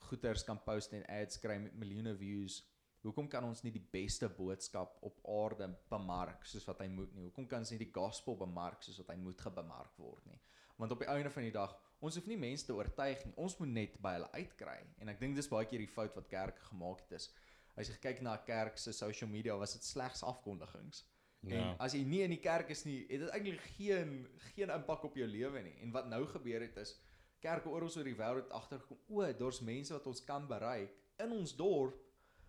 goeders 0.09 0.43
kan 0.47 0.61
post 0.63 0.93
en 0.93 1.05
ads 1.11 1.39
kry 1.43 1.57
met 1.61 1.75
miljoene 1.81 2.15
views. 2.17 2.61
Hoekom 3.05 3.27
kan 3.29 3.45
ons 3.45 3.61
nie 3.61 3.71
die 3.73 3.83
beste 3.93 4.29
boodskap 4.33 4.97
op 5.05 5.19
aarde 5.29 5.67
bemark 5.91 6.45
soos 6.49 6.65
wat 6.65 6.79
hy 6.81 6.87
moet 6.89 7.11
nie? 7.13 7.27
Hoekom 7.27 7.45
kan 7.49 7.61
ons 7.61 7.73
nie 7.73 7.81
die 7.83 7.91
gospel 7.93 8.37
bemark 8.39 8.81
soos 8.81 8.97
wat 9.03 9.11
hy 9.13 9.17
moet 9.21 9.41
gebemark 9.45 9.99
word 10.01 10.25
nie? 10.31 10.39
Want 10.79 10.95
op 10.95 11.03
die 11.03 11.09
einde 11.11 11.29
van 11.31 11.45
die 11.45 11.53
dag, 11.53 11.75
ons 12.01 12.17
hoef 12.17 12.25
nie 12.27 12.39
mense 12.39 12.65
te 12.65 12.73
oortuig 12.73 13.21
nie. 13.27 13.35
Ons 13.41 13.59
moet 13.59 13.71
net 13.75 13.99
by 14.01 14.15
hulle 14.17 14.31
uitkry. 14.33 14.79
En 14.99 15.13
ek 15.13 15.21
dink 15.21 15.37
dis 15.37 15.51
baie 15.51 15.69
keer 15.69 15.85
die 15.85 15.91
fout 15.91 16.17
wat 16.17 16.31
kerke 16.31 16.65
gemaak 16.71 17.05
het 17.05 17.19
is. 17.19 17.29
As 17.77 17.91
jy 17.91 17.99
kyk 18.01 18.23
na 18.25 18.35
'n 18.35 18.45
kerk 18.47 18.77
se 18.77 18.91
social 18.93 19.29
media, 19.29 19.55
was 19.57 19.73
dit 19.73 19.83
slegs 19.83 20.23
afkondigings. 20.23 21.03
Ja. 21.45 21.57
En 21.57 21.79
as 21.79 21.93
jy 21.93 22.03
nie 22.03 22.21
in 22.25 22.33
die 22.33 22.41
kerk 22.41 22.69
is 22.69 22.85
nie, 22.85 23.05
het 23.09 23.19
dit 23.19 23.29
eintlik 23.29 23.61
geen 23.77 24.27
geen 24.55 24.69
impak 24.69 25.03
op 25.03 25.15
jou 25.15 25.27
lewe 25.27 25.61
nie. 25.61 25.75
En 25.81 25.91
wat 25.91 26.07
nou 26.09 26.25
gebeur 26.25 26.61
het 26.61 26.77
is 26.77 26.95
kerke 27.39 27.69
oral 27.69 27.89
oor 27.89 28.03
die 28.03 28.17
wêreld 28.17 28.51
agtergekom, 28.51 28.97
o, 29.07 29.21
daar's 29.33 29.61
mense 29.61 29.93
wat 29.93 30.07
ons 30.07 30.23
kan 30.23 30.47
bereik 30.47 30.95
in 31.23 31.31
ons 31.31 31.55
dorp 31.55 32.01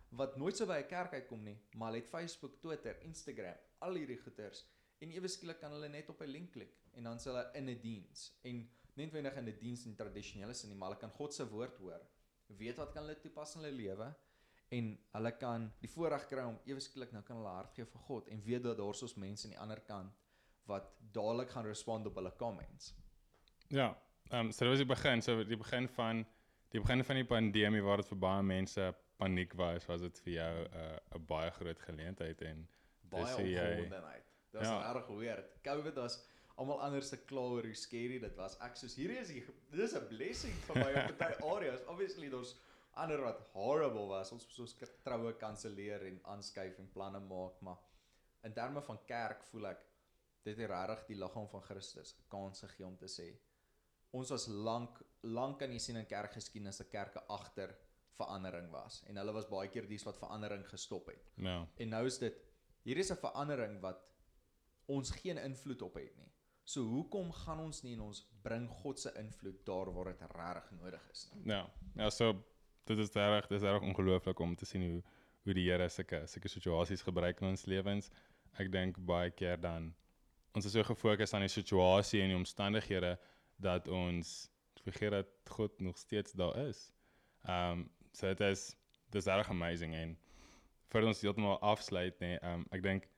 wat 0.09 0.37
nooit 0.37 0.55
so 0.57 0.65
by 0.65 0.79
'n 0.79 0.87
kerk 0.87 1.13
uitkom 1.13 1.43
nie, 1.43 1.57
maar 1.75 1.91
hulle 1.91 2.01
het 2.01 2.09
Facebook, 2.09 2.61
Twitter, 2.61 2.97
Instagram, 3.01 3.57
al 3.79 3.93
hierdie 3.93 4.17
goeters 4.17 4.65
en 4.99 5.11
ewe 5.11 5.27
skielik 5.27 5.59
kan 5.59 5.71
hulle 5.71 5.89
net 5.89 6.09
op 6.09 6.21
'n 6.21 6.31
link 6.31 6.51
klik 6.51 6.73
en 6.93 7.03
dan 7.03 7.19
sal 7.19 7.35
hulle 7.35 7.51
in 7.53 7.69
'n 7.69 7.81
diens 7.81 8.31
en 8.43 8.69
net 8.95 9.11
wenig 9.11 9.35
in 9.35 9.47
'n 9.49 9.59
diens 9.59 9.85
in 9.85 9.95
tradisionele 9.95 10.53
sin 10.53 10.69
nie, 10.69 10.77
maar 10.77 10.89
hulle 10.89 10.99
kan 10.99 11.11
God 11.11 11.33
se 11.33 11.49
woord 11.49 11.77
hoor. 11.77 12.01
Weet 12.47 12.77
wat 12.77 12.91
kan 12.93 13.03
hulle 13.03 13.19
toepas 13.19 13.55
in 13.55 13.61
hulle 13.61 13.75
lewe 13.75 14.15
en 14.69 14.97
hulle 15.11 15.31
kan 15.37 15.73
die 15.81 15.89
voorreg 15.89 16.27
kry 16.27 16.43
om 16.43 16.59
ewe 16.65 16.79
skielik 16.79 17.11
nou 17.11 17.23
kan 17.23 17.37
hulle 17.37 17.49
hart 17.49 17.73
gee 17.73 17.85
vir 17.85 18.01
God 18.01 18.27
en 18.27 18.43
weet 18.43 18.63
dat 18.63 18.77
daar's 18.77 19.03
ons 19.03 19.15
mense 19.15 19.45
aan 19.47 19.53
die 19.55 19.59
ander 19.59 19.81
kant 19.81 20.13
wat 20.65 20.89
dadelik 20.99 21.49
gaan 21.49 21.65
respond 21.65 22.07
op 22.07 22.15
hulle 22.15 22.33
comments. 22.35 22.93
Ja, 23.69 23.95
ehm 24.31 24.45
um, 24.45 24.51
so 24.51 24.65
dit 24.65 24.69
was 24.69 24.77
die 24.83 24.85
begin, 24.95 25.21
so 25.21 25.43
die 25.43 25.57
begin 25.57 25.87
van 25.87 26.25
die 26.71 26.79
begin 26.81 27.03
van 27.03 27.15
die 27.15 27.25
pandemie 27.25 27.81
waar 27.81 27.97
dit 27.97 28.07
vir 28.07 28.17
baie 28.19 28.43
mense 28.43 28.93
paniek 29.17 29.53
was, 29.57 29.85
was 29.87 30.01
dit 30.01 30.19
vir 30.19 30.33
jou 30.33 30.55
'n 30.63 31.19
uh, 31.19 31.19
baie 31.27 31.51
groot 31.51 31.79
geleentheid 31.79 32.41
en 32.41 32.67
Baie 33.09 33.23
opgewondenheid. 33.23 34.23
Dit 34.51 34.61
was 34.61 34.67
Ja. 34.67 34.91
regtig 34.93 35.15
weird. 35.15 35.61
COVID 35.63 35.95
was 35.95 36.25
almal 36.57 36.81
anders 36.81 37.09
se 37.09 37.17
kla 37.25 37.39
oor 37.41 37.63
hoe 37.63 37.73
scary 37.75 38.19
dit 38.19 38.35
was. 38.35 38.57
Ek 38.59 38.75
soos 38.75 38.95
hierdie 38.95 39.17
is 39.19 39.27
die 39.27 39.45
dis 39.71 39.93
'n 39.95 40.07
blessing 40.07 40.53
vir 40.67 40.75
my 40.75 40.91
op 41.09 41.17
baie 41.23 41.37
areas. 41.55 41.85
Obviously 41.87 42.29
daar's 42.29 42.55
ander 42.95 43.21
wat 43.21 43.39
horrible 43.53 44.07
was. 44.07 44.31
Ons 44.31 44.45
moes 44.45 44.59
ons 44.59 44.75
troue 45.03 45.33
kanselleer 45.33 46.03
en 46.05 46.19
aanskuif 46.23 46.79
en 46.79 46.89
planne 46.91 47.19
maak, 47.19 47.61
maar 47.61 47.77
in 48.43 48.53
terme 48.53 48.81
van 48.81 48.99
kerk 49.05 49.43
voel 49.43 49.67
ek 49.67 49.85
dit 50.43 50.57
het 50.57 50.69
regtig 50.69 51.05
die 51.07 51.15
liggaam 51.17 51.47
van 51.49 51.61
Christus 51.61 52.13
'n 52.17 52.23
kans 52.29 52.61
gegee 52.61 52.85
om 52.85 52.97
te 52.97 53.05
sê 53.07 53.37
ons 54.11 54.29
was 54.29 54.47
lank 54.47 55.01
lank 55.21 55.59
kan 55.59 55.71
jy 55.71 55.79
sien 55.79 55.99
in 55.99 56.07
kerkgeskiedenis 56.07 56.77
dat 56.77 56.89
kerke 56.89 57.23
agter 57.27 57.75
verandering 58.17 58.69
was 58.71 59.01
en 59.07 59.17
hulle 59.17 59.33
was 59.33 59.49
baie 59.49 59.69
keer 59.69 59.87
dies 59.89 60.05
wat 60.07 60.17
verandering 60.17 60.65
gestop 60.69 61.07
het. 61.07 61.31
ja. 61.35 61.67
En 61.77 61.89
nou 61.89 62.05
is 62.05 62.17
dit 62.17 62.37
hier 62.83 62.97
is 62.97 63.11
'n 63.11 63.19
verandering 63.19 63.81
wat 63.81 64.03
ons 64.85 65.11
geen 65.11 65.37
invloed 65.37 65.81
op 65.81 65.95
het 65.99 66.15
nie. 66.17 66.31
So 66.63 66.81
hoekom 66.81 67.31
gaan 67.31 67.59
ons 67.59 67.81
nie 67.83 67.93
en 67.93 68.01
ons 68.01 68.25
bring 68.43 68.69
God 68.69 68.99
se 68.99 69.11
invloed 69.19 69.65
daar 69.65 69.91
waar 69.93 70.05
dit 70.05 70.21
regtig 70.21 70.71
nodig 70.71 71.09
is 71.11 71.29
nie? 71.33 71.43
Ja. 71.45 71.69
Ja, 71.95 72.09
so 72.09 72.43
dit 72.83 72.97
is 72.97 73.11
reg, 73.13 73.47
dit 73.47 73.61
is 73.61 73.67
reg 73.67 73.81
ongelooflik 73.81 74.39
om 74.39 74.55
te 74.55 74.65
sien 74.65 74.81
hoe 74.81 75.03
hoe 75.47 75.53
die 75.53 75.69
Here 75.69 75.89
sulke 75.89 76.25
sulke 76.27 76.49
situasies 76.51 77.01
gebruik 77.01 77.39
in 77.41 77.47
ons 77.47 77.65
lewens. 77.65 78.09
Ek 78.59 78.71
dink 78.71 78.97
baie 78.99 79.31
keer 79.31 79.59
dan 79.61 79.93
ons 80.51 80.65
is 80.65 80.71
so 80.75 80.83
gefokus 80.83 81.33
aan 81.33 81.45
die 81.45 81.53
situasie 81.53 82.21
en 82.21 82.33
die 82.33 82.37
omstandighede 82.37 83.17
dat 83.57 83.87
ons 83.87 84.49
vergeet 84.83 85.11
dat 85.11 85.27
God 85.49 85.79
nog 85.79 85.97
steeds 85.97 86.31
daar 86.31 86.57
is. 86.67 86.91
Um, 87.49 87.89
so 88.11 88.27
dit 88.27 88.39
is 88.47 88.75
dis 89.11 89.25
reg 89.25 89.49
amazing 89.49 89.95
en 89.95 90.17
vir 90.91 91.07
ons 91.07 91.21
heeltemal 91.21 91.59
afsluit 91.61 92.19
nê. 92.23 92.37
Ehm 92.39 92.63
um, 92.63 92.67
ek 92.71 92.83
dink 92.83 93.09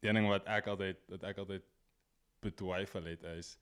een 0.00 0.14
ding 0.14 0.28
wat 0.30 0.46
ek 0.46 0.70
altyd 0.70 1.00
wat 1.12 1.24
ek 1.26 1.40
altyd 1.44 1.64
betwyfel 2.44 3.10
het 3.10 3.24
is 3.34 3.56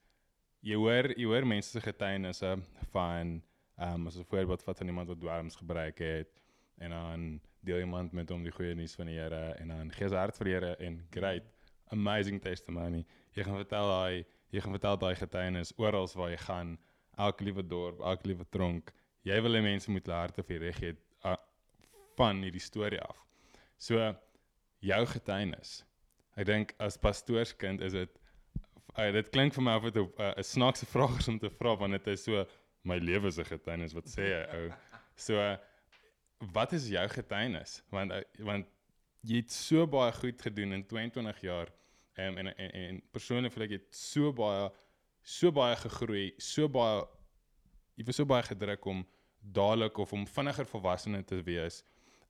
jy 0.65 0.77
hoor 0.77 1.11
jy 1.15 1.27
hoor 1.29 1.45
mense 1.47 1.71
se 1.71 1.81
getuienisse 1.81 2.55
van 2.93 3.37
um, 3.77 4.07
as 4.07 4.17
'n 4.17 4.25
voorbeeld 4.29 4.63
wat 4.65 4.77
van 4.77 4.87
iemand 4.87 5.07
wat 5.07 5.19
dwelms 5.19 5.55
gebruik 5.55 5.97
het 5.97 6.41
en 6.77 6.89
dan 6.89 7.41
deel 7.59 7.79
iemand 7.79 8.11
met 8.11 8.29
hom 8.29 8.43
die 8.43 8.51
goeie 8.51 8.75
nuus 8.75 8.95
van 8.95 9.05
die 9.05 9.17
Here 9.17 9.55
en 9.59 9.67
dan 9.67 9.91
gee 9.91 10.09
sy 10.09 10.15
hart 10.15 10.37
vir 10.37 10.45
die 10.45 10.53
Here 10.53 10.75
en 10.75 11.07
great 11.11 11.43
amazing 11.89 12.41
testimony. 12.41 13.05
Jy 13.33 13.43
gaan 13.43 13.55
vertel 13.55 13.87
daai 13.87 14.25
jy 14.53 14.61
gaan 14.63 14.75
vertel 14.77 14.99
daai 15.01 15.15
getuienis 15.19 15.73
oral 15.77 16.07
waar 16.15 16.31
jy 16.31 16.39
gaan, 16.45 16.77
elke 17.17 17.43
liewe 17.43 17.63
dorp, 17.65 17.99
elke 17.99 18.29
liewe 18.29 18.45
tronk. 18.53 18.93
Jy 19.27 19.39
wil 19.43 19.57
hê 19.57 19.63
mense 19.65 19.91
moet 19.91 20.05
hulle 20.05 20.19
harte 20.19 20.43
vir 20.47 20.63
reg 20.67 20.79
hê 20.83 20.93
uh, 21.27 21.35
van 22.19 22.39
hierdie 22.45 22.63
storie 22.63 23.01
af. 23.03 23.17
So 23.77 23.99
jou 24.85 25.01
getuienis. 25.13 25.81
Ek 26.37 26.47
dink 26.47 26.73
as 26.83 26.99
pastoorskind 27.01 27.81
is 27.85 27.97
dit 27.97 28.19
uh, 28.97 29.09
dit 29.13 29.29
klink 29.33 29.55
vir 29.57 29.65
my 29.65 29.75
of 29.79 29.89
dit 29.89 29.97
'n 29.97 30.09
uh, 30.21 30.45
snaakse 30.45 30.85
vraag 30.85 31.19
is 31.19 31.27
om 31.27 31.39
te 31.39 31.49
vra 31.49 31.75
want 31.75 31.97
dit 31.97 32.07
is 32.13 32.23
so 32.23 32.45
my 32.83 32.97
lewe 32.97 33.31
se 33.31 33.43
getuienis 33.43 33.93
wat 33.97 34.07
sê 34.07 34.29
jy 34.31 34.43
ou. 34.59 34.69
So 35.15 35.41
uh, 35.41 35.57
wat 36.53 36.73
is 36.73 36.87
jou 36.89 37.07
getuienis? 37.09 37.81
Want 37.89 38.11
uh, 38.11 38.21
want 38.45 38.67
jy 39.27 39.41
het 39.41 39.51
so 39.51 39.87
baie 39.87 40.13
goed 40.13 40.41
gedoen 40.41 40.77
in 40.77 40.85
22 40.85 41.41
jaar 41.41 41.73
um, 42.17 42.37
en 42.37 42.57
en 42.57 42.71
en 42.71 43.01
persoonlik 43.11 43.53
voel 43.53 43.67
ek 43.67 43.75
het 43.77 43.95
so 43.95 44.33
baie 44.33 44.69
so 45.27 45.51
baie 45.51 45.75
gegroei, 45.75 46.31
so 46.37 46.69
baie 46.71 47.03
jy 47.97 48.05
was 48.07 48.15
so 48.15 48.25
baie 48.25 48.43
gedruk 48.43 48.85
om 48.85 49.05
dadelik 49.41 49.97
of 49.97 50.13
om 50.13 50.27
vinniger 50.27 50.65
volwasse 50.65 51.23
te 51.25 51.41
wees 51.43 51.83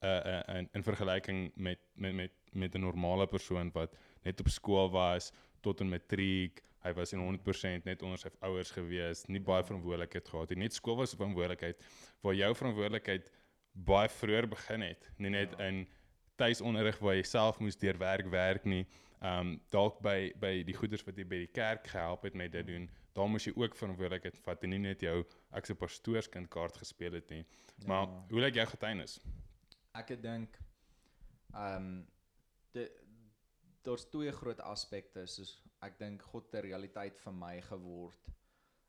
uh, 0.04 0.10
uh 0.10 0.58
in 0.58 0.70
in 0.74 0.84
vergelyking 0.84 1.52
met 1.56 1.80
met 1.96 2.14
met 2.14 2.32
met 2.52 2.76
'n 2.76 2.80
normale 2.80 3.28
persoon 3.28 3.72
wat 3.74 3.96
net 4.24 4.40
op 4.40 4.50
skool 4.50 4.90
was 4.90 5.32
tot 5.62 5.80
en 5.82 5.90
matriek. 5.90 6.64
Hy 6.84 6.94
was 6.94 7.14
in 7.14 7.20
100% 7.20 7.84
net 7.84 8.02
onder 8.02 8.18
sy 8.18 8.30
ouers 8.40 8.72
gewees, 8.72 9.26
nie 9.28 9.40
baie 9.40 9.64
verantwoordelikheid 9.64 10.28
gehad 10.28 10.50
het. 10.50 10.58
Net 10.58 10.74
skool 10.74 10.96
was 10.96 11.14
'n 11.14 11.18
verantwoordelikheid 11.18 11.84
waar 12.22 12.34
jou 12.34 12.56
verantwoordelikheid 12.56 13.30
baie 13.74 14.10
vroeër 14.10 14.48
begin 14.48 14.82
het, 14.82 15.10
nie 15.18 15.30
net 15.30 15.52
Ja. 15.58 15.66
in 15.68 15.88
tuisonderrig 16.36 17.00
waar 17.00 17.16
jy 17.16 17.24
self 17.24 17.60
moes 17.60 17.78
deur 17.78 17.98
werk 17.98 18.30
werk 18.30 18.66
nie. 19.22 19.30
Um 19.30 19.62
dalk 19.70 20.02
by 20.02 20.34
by 20.40 20.64
die 20.64 20.74
goeders 20.76 21.04
wat 21.06 21.18
jy 21.18 21.24
by 21.26 21.38
die 21.46 21.48
kerk 21.54 21.88
gehelp 21.88 22.24
het 22.24 22.34
met 22.36 22.52
dit 22.52 22.66
doen. 22.68 22.90
Daar 23.14 23.28
moes 23.30 23.46
jy 23.46 23.54
ook 23.56 23.76
verantwoordelikheid 23.76 24.38
vat 24.38 24.64
en 24.64 24.70
nie 24.70 24.80
net 24.80 25.02
jou 25.02 25.26
ek 25.52 25.66
se 25.66 25.76
pastoorskind 25.76 26.50
kaart 26.50 26.78
gespeel 26.78 27.14
het 27.14 27.30
nie. 27.30 27.46
Maar 27.86 28.08
Ja. 28.08 28.26
hoe 28.30 28.40
lyk 28.42 28.54
jou 28.56 28.66
getuienis? 28.68 29.20
Ek 29.96 30.10
het 30.10 30.22
dink 30.22 30.60
Ehm 31.54 31.76
um, 31.76 32.08
dit 32.72 32.92
daar's 33.84 34.06
twee 34.10 34.32
groot 34.32 34.60
aspekte 34.60 35.26
soos 35.26 35.64
ek 35.82 35.98
dink 36.00 36.22
God 36.22 36.54
'n 36.54 36.62
realiteit 36.62 37.18
vir 37.20 37.34
my 37.34 37.62
geword. 37.62 38.28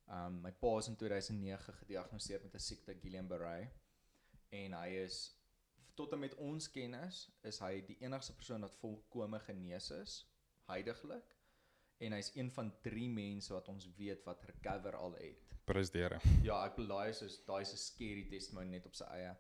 Ehm 0.09 0.27
um, 0.27 0.41
my 0.43 0.53
pa 0.53 0.79
is 0.79 0.89
in 0.89 0.97
2009 0.97 1.75
gediagnoseer 1.75 2.41
met 2.43 2.55
'n 2.55 2.59
siekte 2.59 2.95
Guillain-Barré 2.95 3.71
en 4.51 4.73
hy 4.73 4.89
is 4.89 5.38
tot 5.99 6.13
en 6.15 6.21
met 6.23 6.35
ons 6.39 6.69
kennis 6.71 7.25
is 7.49 7.59
hy 7.65 7.81
die 7.89 7.97
enigste 8.05 8.35
persoon 8.39 8.63
wat 8.67 8.77
volkome 8.79 9.41
genees 9.43 9.91
is 9.97 10.21
heidaglik 10.69 11.35
en 12.07 12.15
hy's 12.15 12.31
een 12.37 12.53
van 12.55 12.71
3 12.85 13.09
mense 13.11 13.51
wat 13.55 13.71
ons 13.73 13.89
weet 13.97 14.23
wat 14.29 14.45
recover 14.47 14.95
al 14.95 15.17
het. 15.19 15.49
Prys 15.67 15.91
die 15.91 16.05
Here. 16.05 16.21
Ja, 16.47 16.61
ek 16.69 16.79
is 16.79 17.19
soos 17.19 17.41
daai 17.49 17.63
is 17.63 17.73
'n 17.75 17.83
scary 17.83 18.25
testimony 18.31 18.71
net 18.77 18.87
op 18.87 18.95
sy 18.95 19.05
eie. 19.17 19.35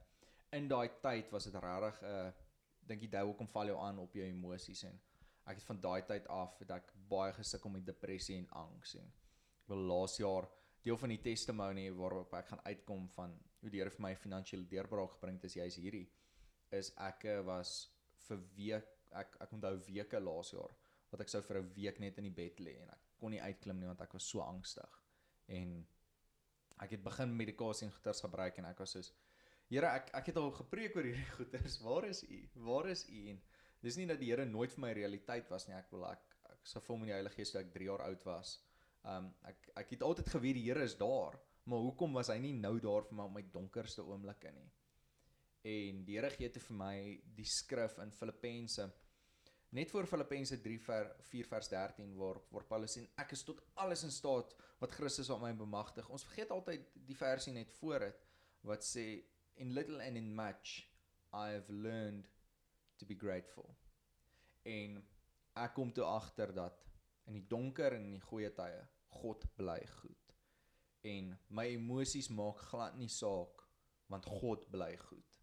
In 0.52 0.68
daai 0.68 0.88
tyd 1.02 1.30
was 1.30 1.44
dit 1.44 1.54
regtig 1.54 2.02
'n 2.02 2.06
uh, 2.06 2.32
dink 2.88 3.02
jy 3.02 3.10
daai 3.10 3.34
kom 3.36 3.48
val 3.54 3.66
jou 3.66 3.78
aan 3.78 3.98
op 3.98 4.14
jou 4.14 4.26
emosies 4.26 4.84
en 4.84 5.00
ek 5.46 5.56
het 5.56 5.66
van 5.70 5.80
daai 5.80 6.02
tyd 6.02 6.26
af 6.26 6.58
het 6.58 6.70
ek 6.70 6.92
baie 7.08 7.32
gesukkel 7.32 7.70
met 7.70 7.86
depressie 7.86 8.36
en 8.36 8.50
angs 8.50 8.94
en 8.94 9.12
wil 9.68 9.86
laas 9.92 10.16
jaar 10.18 10.48
deel 10.82 10.96
van 10.96 11.08
die 11.08 11.22
testimony 11.22 11.90
waarop 11.90 12.34
ek 12.34 12.48
gaan 12.48 12.64
uitkom 12.64 13.08
van 13.08 13.38
hoe 13.60 13.70
die 13.70 13.78
Here 13.78 13.90
vir 13.90 14.02
my 14.02 14.14
finansiële 14.14 14.66
deurbraak 14.66 15.10
gebring 15.10 15.36
het 15.36 15.44
is 15.44 15.54
jy's 15.54 15.76
hierdie 15.76 16.08
is 16.76 16.92
ek 16.96 17.24
eh, 17.24 17.40
was 17.46 17.90
vir 18.28 18.40
week 18.56 18.94
ek 19.16 19.36
ek 19.44 19.52
onthou 19.56 19.74
weke 19.88 20.20
laas 20.20 20.52
jaar 20.52 20.74
wat 21.12 21.22
ek 21.24 21.32
sou 21.32 21.40
vir 21.42 21.60
'n 21.60 21.70
week 21.76 22.00
net 22.00 22.18
in 22.18 22.28
die 22.28 22.38
bed 22.40 22.60
lê 22.60 22.74
en 22.82 22.90
ek 22.96 23.06
kon 23.20 23.32
nie 23.32 23.40
uitklim 23.40 23.80
nie 23.80 23.88
want 23.88 24.00
ek 24.00 24.12
was 24.12 24.24
so 24.24 24.40
angstig. 24.40 24.98
En 25.48 25.86
ek 26.84 26.90
het 26.90 27.02
begin 27.02 27.36
medikasie 27.36 27.86
en 27.86 27.92
goeters 27.92 28.20
gebruik 28.20 28.58
en 28.58 28.70
ek 28.72 28.78
was 28.78 28.96
soos 28.96 29.12
Here 29.68 29.86
ek 29.86 30.14
ek 30.14 30.26
het 30.30 30.36
al 30.40 30.50
gepreek 30.56 30.94
oor 30.96 31.04
hierdie 31.04 31.32
goeters 31.38 31.78
waar 31.84 32.04
is 32.08 32.22
u? 32.24 32.38
Waar 32.54 32.88
is 32.88 33.04
u? 33.08 33.28
En 33.30 33.42
dis 33.82 33.96
nie 33.96 34.06
dat 34.06 34.20
die 34.20 34.30
Here 34.30 34.46
nooit 34.46 34.72
vir 34.72 34.80
my 34.80 34.92
realiteit 34.92 35.50
was 35.50 35.68
nie. 35.68 35.76
Ek 35.76 35.90
wil 35.92 36.06
ek 36.08 36.36
ek 36.52 36.66
sou 36.66 36.80
vol 36.80 36.98
met 36.98 37.08
die 37.08 37.16
Heilige 37.18 37.36
Gees 37.36 37.52
toe 37.52 37.60
ek 37.60 37.72
3 37.74 37.84
jaar 37.84 38.04
oud 38.06 38.24
was. 38.24 38.58
Um 39.04 39.34
ek 39.44 39.68
ek 39.76 39.90
het 39.90 40.02
altyd 40.02 40.28
geweet 40.28 40.56
die 40.56 40.64
Here 40.70 40.84
is 40.84 40.96
daar 40.96 41.36
maar 41.68 41.84
hoekom 41.84 42.16
was 42.16 42.30
hy 42.32 42.38
nie 42.40 42.54
nou 42.56 42.78
daar 42.80 43.04
vir 43.04 43.16
my 43.18 43.24
op 43.28 43.34
my 43.34 43.42
donkerste 43.52 44.04
oomblikke 44.04 44.52
nie 44.56 44.68
en 45.62 46.04
die 46.06 46.16
Here 46.16 46.30
gee 46.30 46.50
te 46.50 46.62
vir 46.62 46.76
my 46.76 46.96
die 47.36 47.46
skrif 47.48 47.98
in 48.02 48.12
Filippense 48.14 48.86
net 49.70 49.90
voor 49.90 50.06
Filippense 50.06 50.60
3 50.60 50.78
vers 50.80 51.10
4 51.28 51.46
vers 51.46 51.68
13 51.68 52.14
waar 52.16 52.40
waar 52.50 52.66
Paulus 52.70 52.96
sê 52.96 53.04
ek 53.20 53.34
is 53.36 53.44
tot 53.44 53.60
alles 53.74 54.04
in 54.06 54.14
staat 54.14 54.54
wat 54.80 54.94
Christus 54.94 55.30
op 55.34 55.42
my 55.42 55.52
bemagtig. 55.52 56.08
Ons 56.08 56.24
vergeet 56.24 56.54
altyd 56.54 56.86
die 57.08 57.16
versie 57.18 57.52
net 57.52 57.72
voor 57.80 58.06
dit 58.06 58.24
wat 58.68 58.84
sê 58.86 59.06
in 59.56 59.74
little 59.74 60.00
and 60.04 60.16
in 60.16 60.34
much 60.34 60.86
I 61.32 61.52
have 61.52 61.72
learned 61.72 62.30
to 62.96 63.06
be 63.06 63.14
grateful. 63.14 63.74
En 64.64 65.02
ek 65.58 65.74
kom 65.74 65.92
toe 65.92 66.06
agter 66.06 66.54
dat 66.54 66.86
in 67.28 67.36
die 67.36 67.46
donker 67.50 67.92
en 67.92 68.06
in 68.08 68.16
die 68.16 68.24
goeie 68.24 68.50
tye 68.56 68.80
God 69.20 69.44
bly 69.58 69.80
goed. 69.98 70.34
En 71.04 71.34
my 71.48 71.66
emosies 71.74 72.30
maak 72.32 72.62
glad 72.70 72.96
nie 72.96 73.10
saak 73.12 73.66
want 74.08 74.24
God 74.40 74.64
bly 74.72 74.94
goed. 74.96 75.37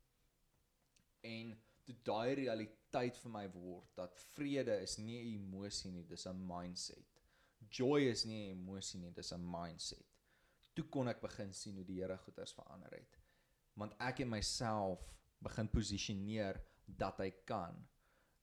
En 1.26 1.54
toe 1.86 1.96
daai 2.08 2.36
realiteit 2.42 3.18
vir 3.22 3.32
my 3.34 3.46
word 3.54 3.92
dat 3.98 4.18
vrede 4.34 4.78
is 4.82 4.98
nie 4.98 5.20
'n 5.20 5.34
emosie 5.40 5.92
nie, 5.92 6.04
dis 6.04 6.28
'n 6.28 6.48
mindset. 6.48 7.22
Joy 7.70 8.10
is 8.12 8.26
nie 8.26 8.42
'n 8.46 8.60
emosie 8.60 9.00
nie, 9.00 9.12
dis 9.12 9.34
'n 9.34 9.52
mindset. 9.52 10.06
Toe 10.76 10.86
kon 10.92 11.08
ek 11.08 11.22
begin 11.22 11.54
sien 11.54 11.76
hoe 11.76 11.86
die 11.86 12.02
Here 12.02 12.18
goeders 12.18 12.54
verander 12.54 12.92
het. 12.92 13.18
Want 13.74 13.94
ek 14.00 14.20
en 14.20 14.30
myself 14.30 15.14
begin 15.40 15.70
posisioneer 15.70 16.62
dat 16.86 17.18
hy 17.18 17.32
kan. 17.46 17.88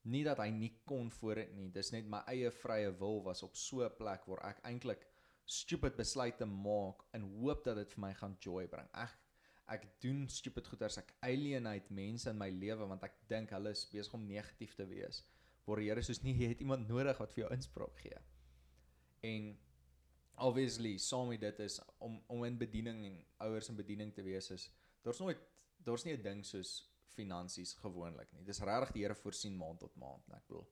Nie 0.03 0.24
dat 0.24 0.39
hy 0.39 0.49
nie 0.51 0.72
kon 0.85 1.11
voor 1.11 1.35
dit 1.35 1.53
nie, 1.55 1.68
dis 1.70 1.93
net 1.93 2.09
my 2.11 2.22
eie 2.26 2.51
vrye 2.51 2.91
wil 2.99 3.22
was 3.22 3.43
op 3.43 3.57
so 3.57 3.85
'n 3.85 3.97
plek 3.99 4.26
waar 4.26 4.45
ek 4.51 4.64
eintlik 4.64 5.07
stupid 5.45 5.97
besluite 5.97 6.47
maak 6.47 7.03
in 7.14 7.22
hoop 7.22 7.64
dat 7.64 7.76
dit 7.76 7.95
vir 7.95 8.01
my 8.01 8.12
gaan 8.14 8.37
joy 8.41 8.66
bring. 8.66 8.89
Ek 8.95 9.16
ek 9.73 9.87
doen 10.05 10.25
stupid 10.29 10.68
goeders, 10.68 10.99
ek 11.01 11.14
alienate 11.27 11.95
mense 11.95 12.31
in 12.31 12.39
my 12.39 12.49
lewe 12.51 12.87
want 12.91 13.05
ek 13.07 13.16
dink 13.31 13.53
hulle 13.55 13.73
is 13.75 13.85
besig 13.93 14.14
om 14.18 14.27
negatief 14.29 14.75
te 14.79 14.87
wees. 14.89 15.23
Waar 15.66 15.83
die 15.83 15.89
Here 15.91 16.03
soos 16.03 16.23
nie 16.25 16.35
jy 16.37 16.53
het 16.53 16.62
iemand 16.64 16.89
nodig 16.91 17.18
wat 17.23 17.33
vir 17.35 17.45
jou 17.45 17.53
inspraak 17.55 17.99
gee. 18.03 18.18
En 19.29 19.53
obviously, 20.43 20.97
saam 20.99 21.31
met 21.31 21.41
dit 21.41 21.61
is 21.66 21.79
om 22.03 22.18
om 22.33 22.45
in 22.45 22.59
bediening 22.59 23.05
en 23.09 23.18
ouers 23.47 23.70
in 23.70 23.79
bediening 23.79 24.12
te 24.14 24.25
wees 24.27 24.51
is 24.51 24.68
daar's 25.07 25.20
nooit 25.23 25.39
daar's 25.87 26.05
nie 26.05 26.16
'n 26.16 26.23
ding 26.23 26.45
soos 26.45 26.91
finansies 27.16 27.75
gewoonlik 27.75 28.33
nie. 28.33 28.45
Dis 28.45 28.61
regtig 28.61 28.93
die 28.93 29.03
Here 29.03 29.14
voorsien 29.14 29.57
maand 29.57 29.81
tot 29.81 29.97
maand, 29.97 30.29
ek 30.33 30.47
bedoel 30.49 30.66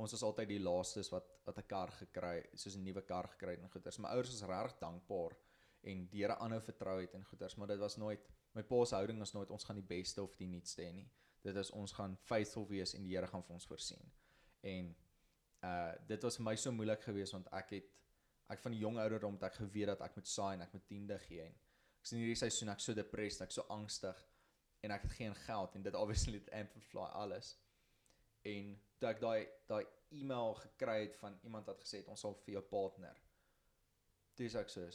ons 0.00 0.12
is 0.16 0.22
altyd 0.24 0.48
die 0.48 0.62
laastes 0.62 1.10
wat 1.12 1.28
wat 1.46 1.58
'n 1.58 1.68
kar 1.68 1.90
gekry, 1.90 2.36
soos 2.54 2.76
'n 2.76 2.84
nuwe 2.84 3.02
kar 3.02 3.28
gekry 3.28 3.54
en 3.58 3.70
goeders. 3.70 3.98
My 3.98 4.08
ouers 4.08 4.34
is 4.34 4.42
regtig 4.42 4.78
dankbaar 4.78 5.36
en 5.82 6.06
die 6.06 6.22
Here 6.22 6.36
aanhou 6.38 6.60
vertrou 6.60 7.00
het 7.00 7.14
en 7.14 7.24
goeders, 7.24 7.56
maar 7.56 7.68
dit 7.68 7.78
was 7.78 7.96
nooit 7.96 8.28
my 8.54 8.62
pa 8.62 8.84
se 8.84 8.94
houding 8.96 9.18
was 9.18 9.32
nooit 9.32 9.50
ons 9.50 9.64
gaan 9.64 9.78
die 9.80 9.88
beste 9.94 10.22
of 10.22 10.36
die 10.36 10.48
nuutste 10.48 10.84
hê 10.84 10.92
nie. 10.92 11.08
Dit 11.42 11.56
is 11.56 11.70
ons 11.70 11.92
gaan 11.96 12.16
faithful 12.28 12.66
wees 12.68 12.94
en 12.94 13.02
die 13.06 13.14
Here 13.14 13.26
gaan 13.26 13.42
vir 13.46 13.56
ons 13.56 13.66
voorsien. 13.66 14.12
En 14.62 14.92
uh 15.66 15.92
dit 16.08 16.22
was 16.26 16.36
vir 16.38 16.44
my 16.44 16.56
so 16.56 16.72
moeilik 16.74 17.02
geweest 17.06 17.36
want 17.36 17.48
ek 17.58 17.76
het 17.78 17.90
ek 18.52 18.60
van 18.60 18.74
die 18.74 18.82
jong 18.82 18.98
ouderdom 18.98 19.38
het 19.38 19.48
ek 19.48 19.60
geweet 19.62 19.92
dat 19.92 20.02
ek 20.04 20.16
moet 20.18 20.28
saai 20.28 20.54
en 20.56 20.64
ek 20.66 20.72
moet 20.76 20.86
tiende 20.90 21.18
gee 21.24 21.44
en 21.46 21.54
ek 22.02 22.10
sien 22.10 22.18
hierdie 22.18 22.38
seisoen 22.38 22.72
ek 22.72 22.82
so 22.82 22.94
depressed, 22.98 23.44
ek 23.46 23.54
so 23.54 23.64
angstig 23.70 24.18
en 24.82 24.90
ek 24.90 25.06
het 25.06 25.16
geen 25.20 25.36
geld 25.46 25.76
en 25.78 25.84
dit 25.86 25.98
obviously 25.98 26.40
het 26.40 26.50
amplify 26.58 27.06
alles. 27.22 27.54
En 28.50 28.74
toe 28.98 29.08
ek 29.08 29.22
daai 29.22 29.46
daai 29.70 29.84
e-mail 30.18 30.56
gekry 30.64 30.98
het 31.04 31.14
van 31.20 31.38
iemand 31.46 31.70
wat 31.70 31.80
gesê 31.80 32.02
het 32.02 32.10
ons 32.10 32.20
sal 32.26 32.34
vir 32.42 32.58
jou 32.58 32.64
partner. 32.74 33.22
Dis 34.36 34.58
ek 34.58 34.72
sê 34.72 34.88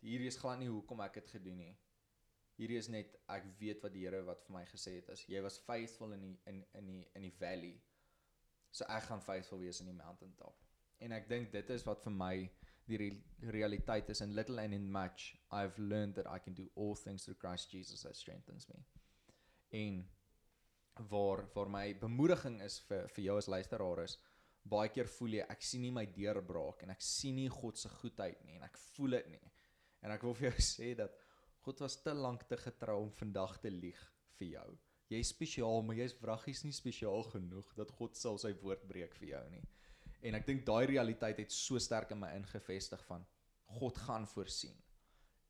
hierdie 0.00 0.30
is 0.30 0.38
glad 0.40 0.60
nie 0.62 0.70
hoekom 0.72 1.04
ek 1.04 1.20
dit 1.20 1.36
gedoen 1.36 1.60
nie. 1.66 1.74
Hierdie 2.58 2.78
is 2.80 2.88
net 2.90 3.14
ek 3.30 3.44
weet 3.60 3.84
wat 3.84 3.94
die 3.94 4.02
Here 4.02 4.24
wat 4.26 4.42
vir 4.46 4.56
my 4.56 4.64
gesê 4.66 4.96
het 4.98 5.12
is 5.14 5.22
jy 5.30 5.42
was 5.44 5.60
faithful 5.66 6.14
in 6.16 6.24
die 6.26 6.34
in 6.50 6.64
in 6.80 6.88
die 6.90 7.04
in 7.14 7.26
die 7.28 7.34
valley. 7.38 7.76
So 8.74 8.86
ek 8.90 9.06
gaan 9.10 9.22
faithful 9.22 9.62
wees 9.62 9.80
in 9.80 9.90
die 9.92 9.98
mountain 9.98 10.34
top. 10.40 10.64
En 10.98 11.14
ek 11.14 11.28
dink 11.30 11.52
dit 11.54 11.70
is 11.70 11.86
wat 11.86 12.02
vir 12.02 12.14
my 12.14 12.34
die 12.88 12.98
re 12.98 13.10
realiteit 13.54 14.10
is 14.10 14.22
in 14.24 14.34
little 14.34 14.58
and 14.58 14.74
in 14.74 14.90
much 14.90 15.36
I've 15.52 15.78
learned 15.78 16.16
that 16.16 16.26
I 16.26 16.38
can 16.38 16.54
do 16.54 16.66
all 16.74 16.96
things 16.96 17.24
through 17.24 17.38
Christ 17.38 17.70
Jesus 17.70 18.02
that 18.02 18.16
strengthens 18.16 18.66
me. 18.72 18.82
En 19.70 20.02
waar 21.12 21.44
waar 21.54 21.70
my 21.70 21.94
bemoediging 22.00 22.58
is 22.66 22.80
vir 22.88 23.06
vir 23.14 23.24
jou 23.28 23.38
as 23.38 23.46
luisteraar 23.46 24.02
is 24.04 24.18
baie 24.68 24.90
keer 24.92 25.08
voel 25.18 25.38
jy 25.38 25.46
ek 25.54 25.62
sien 25.64 25.84
nie 25.86 25.94
my 25.94 26.04
deurbraak 26.12 26.82
en 26.82 26.90
ek 26.92 27.04
sien 27.04 27.38
nie 27.38 27.48
God 27.52 27.78
se 27.78 27.90
goedheid 28.00 28.42
nie 28.44 28.58
en 28.58 28.66
ek 28.66 28.78
voel 28.90 29.18
dit 29.18 29.32
nie. 29.36 29.52
En 30.02 30.14
ek 30.14 30.26
wil 30.26 30.36
vir 30.38 30.50
jou 30.50 30.66
sê 30.74 30.94
dat 30.98 31.14
God 31.64 31.80
was 31.80 31.96
te 32.02 32.14
lank 32.14 32.42
te 32.48 32.56
getrou 32.56 33.02
om 33.02 33.10
vandag 33.12 33.58
te 33.60 33.70
lieg 33.70 34.00
vir 34.38 34.48
jou. 34.48 34.68
Jy's 35.08 35.32
spesiaal, 35.32 35.82
maar 35.82 35.96
jy's 35.96 36.16
wraggies 36.20 36.64
nie 36.64 36.74
spesiaal 36.76 37.24
genoeg 37.32 37.70
dat 37.76 37.92
God 37.96 38.16
sal 38.16 38.38
sy 38.38 38.52
woord 38.62 38.84
breek 38.88 39.14
vir 39.20 39.28
jou 39.28 39.44
nie. 39.50 39.64
En 40.22 40.34
ek 40.34 40.46
dink 40.46 40.66
daai 40.66 40.86
realiteit 40.90 41.38
het 41.38 41.54
so 41.54 41.78
sterk 41.80 42.12
in 42.12 42.20
my 42.20 42.34
ingevestig 42.36 43.04
van 43.06 43.24
God 43.78 43.98
gaan 44.04 44.26
voorsien. 44.26 44.76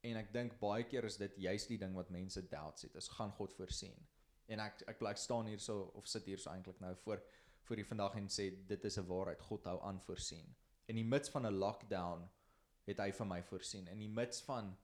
En 0.06 0.18
ek 0.20 0.30
dink 0.34 0.54
baie 0.60 0.84
keer 0.86 1.08
is 1.08 1.18
dit 1.18 1.40
juist 1.42 1.72
die 1.72 1.80
ding 1.80 1.96
wat 1.96 2.12
mense 2.14 2.42
doubts 2.50 2.86
het, 2.86 2.94
is 2.96 3.10
gaan 3.16 3.32
God 3.38 3.54
voorsien. 3.58 3.98
En 4.48 4.62
ek 4.64 4.84
ek 4.88 5.00
bly 5.02 5.14
staan 5.18 5.50
hier 5.50 5.60
so 5.60 5.90
of 5.98 6.06
sit 6.08 6.28
hier 6.30 6.40
so 6.40 6.52
eintlik 6.54 6.80
nou 6.80 6.94
voor 7.04 7.22
voor 7.68 7.76
die 7.76 7.84
vandag 7.84 8.14
en 8.16 8.28
sê 8.32 8.48
dit 8.66 8.84
is 8.84 8.96
'n 8.98 9.06
waarheid, 9.06 9.40
God 9.42 9.64
hou 9.64 9.78
aan 9.84 10.00
voorsien. 10.00 10.54
In 10.86 10.96
die 10.96 11.04
middelpunt 11.04 11.32
van 11.32 11.46
'n 11.46 11.58
lockdown 11.58 12.28
het 12.86 12.98
hy 12.98 13.10
vir 13.12 13.26
my 13.26 13.42
voorsien. 13.42 13.88
In 13.88 13.98
die 13.98 14.08
middelpunt 14.08 14.44
van 14.46 14.76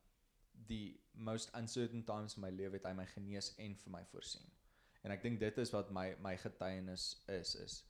die 0.68 1.00
most 1.12 1.50
uncertain 1.54 2.04
times 2.04 2.36
in 2.36 2.42
my 2.42 2.50
lewe 2.50 2.78
het 2.78 2.86
hy 2.88 2.92
my 2.96 3.06
genees 3.06 3.52
en 3.58 3.74
vir 3.76 3.92
my 3.92 4.04
voorsien. 4.10 4.46
En 5.04 5.12
ek 5.12 5.22
dink 5.22 5.40
dit 5.40 5.58
is 5.58 5.72
wat 5.74 5.90
my 5.92 6.14
my 6.24 6.36
getuienis 6.40 7.08
is 7.28 7.54
is 7.60 7.84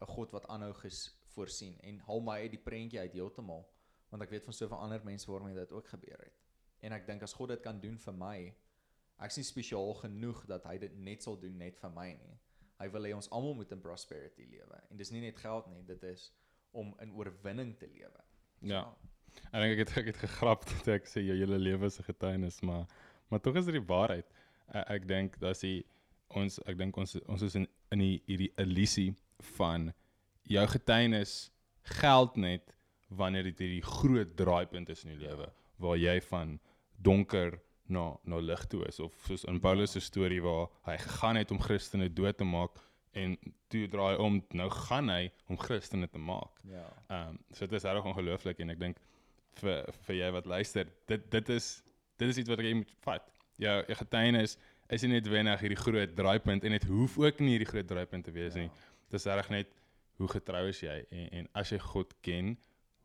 'n 0.00 0.06
God 0.06 0.32
wat 0.32 0.48
aanhou 0.48 0.72
ges 0.82 1.08
voorsien 1.34 1.78
en 1.80 1.98
haal 2.06 2.20
my 2.20 2.40
uit 2.40 2.50
die 2.50 2.64
prentjie 2.64 3.00
uit 3.00 3.12
heeltemal 3.12 3.68
want 4.10 4.22
ek 4.22 4.30
weet 4.30 4.44
van 4.44 4.56
soveel 4.56 4.78
ander 4.78 5.04
mense 5.04 5.30
waarmee 5.30 5.54
dit 5.54 5.72
ook 5.72 5.88
gebeur 5.88 6.18
het. 6.18 6.38
En 6.80 6.92
ek 6.92 7.06
dink 7.06 7.22
as 7.22 7.32
God 7.36 7.48
dit 7.48 7.60
kan 7.60 7.80
doen 7.80 7.98
vir 7.98 8.16
my, 8.16 8.36
ek's 9.22 9.36
nie 9.36 9.46
spesiaal 9.46 9.94
genoeg 10.00 10.46
dat 10.50 10.64
hy 10.64 10.78
dit 10.78 10.96
net 10.98 11.22
sal 11.22 11.38
doen 11.38 11.56
net 11.56 11.78
vir 11.78 11.92
my 11.94 12.08
nie. 12.16 12.38
Hy 12.80 12.88
wil 12.90 13.06
hê 13.06 13.12
ons 13.14 13.28
almal 13.36 13.54
moet 13.54 13.72
in 13.76 13.82
prosperity 13.84 14.46
lewe. 14.48 14.80
En 14.90 14.96
dis 14.96 15.12
nie 15.12 15.20
net 15.20 15.36
geld 15.36 15.68
nie, 15.68 15.82
dit 15.86 16.02
is 16.08 16.30
om 16.72 16.94
in 17.04 17.12
oorwinning 17.12 17.74
te 17.78 17.86
lewe. 17.86 18.24
Ja. 18.72 18.82
So, 19.34 19.40
En 19.50 19.64
ek 19.66 19.78
het 19.82 19.96
ek 19.98 20.10
het 20.12 20.20
gegrap 20.22 20.66
dat 20.70 20.88
ek 20.94 21.08
sê 21.10 21.22
jou 21.26 21.36
hele 21.38 21.58
lewe 21.58 21.86
is 21.86 21.98
'n 21.98 22.06
getuienis, 22.10 22.60
maar 22.60 22.86
maar 23.30 23.40
tog 23.40 23.56
is 23.56 23.64
dit 23.64 23.74
die 23.74 23.86
waarheid. 23.86 24.26
Ek, 24.72 24.84
ek 24.96 25.08
dink 25.08 25.38
dat 25.38 25.60
jy 25.62 25.82
ons 26.38 26.58
ek 26.66 26.78
dink 26.78 26.96
ons 26.96 27.16
ons 27.26 27.42
is 27.42 27.54
in 27.54 27.66
in 27.90 27.98
die 27.98 28.22
hierdie 28.26 28.52
illusie 28.62 29.14
van 29.58 29.92
jou 30.46 30.66
getuienis 30.66 31.50
geld 31.82 32.36
net 32.36 32.74
wanneer 33.08 33.42
dit 33.50 33.58
hierdie 33.58 33.82
groot 33.82 34.36
draaipunt 34.36 34.88
is 34.88 35.04
in 35.04 35.10
jou 35.14 35.20
lewe 35.24 35.48
waar 35.82 35.98
jy 35.98 36.20
van 36.20 36.60
donker 37.02 37.58
na 37.90 38.04
na 38.24 38.38
lig 38.38 38.62
toe 38.70 38.84
is 38.86 39.00
of 39.00 39.14
soos 39.26 39.44
in 39.50 39.60
Paulus 39.60 39.96
se 39.96 40.00
storie 40.00 40.42
waar 40.42 40.68
hy 40.86 40.96
gegaan 40.96 41.36
het 41.36 41.50
om 41.50 41.60
Christene 41.60 42.08
dood 42.08 42.38
te 42.38 42.44
maak 42.44 42.78
en 43.18 43.34
toe 43.68 43.88
draai 43.90 44.16
om 44.22 44.38
nou 44.54 44.68
gaan 44.70 45.10
hy 45.10 45.32
om 45.50 45.58
Christene 45.58 46.06
te 46.08 46.18
maak. 46.18 46.60
Ja. 46.62 46.86
Ehm 47.08 47.34
um, 47.34 47.38
so 47.50 47.66
dit 47.66 47.78
is 47.78 47.86
regtig 47.88 48.06
ongelooflik 48.12 48.62
en 48.62 48.70
ek 48.70 48.78
dink 48.78 49.00
vir 49.54 49.92
vir 50.06 50.16
jy 50.16 50.30
wat 50.32 50.46
luister, 50.46 50.86
dit 51.06 51.30
dit 51.30 51.48
is 51.48 51.82
dit 52.18 52.28
is 52.28 52.38
iets 52.38 52.48
wat 52.48 52.58
jy 52.60 52.74
moet 52.74 52.90
vat. 53.04 53.26
Jou 53.60 53.84
jou 53.86 53.96
getuienis 53.96 54.56
is 54.90 55.02
nie 55.02 55.12
noodwendig 55.20 55.60
hierdie 55.60 55.76
groot 55.78 56.14
draaipunt 56.16 56.64
en 56.64 56.72
dit 56.72 56.84
hoef 56.84 57.18
ook 57.18 57.40
nie 57.40 57.56
hierdie 57.58 57.68
groot 57.68 57.86
draaipunt 57.86 58.24
te 58.24 58.32
wees 58.32 58.54
Ja. 58.54 58.60
nie. 58.60 58.70
Dis 59.10 59.24
reg 59.26 59.48
net 59.50 59.66
hoe 60.18 60.28
getrou 60.28 60.68
is 60.68 60.80
jy 60.80 61.04
en 61.10 61.28
en 61.32 61.48
as 61.54 61.70
jy 61.70 61.78
God 61.78 62.14
ken, 62.22 62.56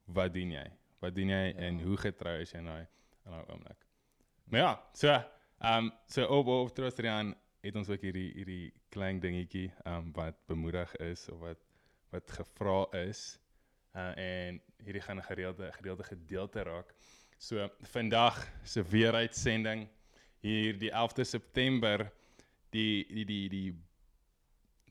wat 0.07 0.33
dien 0.33 0.51
jy? 0.51 0.65
Wat 1.01 1.15
dien 1.15 1.29
jy 1.29 1.53
Ja. 1.53 1.57
en 1.67 1.79
hoe 1.79 1.97
getrou 1.97 2.39
is 2.41 2.51
jy 2.51 2.59
in 2.59 2.65
daai 2.65 2.87
in 3.25 3.31
daai 3.31 3.45
oomblik? 3.49 3.85
Maar 4.51 4.59
ja, 4.59 4.73
so 4.93 5.07
ehm 5.07 5.85
um, 5.85 5.91
so 6.07 6.25
op 6.27 6.47
op 6.47 6.73
Trostrian 6.75 7.35
het 7.63 7.75
ons 7.75 7.89
ook 7.89 8.01
hierdie 8.01 8.31
hierdie 8.33 8.73
klein 8.89 9.19
dingetjie 9.19 9.71
ehm 9.85 9.95
um, 9.97 10.11
wat 10.13 10.35
bemoedig 10.47 10.95
is 10.95 11.29
of 11.29 11.39
wat 11.39 11.57
wat 12.11 12.31
gevra 12.31 12.85
is. 13.07 13.39
Uh 13.95 14.11
en 14.19 14.61
hierdie 14.83 15.01
gaan 15.01 15.17
'n 15.17 15.23
gereelde 15.23 15.71
gereelde 15.71 16.03
gedeelte 16.03 16.63
raak. 16.63 16.93
So 17.37 17.69
vandag 17.81 18.47
se 18.63 18.83
weer 18.83 19.13
uitsending 19.13 19.87
hier 20.39 20.79
die 20.79 20.91
11de 20.91 21.23
September 21.23 22.11
die 22.69 23.05
die 23.07 23.25
die 23.25 23.49
die 23.49 23.83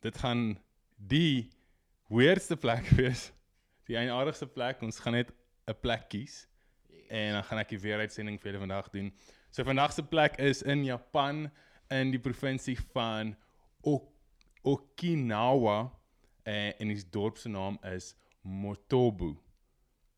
dit 0.01 0.19
gaan 0.19 0.59
die 0.97 1.51
weirdste 2.09 2.57
plek 2.57 2.89
wees. 3.01 3.33
Die 3.85 3.97
eienaardigste 3.97 4.47
plek. 4.47 4.83
Ons 4.83 4.99
gaan 4.99 5.13
net 5.13 5.33
'n 5.67 5.81
plek 5.81 6.09
kies 6.09 6.49
en 7.09 7.33
dan 7.33 7.45
gaan 7.45 7.59
ek 7.59 7.69
die 7.69 7.81
weer 7.81 7.99
uitsending 7.99 8.41
vir 8.41 8.53
julle 8.53 8.65
vandag 8.67 8.91
doen. 8.91 9.13
So 9.51 9.65
vandag 9.65 9.93
se 9.93 10.03
plek 10.03 10.37
is 10.39 10.63
in 10.63 10.85
Japan 10.85 11.51
in 11.89 12.11
die 12.11 12.21
provinsie 12.21 12.79
van 12.93 13.37
ok 13.81 14.15
Okinawa 14.65 15.93
eh, 16.43 16.81
en 16.81 16.89
die 16.89 17.03
dorp 17.11 17.37
se 17.37 17.49
naam 17.49 17.77
is 17.85 18.15
Motobu. 18.45 19.35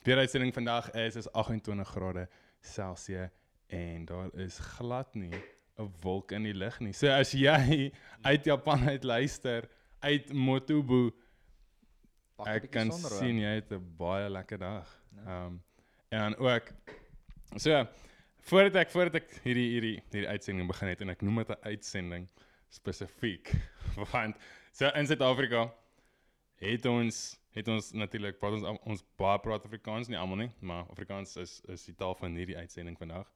Weer 0.03 0.19
uitsending 0.19 0.55
vandag 0.55 0.91
is 0.91 1.17
is 1.17 1.29
28 1.33 1.89
grade 1.89 2.29
Celsius 2.61 3.31
en 3.67 4.05
daar 4.05 4.35
is 4.35 4.59
glad 4.59 5.15
nie 5.15 5.35
'n 5.79 5.93
wolk 6.01 6.33
in 6.33 6.43
die 6.43 6.55
lug 6.55 6.81
nie. 6.81 6.93
So 6.93 7.09
as 7.09 7.33
jy 7.33 7.93
uit 8.23 8.45
Japan 8.45 8.89
uit 8.89 9.05
luister 9.05 9.69
uit 10.01 10.33
Motobu, 10.33 11.11
ek 12.45 12.71
kan 12.71 12.93
sonder, 12.93 13.11
sien 13.19 13.39
jy 13.39 13.55
het 13.61 13.71
'n 13.73 13.95
baie 13.97 14.31
lekker 14.31 14.59
dag. 14.59 15.03
Ja. 15.13 15.23
Ehm 15.23 15.47
um, 15.47 15.63
en 16.09 16.19
dan 16.19 16.37
ook 16.37 16.73
so 17.57 17.87
voordat 18.47 18.75
ek 18.75 18.91
voordat 18.91 19.15
ek 19.15 19.41
hierdie 19.43 19.71
hierdie 19.71 19.97
hierdie 20.11 20.29
uitsending 20.29 20.69
begin 20.69 20.89
het 20.89 21.01
en 21.01 21.11
ek 21.11 21.23
noem 21.23 21.43
dit 21.43 21.51
'n 21.51 21.65
uitsending 21.67 22.29
spesifiek 22.69 23.53
want 24.13 24.37
so 24.73 24.89
in 24.95 25.07
Suid-Afrika 25.07 25.75
het 26.63 26.87
ons 26.87 27.39
het 27.57 27.69
ons 27.73 27.93
natuurlik 27.97 28.37
praat 28.41 28.59
ons 28.59 28.81
ons 28.85 29.05
baie 29.21 29.41
praat 29.41 29.65
Afrikaans 29.65 30.11
nie 30.13 30.19
almal 30.21 30.43
nie, 30.45 30.51
maar 30.61 30.85
Afrikaans 30.93 31.37
is 31.41 31.61
is 31.73 31.87
die 31.89 31.95
taal 31.97 32.15
van 32.21 32.37
hierdie 32.37 32.59
uitsending 32.59 32.99
vandag. 33.01 33.31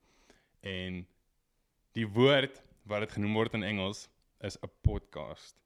En 0.61 1.07
die 1.97 2.07
woord 2.07 2.61
wat 2.91 3.07
dit 3.07 3.17
genoem 3.17 3.39
word 3.39 3.57
in 3.57 3.65
Engels 3.65 4.09
is 4.45 4.59
'n 4.61 4.71
podcast. 4.85 5.57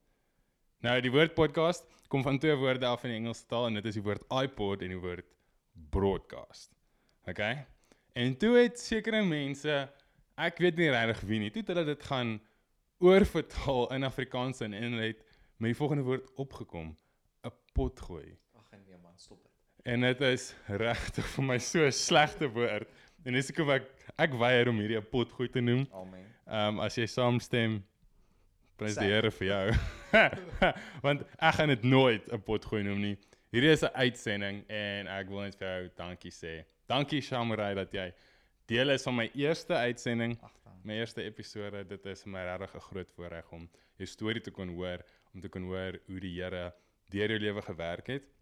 Nou 0.87 1.01
die 1.01 1.11
woord 1.11 1.35
podcast 1.35 1.87
kom 2.09 2.23
van 2.23 2.39
twee 2.39 2.55
woorde 2.55 2.87
af 2.87 3.05
in 3.05 3.11
die 3.11 3.19
Engelse 3.19 3.47
taal 3.47 3.67
en 3.67 3.75
dit 3.75 3.87
is 3.91 3.99
die 3.99 4.07
woord 4.07 4.23
iPod 4.31 4.83
en 4.83 4.89
die 4.89 5.01
woord 5.01 5.27
broadcast. 5.91 6.71
Okay? 7.27 7.67
En 8.13 8.37
toe 8.37 8.57
het 8.57 8.79
sekere 8.79 9.23
mense, 9.25 9.89
ek 10.37 10.59
weet 10.59 10.77
nie 10.77 10.91
regtig 10.91 11.21
wie 11.27 11.41
nie, 11.41 11.51
toe 11.51 11.63
het 11.63 11.73
hulle 11.73 11.85
dit 11.85 12.03
gaan 12.03 12.41
oorvertaal 12.99 13.91
in 13.95 14.05
Afrikaans 14.05 14.61
en 14.61 14.73
en 14.73 14.93
hulle 14.93 15.11
het 15.11 15.25
met 15.57 15.73
die 15.73 15.79
volgende 15.79 16.07
woord 16.07 16.31
opgekom, 16.35 16.97
'n 17.43 17.53
pot 17.73 18.01
gooi. 18.01 18.39
Man, 19.15 19.23
stop 19.23 19.43
dit. 19.43 19.53
En 19.83 20.01
dit 20.01 20.21
is 20.21 20.45
regtig 20.67 21.27
vir 21.37 21.45
my 21.47 21.57
so 21.62 21.87
'n 21.87 21.93
slegte 21.93 22.49
woord. 22.51 22.89
En 23.23 23.33
dis 23.33 23.47
hoekom 23.47 23.71
ek 23.71 23.85
ek 24.19 24.33
weier 24.41 24.69
om 24.69 24.81
hierdie 24.83 24.99
'n 24.99 25.07
pot 25.11 25.31
gooi 25.33 25.49
te 25.49 25.61
noem. 25.61 25.87
Amen. 25.93 26.25
Ehm 26.47 26.75
um, 26.75 26.81
as 26.81 26.97
jy 26.99 27.07
saamstem 27.07 27.77
prys 28.77 28.99
die. 28.99 29.07
Here 29.07 29.31
vir 29.31 29.47
jou. 29.47 29.77
Want 31.07 31.23
ek 31.39 31.55
gaan 31.55 31.71
dit 31.71 31.87
nooit 31.87 32.27
'n 32.27 32.43
pot 32.43 32.65
gooi 32.65 32.83
noem 32.83 33.01
nie. 33.01 33.15
Hierdie 33.55 33.71
is 33.71 33.85
'n 33.85 33.95
uitsending 33.95 34.65
en 34.67 35.07
ek 35.07 35.29
wil 35.31 35.47
net 35.47 35.55
vir 35.62 35.69
jou 35.69 35.91
dankie 36.03 36.35
sê. 36.35 36.65
Dankie 36.91 37.23
Shamarai 37.23 37.75
dat 37.75 37.93
jy 37.95 38.12
deel 38.67 38.91
is 38.91 39.07
van 39.07 39.15
my 39.15 39.31
eerste 39.35 39.75
uitsending, 39.75 40.39
dan. 40.41 40.81
my 40.83 40.99
eerste 40.99 41.23
episode. 41.23 41.87
Dit 41.87 42.07
is 42.07 42.27
my 42.27 42.43
regtig 42.51 42.75
'n 42.75 42.87
groot 42.91 43.11
voorreg 43.15 43.53
om 43.53 43.71
jou 43.97 44.07
storie 44.07 44.43
te 44.43 44.51
kon 44.51 44.75
hoor, 44.75 44.99
om 45.35 45.41
te 45.41 45.49
kon 45.49 45.62
hoor 45.62 46.01
hoe 46.07 46.21
die 46.21 46.43
Here 46.43 46.73
deur 47.11 47.31
jou 47.31 47.39
lewe 47.39 47.62
gewerk 47.62 48.07
het. 48.07 48.34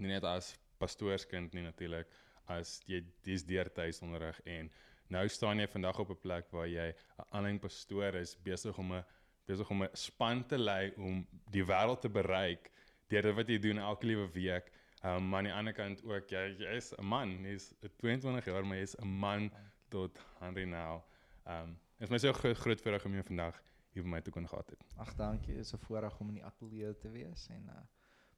Nie 0.00 0.14
net 0.14 0.24
as 0.24 0.54
pastoorskind 0.80 1.54
nie 1.54 1.66
natuurlik, 1.66 2.08
as 2.50 2.78
jy 2.88 3.02
dis 3.26 3.44
deur 3.46 3.68
tuisonderrig 3.74 4.40
en 4.48 4.70
nou 5.12 5.26
staan 5.28 5.60
jy 5.60 5.66
vandag 5.70 5.98
op 6.02 6.10
'n 6.10 6.22
plek 6.22 6.50
waar 6.50 6.68
jy 6.68 6.88
'n 6.90 7.24
aanlyn 7.30 7.58
pastoor 7.60 8.14
is 8.14 8.36
besig 8.42 8.78
om 8.78 8.92
'n 8.92 9.04
besig 9.46 9.70
om 9.70 9.82
'n 9.82 9.90
span 9.94 10.46
te 10.46 10.58
lei 10.58 10.92
om 10.96 11.26
die 11.50 11.64
wêreld 11.64 12.00
te 12.00 12.08
bereik 12.08 12.70
deur 13.08 13.34
wat 13.34 13.48
jy 13.48 13.58
doen 13.58 13.78
elke 13.78 14.06
liewe 14.06 14.28
week. 14.32 14.72
Um, 15.04 15.28
maar 15.28 15.38
aan 15.38 15.44
die 15.44 15.54
ander 15.54 15.72
kant 15.72 16.02
ook 16.04 16.30
jy 16.30 16.44
jy 16.58 16.76
is 16.76 16.92
'n 16.98 17.04
man, 17.04 17.30
jy's 17.44 17.74
22 17.96 18.44
jaar, 18.44 18.64
maar 18.64 18.76
jy's 18.76 18.96
'n 18.98 19.06
man 19.06 19.50
tot 19.88 20.18
Henry 20.40 20.64
nou. 20.64 21.02
Ehm 21.46 21.62
um, 21.62 21.78
is 21.98 22.10
my 22.10 22.18
so 22.18 22.32
groot 22.32 22.56
groot 22.56 22.80
voorreg 22.80 23.04
om 23.04 23.12
jou 23.12 23.24
vandag 23.24 23.62
hier 23.92 24.02
by 24.02 24.08
my 24.08 24.20
te 24.20 24.30
kon 24.30 24.48
gehad 24.48 24.70
het. 24.70 24.84
Ag 24.96 25.14
dankie, 25.14 25.56
is 25.58 25.72
'n 25.72 25.78
voorreg 25.78 26.20
om 26.20 26.28
in 26.28 26.34
die 26.34 26.44
ateljee 26.44 26.98
te 26.98 27.10
wees 27.10 27.48
en 27.48 27.64
uh 27.68 27.82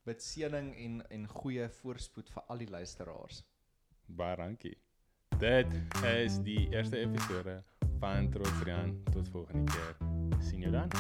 bid 0.06 0.22
seëning 0.22 0.72
en 0.84 1.02
en 1.14 1.26
goeie 1.30 1.68
voorspoed 1.80 2.30
vir 2.34 2.48
al 2.48 2.64
die 2.64 2.70
luisteraars. 2.70 3.42
Baie 4.06 4.36
dankie. 4.36 4.76
Dit 5.38 5.70
is 6.06 6.40
die 6.46 6.68
eerste 6.74 6.98
episode 6.98 7.62
van 8.02 8.30
Trotsrian. 8.30 8.96
Tot 9.12 9.28
volgende 9.28 9.72
keer. 9.72 9.96
Sien 10.42 10.66
jou 10.66 10.72
dan. 10.74 10.90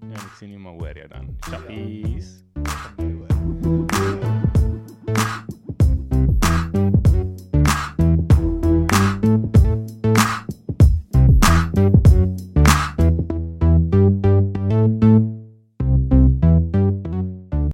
En 0.00 0.16
ek 0.16 0.34
sien 0.40 0.56
jou 0.56 0.60
maar 0.60 0.80
hoor 0.80 0.96
jou 1.04 1.08
dan. 1.12 1.34
Chappies. 1.48 2.38
Kom 2.54 2.69